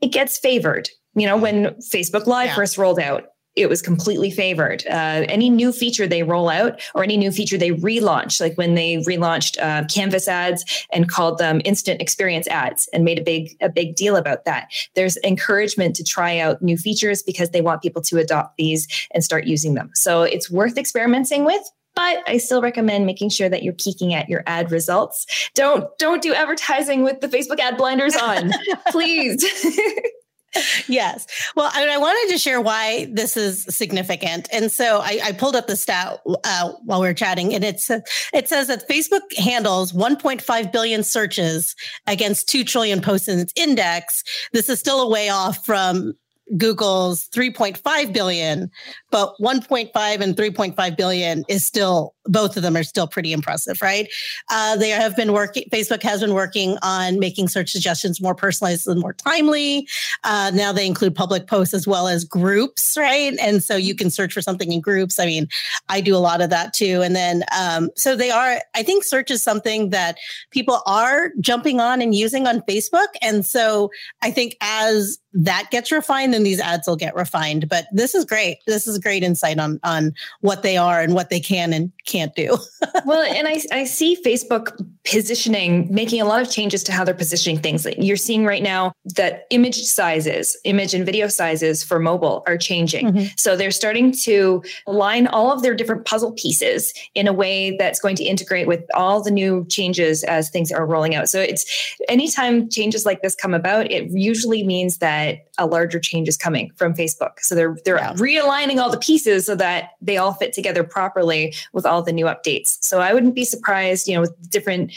it 0.00 0.08
gets 0.08 0.38
favored. 0.38 0.88
You 1.14 1.26
know, 1.26 1.36
when 1.36 1.66
Facebook 1.92 2.26
Live 2.26 2.48
yeah. 2.48 2.54
first 2.54 2.78
rolled 2.78 3.00
out, 3.00 3.24
it 3.56 3.68
was 3.68 3.82
completely 3.82 4.30
favored. 4.30 4.84
Uh, 4.86 5.24
any 5.28 5.50
new 5.50 5.72
feature 5.72 6.06
they 6.06 6.22
roll 6.22 6.48
out 6.48 6.80
or 6.94 7.02
any 7.02 7.16
new 7.16 7.32
feature 7.32 7.58
they 7.58 7.72
relaunch, 7.72 8.40
like 8.40 8.56
when 8.56 8.74
they 8.74 8.98
relaunched 8.98 9.58
uh, 9.60 9.84
Canvas 9.92 10.28
ads 10.28 10.86
and 10.92 11.08
called 11.08 11.38
them 11.38 11.60
instant 11.64 12.00
experience 12.00 12.46
ads 12.46 12.88
and 12.92 13.04
made 13.04 13.18
a 13.18 13.22
big 13.22 13.56
a 13.60 13.68
big 13.68 13.96
deal 13.96 14.16
about 14.16 14.44
that. 14.44 14.68
There's 14.94 15.18
encouragement 15.24 15.96
to 15.96 16.04
try 16.04 16.38
out 16.38 16.62
new 16.62 16.76
features 16.76 17.22
because 17.22 17.50
they 17.50 17.60
want 17.60 17.82
people 17.82 18.02
to 18.02 18.18
adopt 18.18 18.56
these 18.56 18.86
and 19.12 19.24
start 19.24 19.44
using 19.46 19.74
them. 19.74 19.90
So 19.94 20.22
it's 20.22 20.50
worth 20.50 20.78
experimenting 20.78 21.44
with 21.44 21.62
but 22.00 22.22
I 22.26 22.38
still 22.38 22.62
recommend 22.62 23.04
making 23.04 23.28
sure 23.28 23.50
that 23.50 23.62
you're 23.62 23.74
peeking 23.74 24.14
at 24.14 24.28
your 24.28 24.42
ad 24.46 24.70
results. 24.70 25.26
Don't 25.54 25.86
don't 25.98 26.22
do 26.22 26.32
advertising 26.32 27.02
with 27.02 27.20
the 27.20 27.28
Facebook 27.28 27.58
ad 27.58 27.76
blinders 27.76 28.16
on, 28.16 28.52
please. 28.90 29.44
yes. 30.88 31.26
Well, 31.54 31.70
I, 31.74 31.88
I, 31.90 31.98
wanted 31.98 32.32
to 32.32 32.38
share 32.38 32.60
why 32.60 33.06
this 33.12 33.36
is 33.36 33.64
significant, 33.64 34.48
and 34.50 34.72
so 34.72 35.00
I, 35.00 35.20
I 35.24 35.32
pulled 35.32 35.54
up 35.54 35.66
the 35.66 35.76
stat 35.76 36.20
uh, 36.26 36.72
while 36.84 37.02
we 37.02 37.06
were 37.06 37.14
chatting, 37.14 37.54
and 37.54 37.62
it's 37.62 37.90
uh, 37.90 38.00
it 38.32 38.48
says 38.48 38.68
that 38.68 38.88
Facebook 38.88 39.36
handles 39.36 39.92
1.5 39.92 40.72
billion 40.72 41.04
searches 41.04 41.76
against 42.06 42.48
2 42.48 42.64
trillion 42.64 43.02
posts 43.02 43.28
in 43.28 43.38
its 43.38 43.52
index. 43.56 44.24
This 44.54 44.70
is 44.70 44.80
still 44.80 45.02
a 45.02 45.08
way 45.08 45.28
off 45.28 45.66
from 45.66 46.14
Google's 46.56 47.28
3.5 47.28 48.12
billion, 48.12 48.70
but 49.10 49.34
1.5 49.40 50.20
and 50.20 50.36
3.5 50.36 50.96
billion 50.96 51.44
is 51.48 51.64
still 51.64 52.14
both 52.30 52.56
of 52.56 52.62
them 52.62 52.76
are 52.76 52.84
still 52.84 53.06
pretty 53.06 53.32
impressive, 53.32 53.82
right? 53.82 54.08
Uh, 54.50 54.76
they 54.76 54.90
have 54.90 55.16
been 55.16 55.32
working. 55.32 55.64
Facebook 55.72 56.02
has 56.02 56.20
been 56.20 56.34
working 56.34 56.76
on 56.82 57.18
making 57.18 57.48
search 57.48 57.70
suggestions 57.70 58.20
more 58.20 58.34
personalized 58.34 58.86
and 58.86 59.00
more 59.00 59.12
timely. 59.12 59.88
Uh, 60.22 60.50
now 60.54 60.72
they 60.72 60.86
include 60.86 61.14
public 61.14 61.46
posts 61.46 61.74
as 61.74 61.86
well 61.86 62.08
as 62.08 62.24
groups, 62.24 62.96
right? 62.96 63.34
And 63.40 63.64
so 63.64 63.76
you 63.76 63.94
can 63.94 64.10
search 64.10 64.32
for 64.32 64.42
something 64.42 64.72
in 64.72 64.80
groups. 64.80 65.18
I 65.18 65.26
mean, 65.26 65.48
I 65.88 66.00
do 66.00 66.14
a 66.14 66.18
lot 66.18 66.40
of 66.40 66.50
that 66.50 66.72
too. 66.72 67.02
And 67.02 67.16
then 67.16 67.42
um, 67.58 67.90
so 67.96 68.14
they 68.14 68.30
are. 68.30 68.60
I 68.74 68.82
think 68.82 69.04
search 69.04 69.30
is 69.30 69.42
something 69.42 69.90
that 69.90 70.16
people 70.50 70.82
are 70.86 71.32
jumping 71.40 71.80
on 71.80 72.00
and 72.00 72.14
using 72.14 72.46
on 72.46 72.60
Facebook. 72.62 73.08
And 73.22 73.44
so 73.44 73.90
I 74.22 74.30
think 74.30 74.56
as 74.60 75.18
that 75.32 75.68
gets 75.70 75.92
refined, 75.92 76.34
then 76.40 76.44
these 76.44 76.60
ads 76.60 76.88
will 76.88 76.96
get 76.96 77.14
refined. 77.14 77.68
But 77.68 77.86
this 77.92 78.14
is 78.14 78.24
great. 78.24 78.58
This 78.66 78.86
is 78.86 78.98
great 78.98 79.22
insight 79.22 79.58
on 79.58 79.78
on 79.84 80.12
what 80.40 80.62
they 80.62 80.76
are 80.76 81.00
and 81.00 81.14
what 81.14 81.30
they 81.30 81.40
can 81.40 81.72
and 81.72 81.92
can't 82.10 82.34
do. 82.34 82.56
well, 83.04 83.22
and 83.22 83.46
I, 83.46 83.60
I 83.72 83.84
see 83.84 84.16
Facebook 84.24 84.76
positioning, 85.04 85.92
making 85.92 86.20
a 86.20 86.24
lot 86.24 86.42
of 86.42 86.50
changes 86.50 86.82
to 86.84 86.92
how 86.92 87.04
they're 87.04 87.14
positioning 87.14 87.60
things. 87.60 87.86
You're 87.98 88.16
seeing 88.16 88.44
right 88.44 88.62
now 88.62 88.92
that 89.16 89.46
image 89.50 89.76
sizes, 89.82 90.56
image 90.64 90.92
and 90.92 91.06
video 91.06 91.28
sizes 91.28 91.84
for 91.84 91.98
mobile 91.98 92.42
are 92.46 92.58
changing. 92.58 93.06
Mm-hmm. 93.06 93.26
So 93.36 93.56
they're 93.56 93.70
starting 93.70 94.12
to 94.22 94.62
align 94.86 95.26
all 95.28 95.52
of 95.52 95.62
their 95.62 95.74
different 95.74 96.04
puzzle 96.04 96.32
pieces 96.32 96.92
in 97.14 97.26
a 97.26 97.32
way 97.32 97.76
that's 97.78 98.00
going 98.00 98.16
to 98.16 98.24
integrate 98.24 98.66
with 98.66 98.84
all 98.94 99.22
the 99.22 99.30
new 99.30 99.64
changes 99.68 100.24
as 100.24 100.50
things 100.50 100.72
are 100.72 100.86
rolling 100.86 101.14
out. 101.14 101.28
So 101.28 101.40
it's 101.40 101.64
anytime 102.08 102.68
changes 102.68 103.06
like 103.06 103.22
this 103.22 103.34
come 103.34 103.54
about, 103.54 103.90
it 103.90 104.10
usually 104.10 104.64
means 104.64 104.98
that 104.98 105.46
a 105.58 105.66
larger 105.66 106.00
change 106.00 106.28
is 106.28 106.36
coming 106.36 106.72
from 106.76 106.94
Facebook. 106.94 107.40
So 107.40 107.54
they're 107.54 107.76
they're 107.84 107.98
yeah. 107.98 108.14
realigning 108.14 108.80
all 108.80 108.90
the 108.90 108.98
pieces 108.98 109.46
so 109.46 109.54
that 109.56 109.90
they 110.00 110.16
all 110.16 110.32
fit 110.32 110.52
together 110.52 110.82
properly 110.82 111.54
with 111.72 111.86
all 111.86 111.99
the 112.02 112.12
new 112.12 112.26
updates. 112.26 112.78
So 112.82 113.00
I 113.00 113.12
wouldn't 113.12 113.34
be 113.34 113.44
surprised, 113.44 114.08
you 114.08 114.14
know, 114.14 114.20
with 114.22 114.50
different 114.50 114.92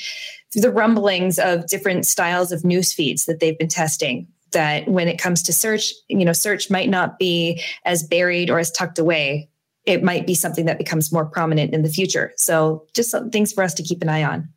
the 0.55 0.71
rumblings 0.71 1.39
of 1.39 1.65
different 1.67 2.05
styles 2.05 2.51
of 2.51 2.63
news 2.63 2.93
feeds 2.93 3.25
that 3.25 3.39
they've 3.39 3.57
been 3.57 3.67
testing 3.67 4.27
that 4.51 4.87
when 4.87 5.07
it 5.07 5.17
comes 5.17 5.41
to 5.43 5.53
search, 5.53 5.93
you 6.09 6.23
know, 6.23 6.33
search 6.33 6.69
might 6.69 6.89
not 6.89 7.17
be 7.17 7.61
as 7.85 8.03
buried 8.03 8.49
or 8.49 8.59
as 8.59 8.71
tucked 8.71 8.99
away. 8.99 9.49
It 9.85 10.03
might 10.03 10.27
be 10.27 10.35
something 10.35 10.65
that 10.65 10.77
becomes 10.77 11.11
more 11.11 11.25
prominent 11.25 11.73
in 11.73 11.81
the 11.81 11.89
future. 11.89 12.33
So 12.37 12.85
just 12.93 13.09
some 13.09 13.31
things 13.31 13.51
for 13.51 13.63
us 13.63 13.73
to 13.73 13.83
keep 13.83 14.01
an 14.01 14.09
eye 14.09 14.23
on. 14.23 14.47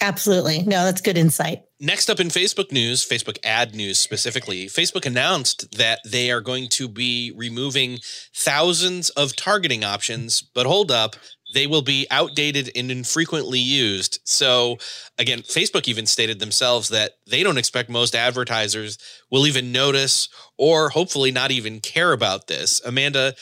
Absolutely. 0.00 0.62
No, 0.62 0.84
that's 0.84 1.00
good 1.00 1.16
insight. 1.16 1.62
Next 1.80 2.10
up 2.10 2.20
in 2.20 2.28
Facebook 2.28 2.70
news, 2.70 3.06
Facebook 3.06 3.38
ad 3.44 3.74
news 3.74 3.98
specifically, 3.98 4.66
Facebook 4.66 5.06
announced 5.06 5.76
that 5.76 6.00
they 6.04 6.30
are 6.30 6.40
going 6.40 6.68
to 6.70 6.88
be 6.88 7.32
removing 7.34 7.98
thousands 8.34 9.10
of 9.10 9.34
targeting 9.36 9.84
options, 9.84 10.42
but 10.42 10.66
hold 10.66 10.90
up, 10.90 11.16
they 11.56 11.66
will 11.66 11.80
be 11.80 12.06
outdated 12.10 12.70
and 12.76 12.90
infrequently 12.90 13.58
used. 13.58 14.20
So, 14.24 14.76
again, 15.18 15.40
Facebook 15.40 15.88
even 15.88 16.04
stated 16.04 16.38
themselves 16.38 16.90
that 16.90 17.12
they 17.26 17.42
don't 17.42 17.56
expect 17.56 17.88
most 17.88 18.14
advertisers 18.14 18.98
will 19.30 19.46
even 19.46 19.72
notice 19.72 20.28
or 20.58 20.90
hopefully 20.90 21.30
not 21.30 21.50
even 21.50 21.80
care 21.80 22.12
about 22.12 22.46
this. 22.46 22.82
Amanda, 22.84 23.34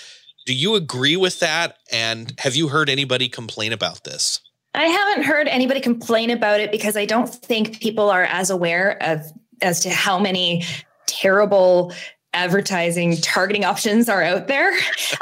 do 0.46 0.55
you 0.55 0.77
agree 0.77 1.16
with 1.16 1.40
that? 1.40 1.79
And 1.90 2.33
have 2.38 2.55
you 2.55 2.68
heard 2.68 2.88
anybody 2.88 3.29
complain 3.29 3.72
about 3.72 4.05
this? 4.05 4.40
I 4.74 4.85
haven't 4.85 5.24
heard 5.24 5.48
anybody 5.48 5.81
complain 5.81 6.31
about 6.31 6.61
it 6.61 6.70
because 6.70 6.96
I 6.96 7.07
don't 7.07 7.29
think 7.29 7.81
people 7.81 8.11
are 8.11 8.24
as 8.24 8.48
aware 8.48 8.96
of 9.03 9.22
as 9.61 9.81
to 9.81 9.90
how 9.90 10.20
many 10.20 10.62
terrible 11.07 11.92
advertising 12.35 13.16
targeting 13.18 13.64
options 13.64 14.09
are 14.09 14.23
out 14.23 14.49
there. 14.49 14.73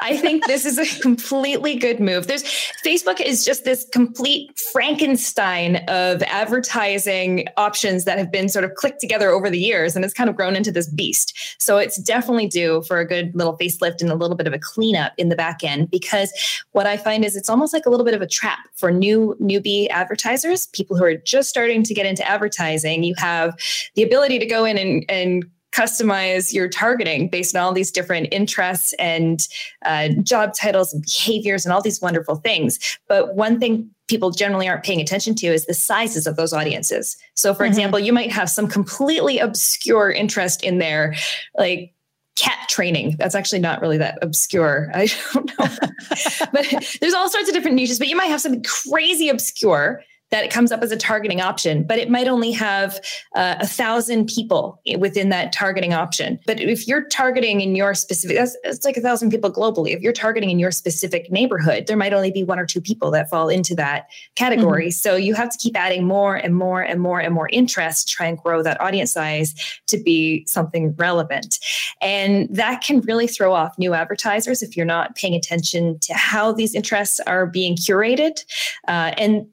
I 0.00 0.16
think 0.16 0.46
this 0.46 0.64
is 0.64 0.78
a 0.78 1.00
completely 1.00 1.76
good 1.76 2.00
move. 2.00 2.26
There's 2.26 2.42
Facebook 2.84 3.20
is 3.20 3.44
just 3.44 3.64
this 3.64 3.86
complete 3.92 4.58
Frankenstein 4.72 5.76
of 5.88 6.22
advertising 6.22 7.46
options 7.56 8.04
that 8.04 8.18
have 8.18 8.32
been 8.32 8.48
sort 8.48 8.64
of 8.64 8.74
clicked 8.74 9.00
together 9.00 9.30
over 9.30 9.50
the 9.50 9.58
years 9.58 9.94
and 9.94 10.04
it's 10.04 10.14
kind 10.14 10.30
of 10.30 10.36
grown 10.36 10.56
into 10.56 10.72
this 10.72 10.88
beast. 10.88 11.56
So 11.58 11.78
it's 11.78 11.98
definitely 11.98 12.48
due 12.48 12.82
for 12.82 12.98
a 12.98 13.06
good 13.06 13.34
little 13.34 13.56
facelift 13.56 14.00
and 14.00 14.10
a 14.10 14.14
little 14.14 14.36
bit 14.36 14.46
of 14.46 14.52
a 14.52 14.58
cleanup 14.58 15.12
in 15.18 15.28
the 15.28 15.36
back 15.36 15.62
end 15.62 15.90
because 15.90 16.32
what 16.72 16.86
I 16.86 16.96
find 16.96 17.24
is 17.24 17.36
it's 17.36 17.50
almost 17.50 17.72
like 17.72 17.86
a 17.86 17.90
little 17.90 18.04
bit 18.04 18.14
of 18.14 18.22
a 18.22 18.26
trap 18.26 18.58
for 18.74 18.90
new 18.90 19.36
newbie 19.40 19.88
advertisers, 19.90 20.66
people 20.68 20.96
who 20.96 21.04
are 21.04 21.16
just 21.16 21.48
starting 21.48 21.82
to 21.82 21.94
get 21.94 22.06
into 22.06 22.26
advertising. 22.26 23.04
You 23.04 23.14
have 23.18 23.54
the 23.94 24.02
ability 24.02 24.38
to 24.38 24.46
go 24.46 24.64
in 24.64 24.78
and, 24.78 25.04
and 25.08 25.44
customize 25.72 26.52
your 26.52 26.68
targeting 26.68 27.28
based 27.28 27.56
on 27.56 27.62
all 27.62 27.72
these 27.72 27.90
different 27.90 28.28
interests 28.30 28.92
and 28.98 29.48
uh, 29.84 30.08
job 30.22 30.54
titles 30.54 30.92
and 30.92 31.02
behaviors 31.02 31.64
and 31.64 31.72
all 31.72 31.82
these 31.82 32.00
wonderful 32.00 32.36
things. 32.36 32.78
But 33.08 33.34
one 33.34 33.58
thing 33.58 33.90
people 34.08 34.30
generally 34.30 34.68
aren't 34.68 34.84
paying 34.84 35.00
attention 35.00 35.34
to 35.36 35.46
is 35.46 35.66
the 35.66 35.74
sizes 35.74 36.26
of 36.26 36.36
those 36.36 36.52
audiences. 36.52 37.16
So, 37.34 37.54
for 37.54 37.62
mm-hmm. 37.62 37.68
example, 37.68 37.98
you 37.98 38.12
might 38.12 38.30
have 38.30 38.50
some 38.50 38.68
completely 38.68 39.38
obscure 39.38 40.10
interest 40.10 40.62
in 40.62 40.78
there, 40.78 41.14
like 41.56 41.94
cat 42.36 42.68
training. 42.68 43.16
That's 43.18 43.34
actually 43.34 43.60
not 43.60 43.80
really 43.80 43.98
that 43.98 44.18
obscure. 44.22 44.90
I 44.94 45.08
don't 45.32 45.46
know. 45.58 45.66
but 46.52 46.66
there's 47.00 47.14
all 47.14 47.30
sorts 47.30 47.48
of 47.48 47.54
different 47.54 47.76
niches, 47.76 47.98
but 47.98 48.08
you 48.08 48.16
might 48.16 48.26
have 48.26 48.40
something 48.40 48.64
crazy 48.64 49.28
obscure 49.28 50.02
that 50.32 50.44
it 50.44 50.50
comes 50.50 50.72
up 50.72 50.82
as 50.82 50.90
a 50.90 50.96
targeting 50.96 51.40
option, 51.40 51.84
but 51.84 51.98
it 51.98 52.10
might 52.10 52.26
only 52.26 52.50
have 52.50 52.98
uh, 53.36 53.56
a 53.60 53.66
thousand 53.66 54.26
people 54.26 54.80
within 54.98 55.28
that 55.28 55.52
targeting 55.52 55.92
option. 55.92 56.40
But 56.46 56.58
if 56.58 56.88
you're 56.88 57.04
targeting 57.08 57.60
in 57.60 57.76
your 57.76 57.94
specific, 57.94 58.38
that's 58.38 58.56
it's 58.64 58.84
like 58.84 58.96
a 58.96 59.00
thousand 59.02 59.30
people 59.30 59.52
globally. 59.52 59.94
If 59.94 60.00
you're 60.00 60.14
targeting 60.14 60.50
in 60.50 60.58
your 60.58 60.70
specific 60.70 61.30
neighborhood, 61.30 61.86
there 61.86 61.98
might 61.98 62.14
only 62.14 62.32
be 62.32 62.42
one 62.42 62.58
or 62.58 62.64
two 62.64 62.80
people 62.80 63.10
that 63.12 63.28
fall 63.28 63.50
into 63.50 63.74
that 63.76 64.06
category. 64.34 64.86
Mm-hmm. 64.86 64.90
So 64.92 65.16
you 65.16 65.34
have 65.34 65.50
to 65.50 65.58
keep 65.58 65.76
adding 65.78 66.06
more 66.06 66.34
and 66.34 66.56
more 66.56 66.80
and 66.80 67.00
more 67.00 67.20
and 67.20 67.34
more 67.34 67.50
interest, 67.52 68.08
try 68.08 68.26
and 68.26 68.38
grow 68.38 68.62
that 68.62 68.80
audience 68.80 69.12
size 69.12 69.54
to 69.88 69.98
be 69.98 70.46
something 70.46 70.94
relevant. 70.96 71.58
And 72.00 72.48
that 72.56 72.82
can 72.82 73.00
really 73.02 73.26
throw 73.26 73.52
off 73.52 73.78
new 73.78 73.92
advertisers 73.92 74.62
if 74.62 74.78
you're 74.78 74.86
not 74.86 75.14
paying 75.14 75.34
attention 75.34 75.98
to 76.00 76.14
how 76.14 76.52
these 76.52 76.74
interests 76.74 77.20
are 77.26 77.44
being 77.44 77.76
curated. 77.76 78.42
Uh, 78.88 79.12
and 79.18 79.46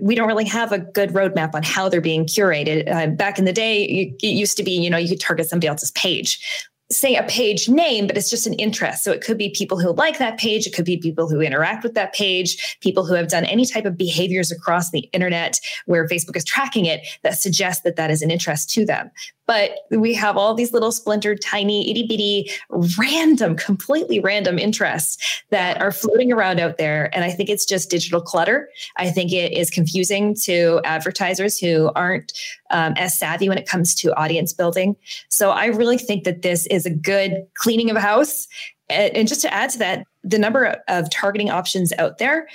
we 0.00 0.14
don't 0.14 0.28
really 0.28 0.46
have 0.46 0.72
a 0.72 0.78
good 0.78 1.10
roadmap 1.10 1.54
on 1.54 1.62
how 1.62 1.88
they're 1.88 2.00
being 2.00 2.24
curated. 2.24 2.90
Uh, 2.90 3.08
back 3.08 3.38
in 3.38 3.44
the 3.44 3.52
day, 3.52 4.16
it 4.20 4.26
used 4.26 4.56
to 4.56 4.62
be, 4.62 4.72
you 4.72 4.88
know, 4.88 4.96
you 4.96 5.08
could 5.08 5.20
target 5.20 5.48
somebody 5.48 5.68
else's 5.68 5.90
page 5.92 6.40
say 6.90 7.16
a 7.16 7.22
page 7.24 7.68
name, 7.68 8.06
but 8.06 8.16
it's 8.16 8.30
just 8.30 8.46
an 8.46 8.54
interest. 8.54 9.04
So 9.04 9.12
it 9.12 9.22
could 9.22 9.38
be 9.38 9.50
people 9.50 9.78
who 9.78 9.92
like 9.92 10.18
that 10.18 10.38
page. 10.38 10.66
It 10.66 10.74
could 10.74 10.84
be 10.84 10.98
people 10.98 11.28
who 11.28 11.40
interact 11.40 11.82
with 11.82 11.94
that 11.94 12.12
page, 12.12 12.78
people 12.80 13.04
who 13.06 13.14
have 13.14 13.28
done 13.28 13.44
any 13.46 13.64
type 13.64 13.86
of 13.86 13.96
behaviors 13.96 14.50
across 14.50 14.90
the 14.90 15.00
internet 15.12 15.58
where 15.86 16.06
Facebook 16.06 16.36
is 16.36 16.44
tracking 16.44 16.84
it 16.84 17.06
that 17.22 17.38
suggests 17.38 17.82
that 17.84 17.96
that 17.96 18.10
is 18.10 18.22
an 18.22 18.30
interest 18.30 18.70
to 18.70 18.84
them. 18.84 19.10
But 19.46 19.80
we 19.90 20.14
have 20.14 20.36
all 20.36 20.54
these 20.54 20.72
little 20.72 20.92
splintered, 20.92 21.40
tiny, 21.42 21.90
itty 21.90 22.06
bitty, 22.06 22.50
random, 22.98 23.56
completely 23.56 24.20
random 24.20 24.58
interests 24.58 25.42
that 25.50 25.80
are 25.80 25.92
floating 25.92 26.32
around 26.32 26.60
out 26.60 26.78
there. 26.78 27.14
And 27.14 27.24
I 27.24 27.30
think 27.30 27.48
it's 27.48 27.66
just 27.66 27.90
digital 27.90 28.20
clutter. 28.20 28.68
I 28.96 29.10
think 29.10 29.32
it 29.32 29.52
is 29.52 29.70
confusing 29.70 30.34
to 30.42 30.80
advertisers 30.84 31.58
who 31.58 31.90
aren't 31.94 32.32
um, 32.70 32.94
as 32.96 33.18
savvy 33.18 33.48
when 33.48 33.58
it 33.58 33.68
comes 33.68 33.94
to 33.96 34.16
audience 34.18 34.52
building. 34.52 34.96
So 35.28 35.50
I 35.50 35.66
really 35.66 35.98
think 35.98 36.24
that 36.24 36.42
this 36.42 36.66
is 36.68 36.86
a 36.86 36.90
good 36.90 37.46
cleaning 37.54 37.90
of 37.90 37.96
a 37.96 38.00
house. 38.00 38.46
And 38.88 39.26
just 39.26 39.40
to 39.42 39.52
add 39.52 39.70
to 39.70 39.78
that, 39.78 40.06
the 40.22 40.38
number 40.38 40.76
of 40.88 41.10
targeting 41.10 41.50
options 41.50 41.92
out 41.98 42.18
there 42.18 42.48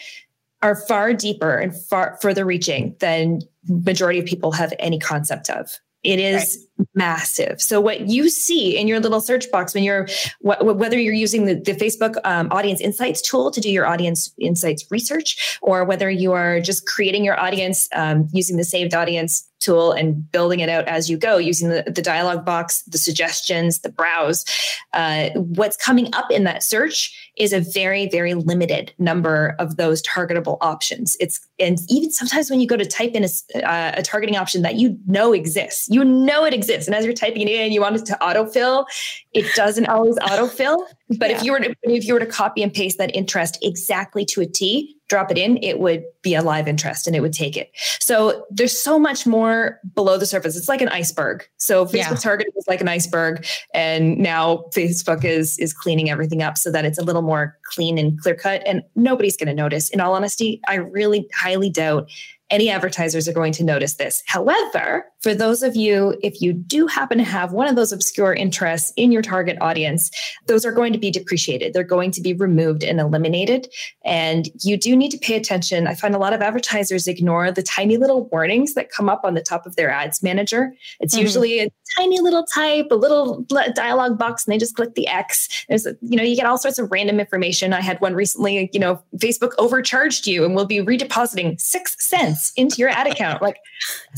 are 0.61 0.75
far 0.75 1.13
deeper 1.13 1.55
and 1.55 1.75
far 1.75 2.17
further 2.21 2.45
reaching 2.45 2.95
than 2.99 3.41
majority 3.67 4.19
of 4.19 4.25
people 4.25 4.51
have 4.51 4.73
any 4.79 4.99
concept 4.99 5.49
of. 5.49 5.79
It 6.03 6.19
is 6.19 6.65
right. 6.77 6.87
massive. 6.95 7.61
So 7.61 7.81
what 7.81 8.07
you 8.07 8.29
see 8.29 8.77
in 8.77 8.87
your 8.87 9.01
little 9.01 9.19
search 9.19 9.51
box 9.51 9.73
when 9.73 9.83
you're 9.83 10.07
wh- 10.41 10.63
whether 10.63 10.97
you're 10.97 11.13
using 11.13 11.43
the, 11.45 11.55
the 11.55 11.73
Facebook 11.73 12.15
um, 12.23 12.47
Audience 12.51 12.79
Insights 12.79 13.21
tool 13.21 13.51
to 13.51 13.59
do 13.59 13.69
your 13.69 13.85
audience 13.85 14.33
insights 14.39 14.85
research, 14.89 15.59
or 15.61 15.83
whether 15.83 16.09
you 16.09 16.31
are 16.31 16.61
just 16.61 16.87
creating 16.87 17.25
your 17.25 17.37
audience 17.37 17.89
um, 17.93 18.29
using 18.31 18.55
the 18.55 18.63
saved 18.63 18.93
audience 18.93 19.45
tool 19.59 19.91
and 19.91 20.31
building 20.31 20.61
it 20.61 20.69
out 20.69 20.87
as 20.87 21.09
you 21.09 21.17
go 21.17 21.37
using 21.37 21.67
the, 21.67 21.83
the 21.93 22.01
dialog 22.01 22.45
box, 22.45 22.81
the 22.83 22.97
suggestions, 22.97 23.79
the 23.79 23.89
browse. 23.89 24.45
Uh, 24.93 25.29
what's 25.35 25.75
coming 25.75 26.09
up 26.13 26.31
in 26.31 26.45
that 26.45 26.63
search 26.63 27.28
is 27.39 27.53
a 27.53 27.61
very, 27.61 28.07
very 28.09 28.33
limited 28.33 28.93
number 28.99 29.55
of 29.59 29.77
those 29.77 30.01
targetable 30.01 30.57
options. 30.61 31.15
It's 31.19 31.39
and 31.57 31.79
even 31.89 32.11
sometimes 32.11 32.51
when 32.51 32.59
you 32.59 32.67
go 32.67 32.77
to 32.77 32.85
type 32.85 33.13
in 33.13 33.23
a, 33.23 33.65
uh, 33.65 33.93
a 33.95 34.03
targeting 34.03 34.35
option 34.35 34.61
that 34.61 34.75
you 34.75 34.97
know 35.07 35.33
exists, 35.33 35.87
you 35.89 36.03
know 36.03 36.45
it 36.45 36.53
exists, 36.53 36.87
and 36.87 36.95
as 36.95 37.05
you're 37.05 37.13
typing 37.13 37.47
it 37.47 37.49
in, 37.49 37.71
you 37.71 37.81
want 37.81 37.95
it 37.95 38.05
to 38.07 38.17
autofill. 38.21 38.85
It 39.33 39.45
doesn't 39.55 39.87
always 39.87 40.17
autofill, 40.17 40.85
but 41.17 41.29
yeah. 41.29 41.37
if 41.37 41.43
you 41.43 41.53
were 41.53 41.59
to 41.59 41.75
if 41.83 42.05
you 42.05 42.13
were 42.13 42.19
to 42.19 42.25
copy 42.25 42.61
and 42.61 42.73
paste 42.73 42.97
that 42.97 43.15
interest 43.15 43.57
exactly 43.61 44.25
to 44.25 44.41
a 44.41 44.45
T, 44.45 44.98
drop 45.09 45.31
it 45.31 45.37
in, 45.37 45.57
it 45.61 45.79
would 45.79 46.03
be 46.21 46.35
a 46.35 46.41
live 46.41 46.67
interest 46.67 47.07
and 47.07 47.15
it 47.15 47.21
would 47.21 47.33
take 47.33 47.57
it. 47.57 47.71
So 47.99 48.45
there's 48.49 48.81
so 48.81 48.97
much 48.97 49.25
more 49.27 49.79
below 49.95 50.17
the 50.17 50.25
surface. 50.25 50.55
It's 50.55 50.69
like 50.69 50.81
an 50.81 50.89
iceberg. 50.89 51.45
So 51.57 51.85
Facebook 51.85 52.11
yeah. 52.11 52.15
targeting 52.15 52.53
is 52.55 52.65
like 52.67 52.79
an 52.79 52.87
iceberg, 52.87 53.45
and 53.73 54.17
now 54.17 54.65
Facebook 54.73 55.25
is 55.25 55.57
is 55.57 55.73
cleaning 55.73 56.09
everything 56.09 56.41
up 56.41 56.57
so 56.57 56.71
that 56.71 56.85
it's 56.85 56.97
a 56.97 57.03
little 57.03 57.23
more 57.23 57.57
clean 57.63 57.97
and 57.97 58.19
clear 58.21 58.35
cut. 58.35 58.61
And 58.65 58.83
nobody's 58.95 59.35
going 59.35 59.47
to 59.47 59.53
notice. 59.53 59.89
In 59.89 59.99
all 59.99 60.13
honesty, 60.13 60.61
I 60.67 60.75
really 60.75 61.27
highly 61.35 61.69
doubt 61.69 62.09
any 62.49 62.69
advertisers 62.69 63.27
are 63.27 63.33
going 63.33 63.53
to 63.53 63.63
notice 63.63 63.95
this. 63.95 64.23
However, 64.25 65.05
for 65.21 65.35
those 65.35 65.61
of 65.61 65.75
you, 65.75 66.17
if 66.23 66.41
you 66.41 66.53
do 66.53 66.87
happen 66.87 67.17
to 67.17 67.23
have 67.23 67.51
one 67.51 67.67
of 67.67 67.75
those 67.75 67.91
obscure 67.91 68.33
interests 68.33 68.93
in 68.95 69.11
your 69.11 69.21
target 69.21 69.57
audience, 69.61 70.09
those 70.47 70.65
are 70.65 70.71
going 70.71 70.93
to 70.93 70.99
be 70.99 71.11
depreciated. 71.11 71.73
They're 71.73 71.83
going 71.83 72.11
to 72.11 72.21
be 72.21 72.33
removed 72.33 72.83
and 72.83 72.99
eliminated. 72.99 73.67
And 74.03 74.49
you 74.61 74.77
do 74.77 74.95
need 74.95 75.11
to 75.11 75.17
pay 75.17 75.35
attention. 75.35 75.87
I 75.87 75.95
find 75.95 76.15
a 76.15 76.19
lot 76.19 76.33
of 76.33 76.41
advertisers 76.41 77.07
ignore 77.07 77.51
the 77.51 77.61
tiny 77.61 77.97
little 77.97 78.29
warnings 78.29 78.73
that 78.73 78.89
come 78.89 79.09
up 79.09 79.21
on 79.23 79.33
the 79.33 79.41
top 79.41 79.65
of 79.65 79.75
their 79.75 79.91
ads 79.91 80.23
manager. 80.23 80.73
It's 80.99 81.13
mm-hmm. 81.13 81.21
usually 81.21 81.59
a 81.59 81.71
tiny 81.97 82.19
little 82.19 82.45
type, 82.45 82.87
a 82.91 82.95
little 82.95 83.45
dialog 83.75 84.17
box, 84.17 84.45
and 84.45 84.53
they 84.53 84.57
just 84.57 84.75
click 84.75 84.95
the 84.95 85.07
X. 85.07 85.65
There's, 85.67 85.85
a, 85.85 85.95
you 86.01 86.15
know, 86.15 86.23
you 86.23 86.35
get 86.35 86.45
all 86.45 86.57
sorts 86.57 86.79
of 86.79 86.91
random 86.91 87.19
information. 87.19 87.73
I 87.73 87.81
had 87.81 87.99
one 87.99 88.15
recently, 88.15 88.69
you 88.73 88.79
know, 88.79 89.03
Facebook 89.17 89.51
overcharged 89.57 90.27
you 90.27 90.45
and 90.45 90.55
will 90.55 90.65
be 90.65 90.77
redepositing 90.77 91.59
six 91.59 91.95
cents 91.99 92.38
into 92.55 92.77
your 92.77 92.89
ad 92.89 93.07
account. 93.07 93.41
Like, 93.41 93.57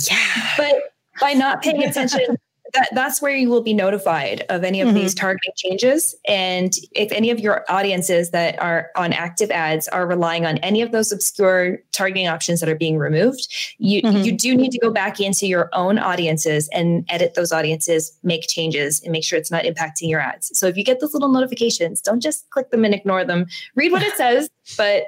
yeah. 0.10 0.54
But 0.58 0.94
by 1.20 1.34
not 1.34 1.62
paying 1.62 1.84
attention 1.84 2.38
that, 2.74 2.90
that's 2.94 3.22
where 3.22 3.36
you 3.36 3.50
will 3.50 3.62
be 3.62 3.74
notified 3.74 4.46
of 4.50 4.64
any 4.64 4.82
of 4.82 4.90
mm-hmm. 4.90 4.98
these 4.98 5.16
targeting 5.16 5.54
changes. 5.56 6.16
And 6.28 6.74
if 6.94 7.12
any 7.12 7.30
of 7.30 7.40
your 7.40 7.66
audiences 7.70 8.32
that 8.32 8.62
are 8.62 8.90
on 8.96 9.14
active 9.14 9.52
ads 9.52 9.88
are 9.88 10.08
relying 10.08 10.46
on 10.46 10.58
any 10.60 10.82
of 10.82 10.92
those 10.92 11.12
obscure 11.12 11.80
targeting 11.92 12.28
options 12.28 12.60
that 12.60 12.70
are 12.70 12.76
being 12.76 12.98
removed, 12.98 13.48
you, 13.78 14.02
mm-hmm. 14.02 14.24
you 14.24 14.32
do 14.32 14.56
need 14.56 14.72
to 14.72 14.80
go 14.80 14.92
back 14.92 15.20
into 15.20 15.48
your 15.48 15.70
own 15.74 16.00
audiences 16.00 16.70
and 16.74 17.06
edit 17.10 17.34
those 17.34 17.52
audiences, 17.52 18.18
make 18.24 18.48
changes, 18.48 19.02
and 19.02 19.12
make 19.12 19.24
sure 19.24 19.38
it's 19.38 19.52
not 19.52 19.64
impacting 19.64 20.10
your 20.10 20.20
ads. 20.20 20.58
So 20.58 20.68
if 20.68 20.78
you 20.78 20.84
get 20.84 21.00
those 21.00 21.14
little 21.14 21.30
notifications, 21.30 22.02
don't 22.02 22.22
just 22.22 22.50
click 22.50 22.72
them 22.72 22.86
and 22.86 22.94
ignore 22.94 23.26
them. 23.26 23.48
Read 23.76 23.92
what 23.92 24.04
it 24.04 24.14
says, 24.18 24.50
but 24.78 25.06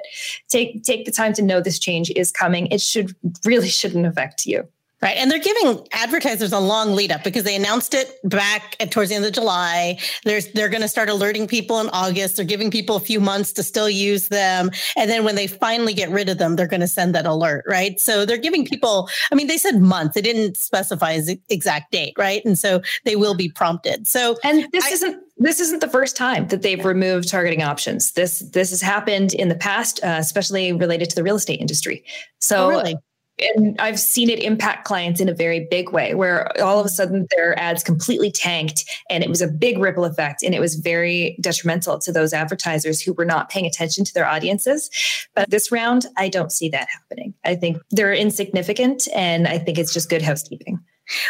take 0.48 0.82
take 0.82 1.04
the 1.04 1.12
time 1.12 1.32
to 1.34 1.42
know 1.42 1.60
this 1.60 1.78
change 1.78 2.10
is 2.14 2.30
coming. 2.30 2.66
It 2.68 2.80
should 2.80 3.14
really 3.44 3.68
shouldn't 3.68 4.06
affect 4.06 4.46
you. 4.46 4.68
Right. 5.04 5.18
And 5.18 5.30
they're 5.30 5.38
giving 5.38 5.86
advertisers 5.92 6.50
a 6.50 6.58
long 6.58 6.94
lead 6.94 7.12
up 7.12 7.22
because 7.22 7.44
they 7.44 7.54
announced 7.54 7.92
it 7.92 8.18
back 8.24 8.74
at 8.80 8.90
towards 8.90 9.10
the 9.10 9.16
end 9.16 9.26
of 9.26 9.32
July. 9.32 9.98
There's 10.24 10.50
they're 10.52 10.70
going 10.70 10.80
to 10.80 10.88
start 10.88 11.10
alerting 11.10 11.46
people 11.46 11.78
in 11.78 11.90
August. 11.90 12.36
They're 12.36 12.46
giving 12.46 12.70
people 12.70 12.96
a 12.96 13.00
few 13.00 13.20
months 13.20 13.52
to 13.52 13.62
still 13.62 13.90
use 13.90 14.28
them. 14.28 14.70
And 14.96 15.10
then 15.10 15.22
when 15.22 15.34
they 15.34 15.46
finally 15.46 15.92
get 15.92 16.08
rid 16.08 16.30
of 16.30 16.38
them, 16.38 16.56
they're 16.56 16.66
going 16.66 16.80
to 16.80 16.88
send 16.88 17.14
that 17.14 17.26
alert. 17.26 17.66
Right. 17.68 18.00
So 18.00 18.24
they're 18.24 18.38
giving 18.38 18.64
people, 18.64 19.10
I 19.30 19.34
mean, 19.34 19.46
they 19.46 19.58
said 19.58 19.78
months. 19.78 20.14
They 20.14 20.22
didn't 20.22 20.56
specify 20.56 21.18
the 21.18 21.38
exact 21.50 21.92
date. 21.92 22.14
Right. 22.16 22.42
And 22.46 22.58
so 22.58 22.80
they 23.04 23.14
will 23.14 23.34
be 23.34 23.50
prompted. 23.50 24.08
So 24.08 24.38
and 24.42 24.66
this 24.72 24.86
I, 24.86 24.88
isn't 24.88 25.22
this 25.36 25.60
isn't 25.60 25.80
the 25.82 25.88
first 25.88 26.16
time 26.16 26.48
that 26.48 26.62
they've 26.62 26.82
removed 26.82 27.28
targeting 27.28 27.62
options. 27.62 28.12
This 28.12 28.38
this 28.38 28.70
has 28.70 28.80
happened 28.80 29.34
in 29.34 29.50
the 29.50 29.54
past, 29.54 30.02
uh, 30.02 30.16
especially 30.18 30.72
related 30.72 31.10
to 31.10 31.14
the 31.14 31.22
real 31.22 31.36
estate 31.36 31.60
industry. 31.60 32.02
So 32.38 32.68
oh, 32.68 32.68
really? 32.70 32.96
And 33.38 33.80
I've 33.80 33.98
seen 33.98 34.30
it 34.30 34.38
impact 34.38 34.84
clients 34.84 35.20
in 35.20 35.28
a 35.28 35.34
very 35.34 35.66
big 35.70 35.90
way 35.90 36.14
where 36.14 36.56
all 36.62 36.78
of 36.78 36.86
a 36.86 36.88
sudden 36.88 37.26
their 37.36 37.58
ads 37.58 37.82
completely 37.82 38.30
tanked 38.30 38.84
and 39.10 39.24
it 39.24 39.28
was 39.28 39.42
a 39.42 39.48
big 39.48 39.78
ripple 39.78 40.04
effect 40.04 40.42
and 40.42 40.54
it 40.54 40.60
was 40.60 40.76
very 40.76 41.36
detrimental 41.40 41.98
to 41.98 42.12
those 42.12 42.32
advertisers 42.32 43.00
who 43.00 43.12
were 43.12 43.24
not 43.24 43.50
paying 43.50 43.66
attention 43.66 44.04
to 44.04 44.14
their 44.14 44.26
audiences. 44.26 44.88
But 45.34 45.50
this 45.50 45.72
round, 45.72 46.06
I 46.16 46.28
don't 46.28 46.52
see 46.52 46.68
that 46.70 46.88
happening. 46.88 47.34
I 47.44 47.56
think 47.56 47.78
they're 47.90 48.14
insignificant 48.14 49.08
and 49.14 49.48
I 49.48 49.58
think 49.58 49.78
it's 49.78 49.92
just 49.92 50.10
good 50.10 50.22
housekeeping. 50.22 50.78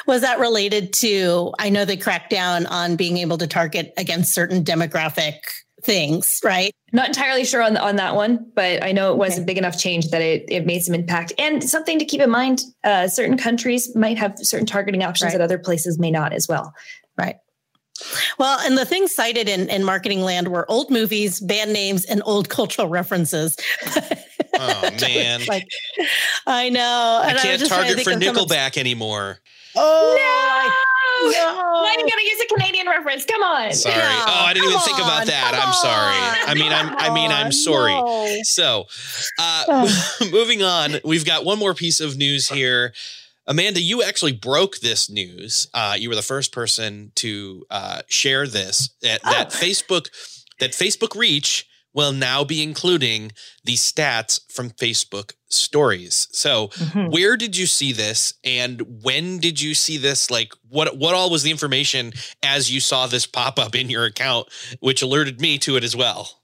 Was 0.06 0.20
that 0.20 0.38
related 0.38 0.92
to? 0.94 1.52
I 1.58 1.68
know 1.68 1.84
they 1.84 1.96
cracked 1.96 2.30
down 2.30 2.66
on 2.66 2.96
being 2.96 3.16
able 3.18 3.38
to 3.38 3.46
target 3.46 3.92
against 3.96 4.32
certain 4.32 4.62
demographic 4.62 5.38
things, 5.84 6.40
right? 6.44 6.74
Not 6.92 7.08
entirely 7.08 7.44
sure 7.44 7.62
on, 7.62 7.76
on 7.76 7.96
that 7.96 8.14
one, 8.14 8.50
but 8.54 8.82
I 8.82 8.92
know 8.92 9.12
it 9.12 9.18
was 9.18 9.34
okay. 9.34 9.42
a 9.42 9.44
big 9.44 9.58
enough 9.58 9.78
change 9.78 10.08
that 10.10 10.22
it, 10.22 10.44
it 10.48 10.66
made 10.66 10.82
some 10.82 10.94
impact. 10.94 11.32
And 11.38 11.62
something 11.62 11.98
to 11.98 12.04
keep 12.04 12.20
in 12.20 12.30
mind 12.30 12.62
uh, 12.84 13.08
certain 13.08 13.36
countries 13.36 13.94
might 13.94 14.18
have 14.18 14.36
certain 14.38 14.66
targeting 14.66 15.02
options 15.02 15.32
right. 15.32 15.38
that 15.38 15.44
other 15.44 15.58
places 15.58 15.98
may 15.98 16.10
not 16.10 16.32
as 16.32 16.48
well. 16.48 16.72
Right. 17.18 17.36
Well, 18.38 18.58
and 18.60 18.76
the 18.76 18.84
things 18.84 19.14
cited 19.14 19.48
in, 19.48 19.68
in 19.68 19.84
marketing 19.84 20.20
land 20.22 20.48
were 20.48 20.68
old 20.70 20.90
movies, 20.90 21.40
band 21.40 21.72
names, 21.72 22.04
and 22.04 22.22
old 22.24 22.48
cultural 22.48 22.88
references. 22.88 23.56
oh 24.54 24.90
man! 25.00 25.42
like, 25.46 25.68
I 26.46 26.70
know. 26.70 27.22
I 27.24 27.34
can't 27.34 27.66
target 27.68 28.00
for 28.00 28.12
Nickelback 28.12 28.76
anymore. 28.76 29.38
Oh, 29.76 30.14
no! 30.16 30.93
Why 31.22 31.94
are 31.96 32.00
you 32.00 32.06
gonna 32.10 32.22
use 32.22 32.40
a 32.40 32.54
Canadian 32.54 32.86
reference? 32.86 33.24
Come 33.24 33.42
on. 33.42 33.72
Sorry. 33.72 33.94
oh, 33.96 34.44
I 34.46 34.54
didn't 34.54 34.68
even 34.68 34.80
think 34.80 34.98
about 34.98 35.26
that. 35.26 35.52
I'm 35.54 35.72
sorry. 35.72 36.50
I 36.50 36.54
mean, 36.54 36.72
I'm. 36.72 36.96
I 36.98 37.14
mean, 37.14 37.30
I'm 37.30 37.52
sorry. 37.52 37.94
No. 37.94 38.42
So, 38.42 38.86
uh, 39.38 39.88
moving 40.32 40.62
on, 40.62 40.96
we've 41.04 41.24
got 41.24 41.44
one 41.44 41.58
more 41.58 41.74
piece 41.74 42.00
of 42.00 42.16
news 42.16 42.48
here. 42.48 42.92
Amanda, 43.46 43.80
you 43.80 44.02
actually 44.02 44.32
broke 44.32 44.78
this 44.78 45.10
news. 45.10 45.68
Uh, 45.74 45.96
you 45.98 46.08
were 46.08 46.14
the 46.14 46.22
first 46.22 46.52
person 46.52 47.12
to 47.16 47.66
uh, 47.70 48.00
share 48.08 48.46
this. 48.46 48.90
That, 49.02 49.20
oh. 49.24 49.30
that 49.30 49.50
Facebook, 49.50 50.08
that 50.60 50.70
Facebook 50.70 51.14
Reach 51.14 51.66
will 51.94 52.12
now 52.12 52.44
be 52.44 52.62
including 52.62 53.32
the 53.64 53.74
stats 53.74 54.40
from 54.52 54.70
Facebook 54.70 55.32
stories. 55.48 56.26
So, 56.32 56.68
Mhm. 56.68 57.10
where 57.12 57.36
did 57.36 57.56
you 57.56 57.66
see 57.66 57.92
this 57.92 58.34
and 58.42 58.80
when 59.02 59.38
did 59.38 59.60
you 59.60 59.74
see 59.74 59.96
this? 59.96 60.30
Like 60.30 60.52
what 60.68 60.96
what 60.98 61.14
all 61.14 61.30
was 61.30 61.42
the 61.44 61.50
information 61.52 62.12
as 62.42 62.70
you 62.70 62.80
saw 62.80 63.06
this 63.06 63.24
pop 63.26 63.58
up 63.58 63.74
in 63.74 63.88
your 63.88 64.04
account 64.04 64.48
which 64.80 65.00
alerted 65.02 65.40
me 65.40 65.56
to 65.58 65.76
it 65.76 65.84
as 65.84 65.94
well? 65.96 66.40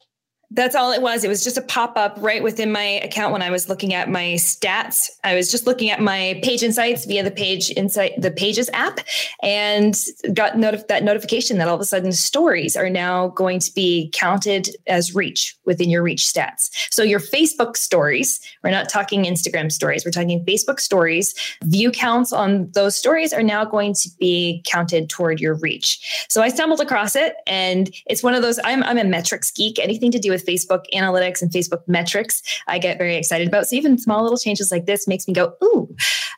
That's 0.53 0.75
all 0.75 0.91
it 0.91 1.01
was. 1.01 1.23
It 1.23 1.29
was 1.29 1.45
just 1.45 1.57
a 1.57 1.63
pop 1.63 1.97
up 1.97 2.17
right 2.19 2.43
within 2.43 2.73
my 2.73 2.83
account 2.83 3.33
when 3.33 3.41
I 3.41 3.51
was 3.51 3.69
looking 3.69 3.95
at 3.95 4.11
my 4.11 4.35
stats. 4.35 5.09
I 5.23 5.37
was 5.37 5.49
just 5.49 5.65
looking 5.65 5.91
at 5.91 6.01
my 6.01 6.41
page 6.43 6.65
insights 6.65 7.05
via 7.05 7.23
the 7.23 7.31
page 7.31 7.71
insight, 7.77 8.21
the 8.21 8.33
Pages 8.33 8.69
app, 8.73 8.99
and 9.45 9.97
got 10.35 10.61
that 10.89 11.05
notification 11.05 11.59
that 11.59 11.69
all 11.69 11.77
of 11.77 11.81
a 11.81 11.85
sudden 11.85 12.11
stories 12.11 12.77
are 12.77 12.91
now 12.91 13.29
going 13.29 13.61
to 13.61 13.73
be 13.75 14.11
counted 14.13 14.71
as 14.89 15.15
reach 15.15 15.57
within 15.67 15.89
your 15.89 16.03
reach 16.03 16.25
stats. 16.25 16.71
So 16.91 17.05
your 17.05 17.21
Facebook 17.21 17.77
stories, 17.77 18.41
we're 18.65 18.71
not 18.71 18.89
talking 18.89 19.25
Instagram 19.25 19.71
stories, 19.71 20.05
we're 20.05 20.11
talking 20.11 20.45
Facebook 20.45 20.81
stories. 20.81 21.33
View 21.63 21.93
counts 21.93 22.33
on 22.33 22.71
those 22.73 22.97
stories 22.97 23.33
are 23.33 23.43
now 23.43 23.65
going 23.65 23.95
to 23.95 24.09
be 24.19 24.63
counted 24.67 25.09
toward 25.11 25.39
your 25.41 25.55
reach. 25.55 26.27
So 26.29 26.43
I 26.43 26.49
stumbled 26.49 26.81
across 26.81 27.15
it, 27.15 27.37
and 27.47 27.91
it's 28.07 28.25
one 28.25 28.35
of 28.35 28.43
those. 28.43 28.59
I'm 28.65 28.83
I'm 28.83 28.99
a 28.99 29.05
metrics 29.05 29.53
geek. 29.53 29.79
Anything 29.79 30.11
to 30.11 30.19
do 30.19 30.31
with 30.31 30.40
Facebook 30.43 30.85
analytics 30.95 31.43
and 31.43 31.51
Facebook 31.51 31.83
metrics, 31.87 32.43
I 32.67 32.79
get 32.79 32.99
very 32.99 33.17
excited 33.17 33.49
about. 33.49 33.67
So 33.67 33.77
even 33.77 33.99
small 33.99 34.23
little 34.23 34.39
changes 34.39 34.71
like 34.71 34.87
this 34.87 35.07
makes 35.07 35.27
me 35.27 35.35
go, 35.35 35.55
ooh, 35.63 35.95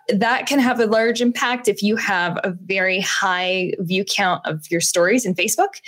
that 0.08 0.46
can 0.46 0.58
have 0.58 0.80
a 0.80 0.86
large 0.86 1.20
impact 1.20 1.68
if 1.68 1.82
you 1.82 1.96
have 1.96 2.38
a 2.44 2.54
very 2.64 3.00
high 3.00 3.72
view 3.78 4.04
count 4.04 4.44
of 4.46 4.70
your 4.70 4.80
stories 4.80 5.24
in 5.24 5.34
Facebook. 5.34 5.80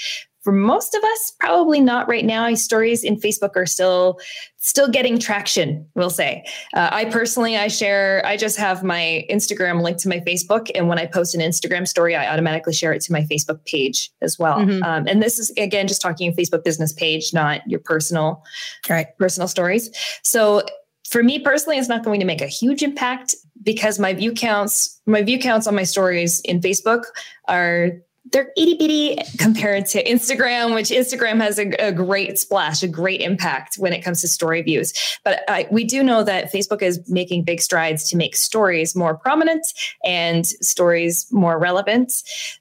For 0.44 0.52
most 0.52 0.94
of 0.94 1.02
us, 1.02 1.32
probably 1.40 1.80
not 1.80 2.06
right 2.06 2.24
now. 2.24 2.52
Stories 2.54 3.02
in 3.02 3.16
Facebook 3.16 3.56
are 3.56 3.64
still 3.64 4.20
still 4.58 4.88
getting 4.88 5.18
traction. 5.18 5.86
We'll 5.94 6.10
say. 6.10 6.44
Uh, 6.74 6.88
I 6.92 7.06
personally, 7.06 7.56
I 7.56 7.68
share. 7.68 8.22
I 8.26 8.36
just 8.36 8.58
have 8.58 8.84
my 8.84 9.26
Instagram 9.30 9.82
linked 9.82 10.00
to 10.00 10.08
my 10.08 10.20
Facebook, 10.20 10.70
and 10.74 10.86
when 10.88 10.98
I 10.98 11.06
post 11.06 11.34
an 11.34 11.40
Instagram 11.40 11.88
story, 11.88 12.14
I 12.14 12.30
automatically 12.30 12.74
share 12.74 12.92
it 12.92 13.00
to 13.02 13.12
my 13.12 13.22
Facebook 13.22 13.64
page 13.64 14.10
as 14.20 14.38
well. 14.38 14.58
Mhm. 14.58 14.82
Um, 14.84 15.06
and 15.08 15.22
this 15.22 15.38
is 15.38 15.50
again 15.56 15.88
just 15.88 16.02
talking 16.02 16.34
Facebook 16.36 16.62
business 16.62 16.92
page, 16.92 17.32
not 17.32 17.62
your 17.66 17.80
personal 17.80 18.42
Right. 18.88 19.06
personal 19.18 19.48
stories. 19.48 19.90
So 20.22 20.62
for 21.08 21.22
me 21.22 21.38
personally, 21.38 21.78
it's 21.78 21.88
not 21.88 22.04
going 22.04 22.20
to 22.20 22.26
make 22.26 22.42
a 22.42 22.46
huge 22.46 22.82
impact 22.82 23.34
because 23.62 23.98
my 23.98 24.12
view 24.12 24.32
counts, 24.32 25.00
my 25.06 25.22
view 25.22 25.38
counts 25.38 25.66
on 25.66 25.74
my 25.74 25.84
stories 25.84 26.40
in 26.44 26.60
Facebook 26.60 27.04
are 27.48 27.92
they're 28.32 28.50
itty 28.56 28.74
bitty 28.74 29.18
compared 29.38 29.86
to 29.86 30.02
Instagram, 30.02 30.74
which 30.74 30.88
Instagram 30.88 31.40
has 31.40 31.58
a, 31.58 31.68
a 31.78 31.92
great 31.92 32.38
splash, 32.38 32.82
a 32.82 32.88
great 32.88 33.20
impact 33.20 33.76
when 33.76 33.92
it 33.92 34.02
comes 34.02 34.20
to 34.22 34.28
story 34.28 34.62
views. 34.62 34.92
But 35.24 35.44
we 35.70 35.84
do 35.84 36.02
know 36.02 36.22
that 36.24 36.52
Facebook 36.52 36.82
is 36.82 37.00
making 37.08 37.44
big 37.44 37.60
strides 37.60 38.08
to 38.10 38.16
make 38.16 38.34
stories 38.34 38.96
more 38.96 39.16
prominent 39.16 39.66
and 40.04 40.46
stories 40.46 41.26
more 41.30 41.58
relevant. 41.58 42.12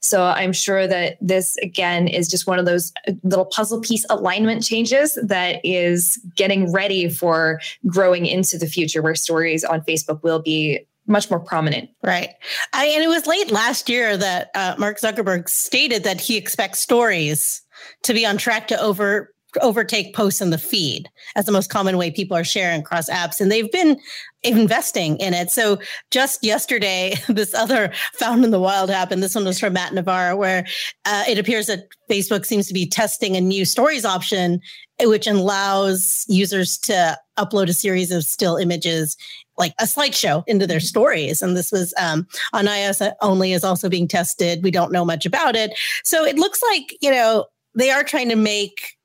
So 0.02 0.24
I'm 0.24 0.54
sure 0.54 0.86
that 0.88 1.18
this 1.22 1.58
again 1.58 2.08
is 2.08 2.30
just 2.30 2.46
one 2.46 2.60
of 2.60 2.66
those 2.66 2.92
uh, 3.08 3.14
little 3.24 3.46
puzzle 3.46 3.80
piece 3.82 4.06
alignment 4.10 4.64
changes 4.64 5.18
that 5.24 5.62
is 5.64 6.20
getting 6.36 6.72
ready 6.72 7.10
for 7.10 7.62
growing 7.88 8.26
into 8.26 8.58
the 8.58 8.68
future 8.68 9.02
where 9.02 9.16
stories 9.16 9.64
on 9.64 9.82
Facebook 9.82 10.24
will 10.24 10.42
be 10.42 10.86
much 11.08 11.30
more 11.30 11.40
prominent. 11.40 11.90
Right. 12.04 12.30
I, 12.74 12.86
and 12.86 13.04
it 13.04 13.08
was 13.08 13.28
late 13.28 13.52
last 13.52 13.90
year 13.90 14.18
that 14.18 14.50
uh, 14.56 14.76
Mark 14.78 15.00
Zuckerberg 15.00 15.50
stated 15.50 16.04
that 16.04 16.22
he 16.22 16.38
expects 16.38 16.80
stories 16.80 17.62
to 18.04 18.14
be 18.14 18.26
on 18.26 18.38
track 18.38 18.68
to 18.70 18.80
over 18.80 19.34
overtake 19.62 20.16
posts 20.16 20.42
in 20.42 20.50
the 20.50 20.58
feed 20.58 21.08
as 21.36 21.46
the 21.46 21.52
most 21.52 21.70
common 21.70 21.98
way 21.98 22.10
people 22.10 22.36
are 22.36 22.44
sharing 22.44 22.82
across 22.82 23.10
apps 23.10 23.40
and 23.40 23.52
they've 23.52 23.72
been 23.72 24.00
investing 24.42 25.18
in 25.18 25.34
it 25.34 25.52
so 25.52 25.78
just 26.12 26.44
yesterday 26.44 27.14
this 27.28 27.54
other 27.54 27.92
found 28.14 28.44
in 28.44 28.52
the 28.52 28.60
wild 28.60 28.90
happened 28.90 29.22
this 29.22 29.36
one 29.36 29.46
was 29.46 29.60
from 29.60 29.74
matt 29.74 29.94
navarra 29.94 30.36
where 30.36 30.66
uh, 31.06 31.24
it 31.28 31.38
appears 31.38 31.68
that 31.68 31.88
facebook 32.10 32.46
seems 32.46 32.68
to 32.68 32.74
be 32.74 32.88
testing 32.88 33.36
a 33.36 33.42
new 33.42 33.64
stories 33.64 34.06
option 34.06 34.60
which 35.02 35.28
allows 35.28 36.26
users 36.28 36.78
to 36.78 37.18
upload 37.38 37.70
a 37.70 37.74
series 37.74 38.12
of 38.12 38.24
still 38.24 38.58
images 38.58 39.18
like 39.58 39.74
a 39.80 39.84
slideshow 39.84 40.44
into 40.48 40.66
their 40.66 40.80
stories. 40.80 41.42
And 41.42 41.56
this 41.56 41.72
was 41.72 41.94
um, 42.00 42.28
on 42.54 42.66
iOS 42.66 43.12
only 43.22 43.54
is 43.54 43.64
also 43.64 43.90
being 43.90 44.08
tested. 44.08 44.64
We 44.64 44.72
don't 44.72 44.92
know 44.92 45.06
much 45.06 45.26
about 45.26 45.56
it. 45.56 45.78
So 46.04 46.26
it 46.26 46.38
looks 46.38 46.62
like, 46.64 46.96
you 47.02 47.12
know, 47.12 47.46
they 47.76 47.92
are 47.92 48.04
trying 48.04 48.30
to 48.30 48.36
make 48.36 48.96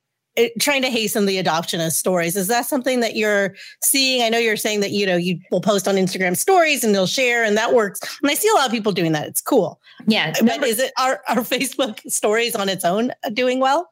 trying 0.61 0.83
to 0.83 0.91
hasten 0.91 1.27
the 1.27 1.39
adoption 1.39 1.81
of 1.81 1.93
stories. 1.93 2.37
Is 2.37 2.49
that 2.49 2.67
something 2.67 3.01
that 3.01 3.17
you're 3.17 3.55
seeing? 3.83 4.23
I 4.23 4.29
know 4.29 4.39
you're 4.39 4.57
saying 4.57 4.81
that, 4.81 4.91
you 4.91 5.07
know, 5.07 5.17
you 5.17 5.39
will 5.51 5.61
post 5.61 5.89
on 5.89 5.97
Instagram 5.97 6.37
stories 6.37 6.85
and 6.85 6.95
they'll 6.95 7.07
share 7.07 7.45
and 7.45 7.57
that 7.57 7.75
works. 7.75 8.01
And 8.23 8.31
I 8.31 8.35
see 8.35 8.49
a 8.49 8.55
lot 8.55 8.67
of 8.67 8.73
people 8.73 8.93
doing 8.93 9.13
that. 9.13 9.27
It's 9.27 9.41
cool. 9.41 9.81
Yeah. 10.07 10.33
But 10.41 10.63
is 10.65 10.79
it 10.79 10.93
our, 10.99 11.21
are 11.29 11.37
Facebook 11.39 12.01
stories 12.11 12.55
on 12.55 12.69
its 12.69 12.85
own 12.85 13.13
uh, 13.25 13.31
doing 13.31 13.61
well? 13.61 13.91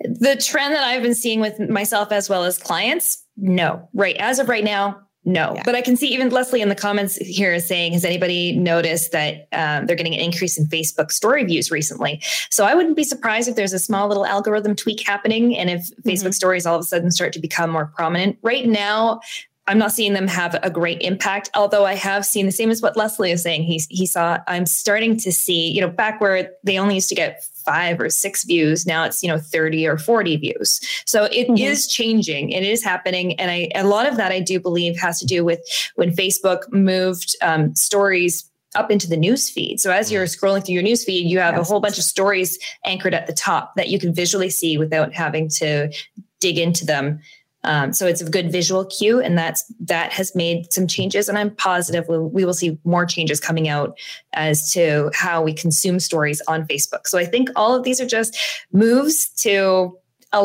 The 0.00 0.36
trend 0.36 0.74
that 0.74 0.84
I've 0.84 1.02
been 1.02 1.14
seeing 1.14 1.40
with 1.40 1.58
myself 1.60 2.12
as 2.12 2.28
well 2.28 2.44
as 2.44 2.58
clients, 2.58 3.24
no. 3.36 3.88
Right. 3.94 4.16
As 4.18 4.38
of 4.38 4.48
right 4.48 4.64
now, 4.64 5.00
no. 5.24 5.54
Yeah. 5.54 5.62
But 5.64 5.74
I 5.74 5.80
can 5.80 5.96
see 5.96 6.08
even 6.08 6.28
Leslie 6.28 6.60
in 6.60 6.68
the 6.68 6.74
comments 6.74 7.16
here 7.16 7.54
is 7.54 7.66
saying, 7.66 7.94
has 7.94 8.04
anybody 8.04 8.56
noticed 8.56 9.12
that 9.12 9.48
um, 9.52 9.86
they're 9.86 9.96
getting 9.96 10.14
an 10.14 10.20
increase 10.20 10.58
in 10.58 10.66
Facebook 10.66 11.10
story 11.10 11.44
views 11.44 11.70
recently? 11.70 12.22
So 12.50 12.64
I 12.64 12.74
wouldn't 12.74 12.96
be 12.96 13.04
surprised 13.04 13.48
if 13.48 13.56
there's 13.56 13.72
a 13.72 13.78
small 13.78 14.08
little 14.08 14.26
algorithm 14.26 14.76
tweak 14.76 15.06
happening 15.06 15.56
and 15.56 15.70
if 15.70 15.88
Facebook 16.02 16.34
stories 16.34 16.66
all 16.66 16.76
of 16.76 16.80
a 16.80 16.84
sudden 16.84 17.10
start 17.10 17.32
to 17.34 17.40
become 17.40 17.70
more 17.70 17.86
prominent. 17.86 18.38
Right 18.42 18.66
now, 18.66 19.20
I'm 19.66 19.78
not 19.78 19.92
seeing 19.92 20.12
them 20.12 20.28
have 20.28 20.58
a 20.62 20.68
great 20.68 21.00
impact, 21.00 21.48
although 21.54 21.86
I 21.86 21.94
have 21.94 22.26
seen 22.26 22.44
the 22.44 22.52
same 22.52 22.70
as 22.70 22.82
what 22.82 22.96
Leslie 22.96 23.30
is 23.30 23.42
saying. 23.42 23.62
He, 23.62 23.80
he 23.88 24.04
saw, 24.04 24.38
I'm 24.46 24.66
starting 24.66 25.16
to 25.18 25.32
see, 25.32 25.70
you 25.70 25.80
know, 25.80 25.88
back 25.88 26.20
where 26.20 26.50
they 26.64 26.78
only 26.78 26.96
used 26.96 27.08
to 27.08 27.14
get 27.14 27.42
five 27.64 28.00
or 28.00 28.08
six 28.10 28.44
views, 28.44 28.86
now 28.86 29.04
it's, 29.04 29.22
you 29.22 29.28
know, 29.28 29.38
30 29.38 29.86
or 29.86 29.98
40 29.98 30.36
views. 30.36 30.80
So 31.06 31.24
it 31.24 31.48
is 31.58 31.86
Mhm. 31.86 31.90
changing, 31.90 32.50
it 32.50 32.62
is 32.64 32.82
happening. 32.84 33.38
And 33.40 33.50
I, 33.50 33.68
a 33.74 33.84
lot 33.84 34.06
of 34.06 34.16
that 34.16 34.32
I 34.32 34.40
do 34.40 34.60
believe 34.60 34.98
has 34.98 35.18
to 35.20 35.26
do 35.26 35.44
with 35.44 35.60
when 35.96 36.14
Facebook 36.14 36.70
moved 36.72 37.36
um, 37.42 37.74
stories 37.74 38.50
up 38.74 38.90
into 38.90 39.08
the 39.08 39.16
news 39.16 39.48
feed. 39.48 39.80
So 39.80 39.92
as 39.92 40.10
you're 40.10 40.24
scrolling 40.26 40.64
through 40.64 40.74
your 40.74 40.82
news 40.82 41.04
feed, 41.04 41.30
you 41.30 41.38
have 41.38 41.56
a 41.56 41.62
whole 41.62 41.78
bunch 41.80 41.96
of 41.96 42.04
stories 42.04 42.58
anchored 42.84 43.14
at 43.14 43.26
the 43.28 43.32
top 43.32 43.72
that 43.76 43.88
you 43.88 43.98
can 44.00 44.12
visually 44.12 44.50
see 44.50 44.76
without 44.78 45.14
having 45.14 45.48
to 45.60 45.92
dig 46.40 46.58
into 46.58 46.84
them. 46.84 47.20
Um, 47.64 47.92
so 47.92 48.06
it's 48.06 48.20
a 48.20 48.28
good 48.28 48.52
visual 48.52 48.84
cue, 48.84 49.20
and 49.20 49.36
that's 49.36 49.64
that 49.80 50.12
has 50.12 50.34
made 50.34 50.72
some 50.72 50.86
changes, 50.86 51.28
and 51.28 51.38
I'm 51.38 51.54
positive 51.54 52.04
we'll, 52.08 52.28
we 52.28 52.44
will 52.44 52.54
see 52.54 52.78
more 52.84 53.06
changes 53.06 53.40
coming 53.40 53.68
out 53.68 53.98
as 54.34 54.70
to 54.72 55.10
how 55.14 55.42
we 55.42 55.52
consume 55.52 55.98
stories 55.98 56.40
on 56.46 56.66
Facebook. 56.66 57.06
So 57.06 57.18
I 57.18 57.24
think 57.24 57.48
all 57.56 57.74
of 57.74 57.82
these 57.82 58.00
are 58.00 58.06
just 58.06 58.36
moves 58.72 59.28
to 59.42 59.98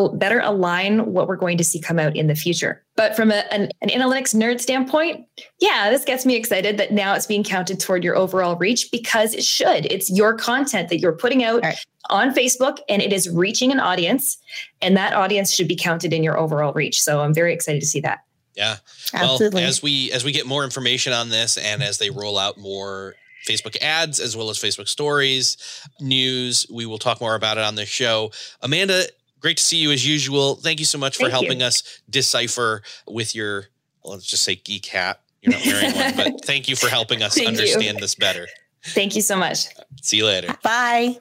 better 0.09 0.39
align 0.39 1.13
what 1.13 1.27
we're 1.27 1.35
going 1.35 1.57
to 1.57 1.63
see 1.63 1.79
come 1.79 1.97
out 1.99 2.15
in 2.15 2.27
the 2.27 2.35
future. 2.35 2.83
But 2.95 3.15
from 3.15 3.31
a, 3.31 3.43
an, 3.51 3.69
an 3.81 3.89
analytics 3.89 4.35
nerd 4.35 4.59
standpoint, 4.59 5.25
yeah, 5.59 5.89
this 5.89 6.05
gets 6.05 6.25
me 6.25 6.35
excited 6.35 6.77
that 6.77 6.91
now 6.91 7.13
it's 7.15 7.25
being 7.25 7.43
counted 7.43 7.79
toward 7.79 8.03
your 8.03 8.15
overall 8.15 8.55
reach 8.57 8.91
because 8.91 9.33
it 9.33 9.43
should. 9.43 9.91
It's 9.91 10.09
your 10.09 10.35
content 10.35 10.89
that 10.89 10.99
you're 10.99 11.15
putting 11.15 11.43
out 11.43 11.63
Right. 11.63 11.77
on 12.09 12.33
Facebook 12.33 12.79
and 12.87 13.01
it 13.01 13.11
is 13.11 13.29
reaching 13.29 13.71
an 13.71 13.79
audience, 13.79 14.37
and 14.81 14.95
that 14.97 15.13
audience 15.13 15.51
should 15.53 15.67
be 15.67 15.75
counted 15.75 16.13
in 16.13 16.23
your 16.23 16.37
overall 16.37 16.73
reach. 16.73 17.01
So 17.01 17.21
I'm 17.21 17.33
very 17.33 17.53
excited 17.53 17.81
to 17.81 17.87
see 17.87 18.01
that. 18.01 18.19
Yeah. 18.55 18.77
Absolutely. 19.13 19.61
Well, 19.61 19.69
as 19.69 19.81
we 19.81 20.11
as 20.11 20.23
we 20.23 20.31
get 20.31 20.45
more 20.45 20.63
information 20.63 21.13
on 21.13 21.29
this 21.29 21.57
and 21.57 21.81
as 21.81 21.97
they 21.97 22.09
roll 22.09 22.37
out 22.37 22.57
more 22.57 23.15
Facebook 23.47 23.77
ads 23.81 24.19
as 24.19 24.35
well 24.35 24.49
as 24.49 24.57
Facebook 24.57 24.89
stories, 24.89 25.55
news, 26.01 26.65
we 26.69 26.85
will 26.85 26.97
talk 26.97 27.21
more 27.21 27.35
about 27.35 27.57
it 27.57 27.63
on 27.63 27.75
the 27.75 27.85
show. 27.85 28.31
Amanda, 28.61 29.05
great 29.39 29.57
to 29.57 29.63
see 29.63 29.77
you 29.77 29.91
as 29.91 30.05
usual. 30.07 30.55
Thank 30.55 30.79
you 30.79 30.85
so 30.85 30.97
much 30.97 31.17
for 31.17 31.23
Thank 31.23 31.33
you. 31.33 31.47
helping 31.47 31.61
us 31.63 32.01
decipher 32.09 32.81
with 33.07 33.35
your 33.35 33.65
let's 34.03 34.25
just 34.25 34.43
say 34.43 34.55
geek 34.55 34.85
hat. 34.87 35.21
You're 35.41 35.53
not 35.53 35.65
wearing 35.65 35.95
one, 35.95 36.15
but 36.15 36.45
thank 36.45 36.67
you 36.67 36.75
for 36.75 36.89
helping 36.89 37.23
us 37.23 37.33
Thank 37.35 37.45
you. 37.45 37.49
understand 37.49 37.97
this 37.99 38.15
better. 38.15 38.47
Thank 38.87 39.15
you 39.15 39.21
so 39.21 39.37
much. 39.37 39.67
See 40.01 40.17
you 40.17 40.25
later. 40.25 40.55
Bye. 40.63 41.17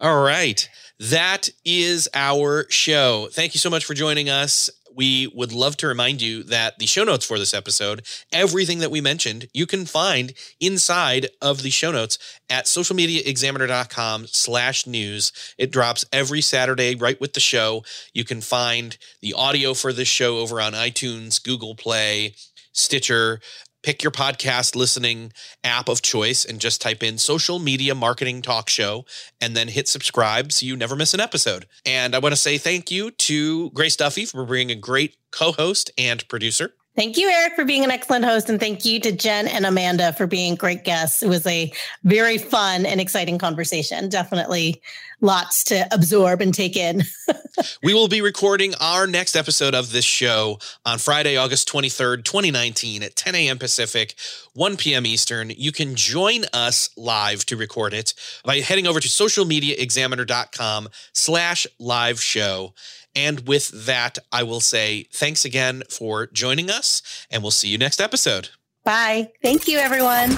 All 0.00 0.22
right. 0.22 0.68
That 0.98 1.48
is 1.64 2.08
our 2.14 2.66
show. 2.70 3.28
Thank 3.32 3.54
you 3.54 3.58
so 3.58 3.70
much 3.70 3.84
for 3.84 3.94
joining 3.94 4.28
us. 4.28 4.70
We 5.00 5.28
would 5.28 5.50
love 5.50 5.78
to 5.78 5.86
remind 5.86 6.20
you 6.20 6.42
that 6.42 6.78
the 6.78 6.84
show 6.84 7.04
notes 7.04 7.24
for 7.24 7.38
this 7.38 7.54
episode, 7.54 8.02
everything 8.34 8.80
that 8.80 8.90
we 8.90 9.00
mentioned, 9.00 9.48
you 9.54 9.64
can 9.64 9.86
find 9.86 10.34
inside 10.60 11.30
of 11.40 11.62
the 11.62 11.70
show 11.70 11.90
notes 11.90 12.18
at 12.50 12.66
socialmediaexaminer.com 12.66 14.26
slash 14.26 14.86
news. 14.86 15.32
It 15.56 15.70
drops 15.70 16.04
every 16.12 16.42
Saturday 16.42 16.96
right 16.96 17.18
with 17.18 17.32
the 17.32 17.40
show. 17.40 17.82
You 18.12 18.24
can 18.24 18.42
find 18.42 18.98
the 19.22 19.32
audio 19.32 19.72
for 19.72 19.94
this 19.94 20.06
show 20.06 20.36
over 20.36 20.60
on 20.60 20.74
iTunes, 20.74 21.42
Google 21.42 21.74
Play, 21.74 22.34
Stitcher, 22.74 23.40
pick 23.82 24.02
your 24.02 24.10
podcast 24.10 24.74
listening 24.76 25.32
app 25.64 25.88
of 25.88 26.02
choice 26.02 26.44
and 26.44 26.60
just 26.60 26.80
type 26.80 27.02
in 27.02 27.18
social 27.18 27.58
media 27.58 27.94
marketing 27.94 28.42
talk 28.42 28.68
show 28.68 29.04
and 29.40 29.56
then 29.56 29.68
hit 29.68 29.88
subscribe 29.88 30.52
so 30.52 30.66
you 30.66 30.76
never 30.76 30.96
miss 30.96 31.14
an 31.14 31.20
episode. 31.20 31.66
And 31.86 32.14
I 32.14 32.18
want 32.18 32.32
to 32.32 32.40
say 32.40 32.58
thank 32.58 32.90
you 32.90 33.10
to 33.10 33.70
Grace 33.70 33.96
Duffy 33.96 34.24
for 34.24 34.44
being 34.44 34.70
a 34.70 34.74
great 34.74 35.16
co 35.30 35.52
host 35.52 35.90
and 35.96 36.26
producer. 36.28 36.74
Thank 36.96 37.16
you, 37.16 37.28
Erik, 37.30 37.54
for 37.54 37.64
being 37.64 37.84
an 37.84 37.90
excellent 37.90 38.24
host. 38.24 38.50
And 38.50 38.58
thank 38.58 38.84
you 38.84 38.98
to 39.00 39.12
Jenn 39.12 39.46
and 39.46 39.64
Amanda 39.64 40.12
for 40.12 40.26
being 40.26 40.56
great 40.56 40.84
guests. 40.84 41.22
It 41.22 41.28
was 41.28 41.46
a 41.46 41.72
very 42.02 42.36
fun 42.36 42.84
and 42.84 43.00
exciting 43.00 43.38
conversation. 43.38 44.08
Definitely 44.08 44.82
lots 45.20 45.64
to 45.64 45.86
absorb 45.92 46.40
and 46.40 46.52
take 46.52 46.76
in. 46.76 47.02
we 47.82 47.94
will 47.94 48.08
be 48.08 48.20
recording 48.20 48.74
our 48.80 49.06
next 49.06 49.36
episode 49.36 49.74
of 49.74 49.92
this 49.92 50.04
show 50.04 50.58
on 50.84 50.98
Friday, 50.98 51.36
August 51.36 51.68
23rd, 51.70 52.24
2019 52.24 53.02
at 53.02 53.16
10 53.16 53.34
a.m. 53.34 53.58
Pacific, 53.58 54.14
1 54.54 54.76
p.m. 54.76 55.06
Eastern. 55.06 55.50
You 55.50 55.72
can 55.72 55.94
join 55.94 56.44
us 56.52 56.90
live 56.96 57.44
to 57.46 57.56
record 57.56 57.94
it 57.94 58.14
by 58.44 58.60
heading 58.60 58.86
over 58.86 58.98
to 59.00 59.08
socialmediaexaminer.com 59.08 60.88
slash 61.12 61.66
live 61.78 62.20
show. 62.20 62.74
And 63.14 63.48
with 63.48 63.86
that, 63.86 64.18
I 64.30 64.42
will 64.42 64.60
say 64.60 65.06
thanks 65.12 65.44
again 65.44 65.82
for 65.90 66.28
joining 66.28 66.70
us, 66.70 67.02
and 67.30 67.42
we'll 67.42 67.50
see 67.50 67.68
you 67.68 67.78
next 67.78 68.00
episode. 68.00 68.50
Bye. 68.84 69.32
Thank 69.42 69.66
you, 69.68 69.78
everyone. 69.78 70.30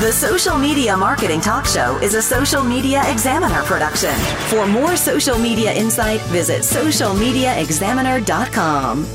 The 0.00 0.10
Social 0.10 0.58
Media 0.58 0.96
Marketing 0.96 1.40
Talk 1.40 1.66
Show 1.66 1.96
is 2.02 2.14
a 2.14 2.22
Social 2.22 2.64
Media 2.64 3.08
Examiner 3.10 3.62
production. 3.62 4.14
For 4.48 4.66
more 4.66 4.96
social 4.96 5.38
media 5.38 5.72
insight, 5.72 6.20
visit 6.22 6.62
socialmediaexaminer.com. 6.62 9.06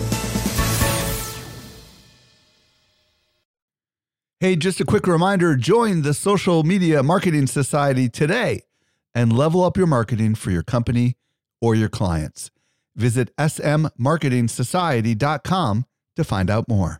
Hey, 4.39 4.55
just 4.55 4.79
a 4.79 4.85
quick 4.85 5.05
reminder 5.05 5.57
join 5.57 6.03
the 6.03 6.13
Social 6.13 6.63
Media 6.63 7.03
Marketing 7.03 7.45
Society 7.45 8.07
today 8.07 8.61
and 9.13 9.33
level 9.33 9.65
up 9.65 9.75
your 9.75 9.87
marketing 9.87 10.33
for 10.33 10.49
your 10.49 10.63
company 10.63 11.17
or 11.61 11.75
your 11.75 11.89
clients. 11.89 12.49
Visit 12.95 13.35
smmarketingsociety.com 13.37 15.85
to 16.15 16.23
find 16.23 16.49
out 16.49 16.67
more. 16.67 16.99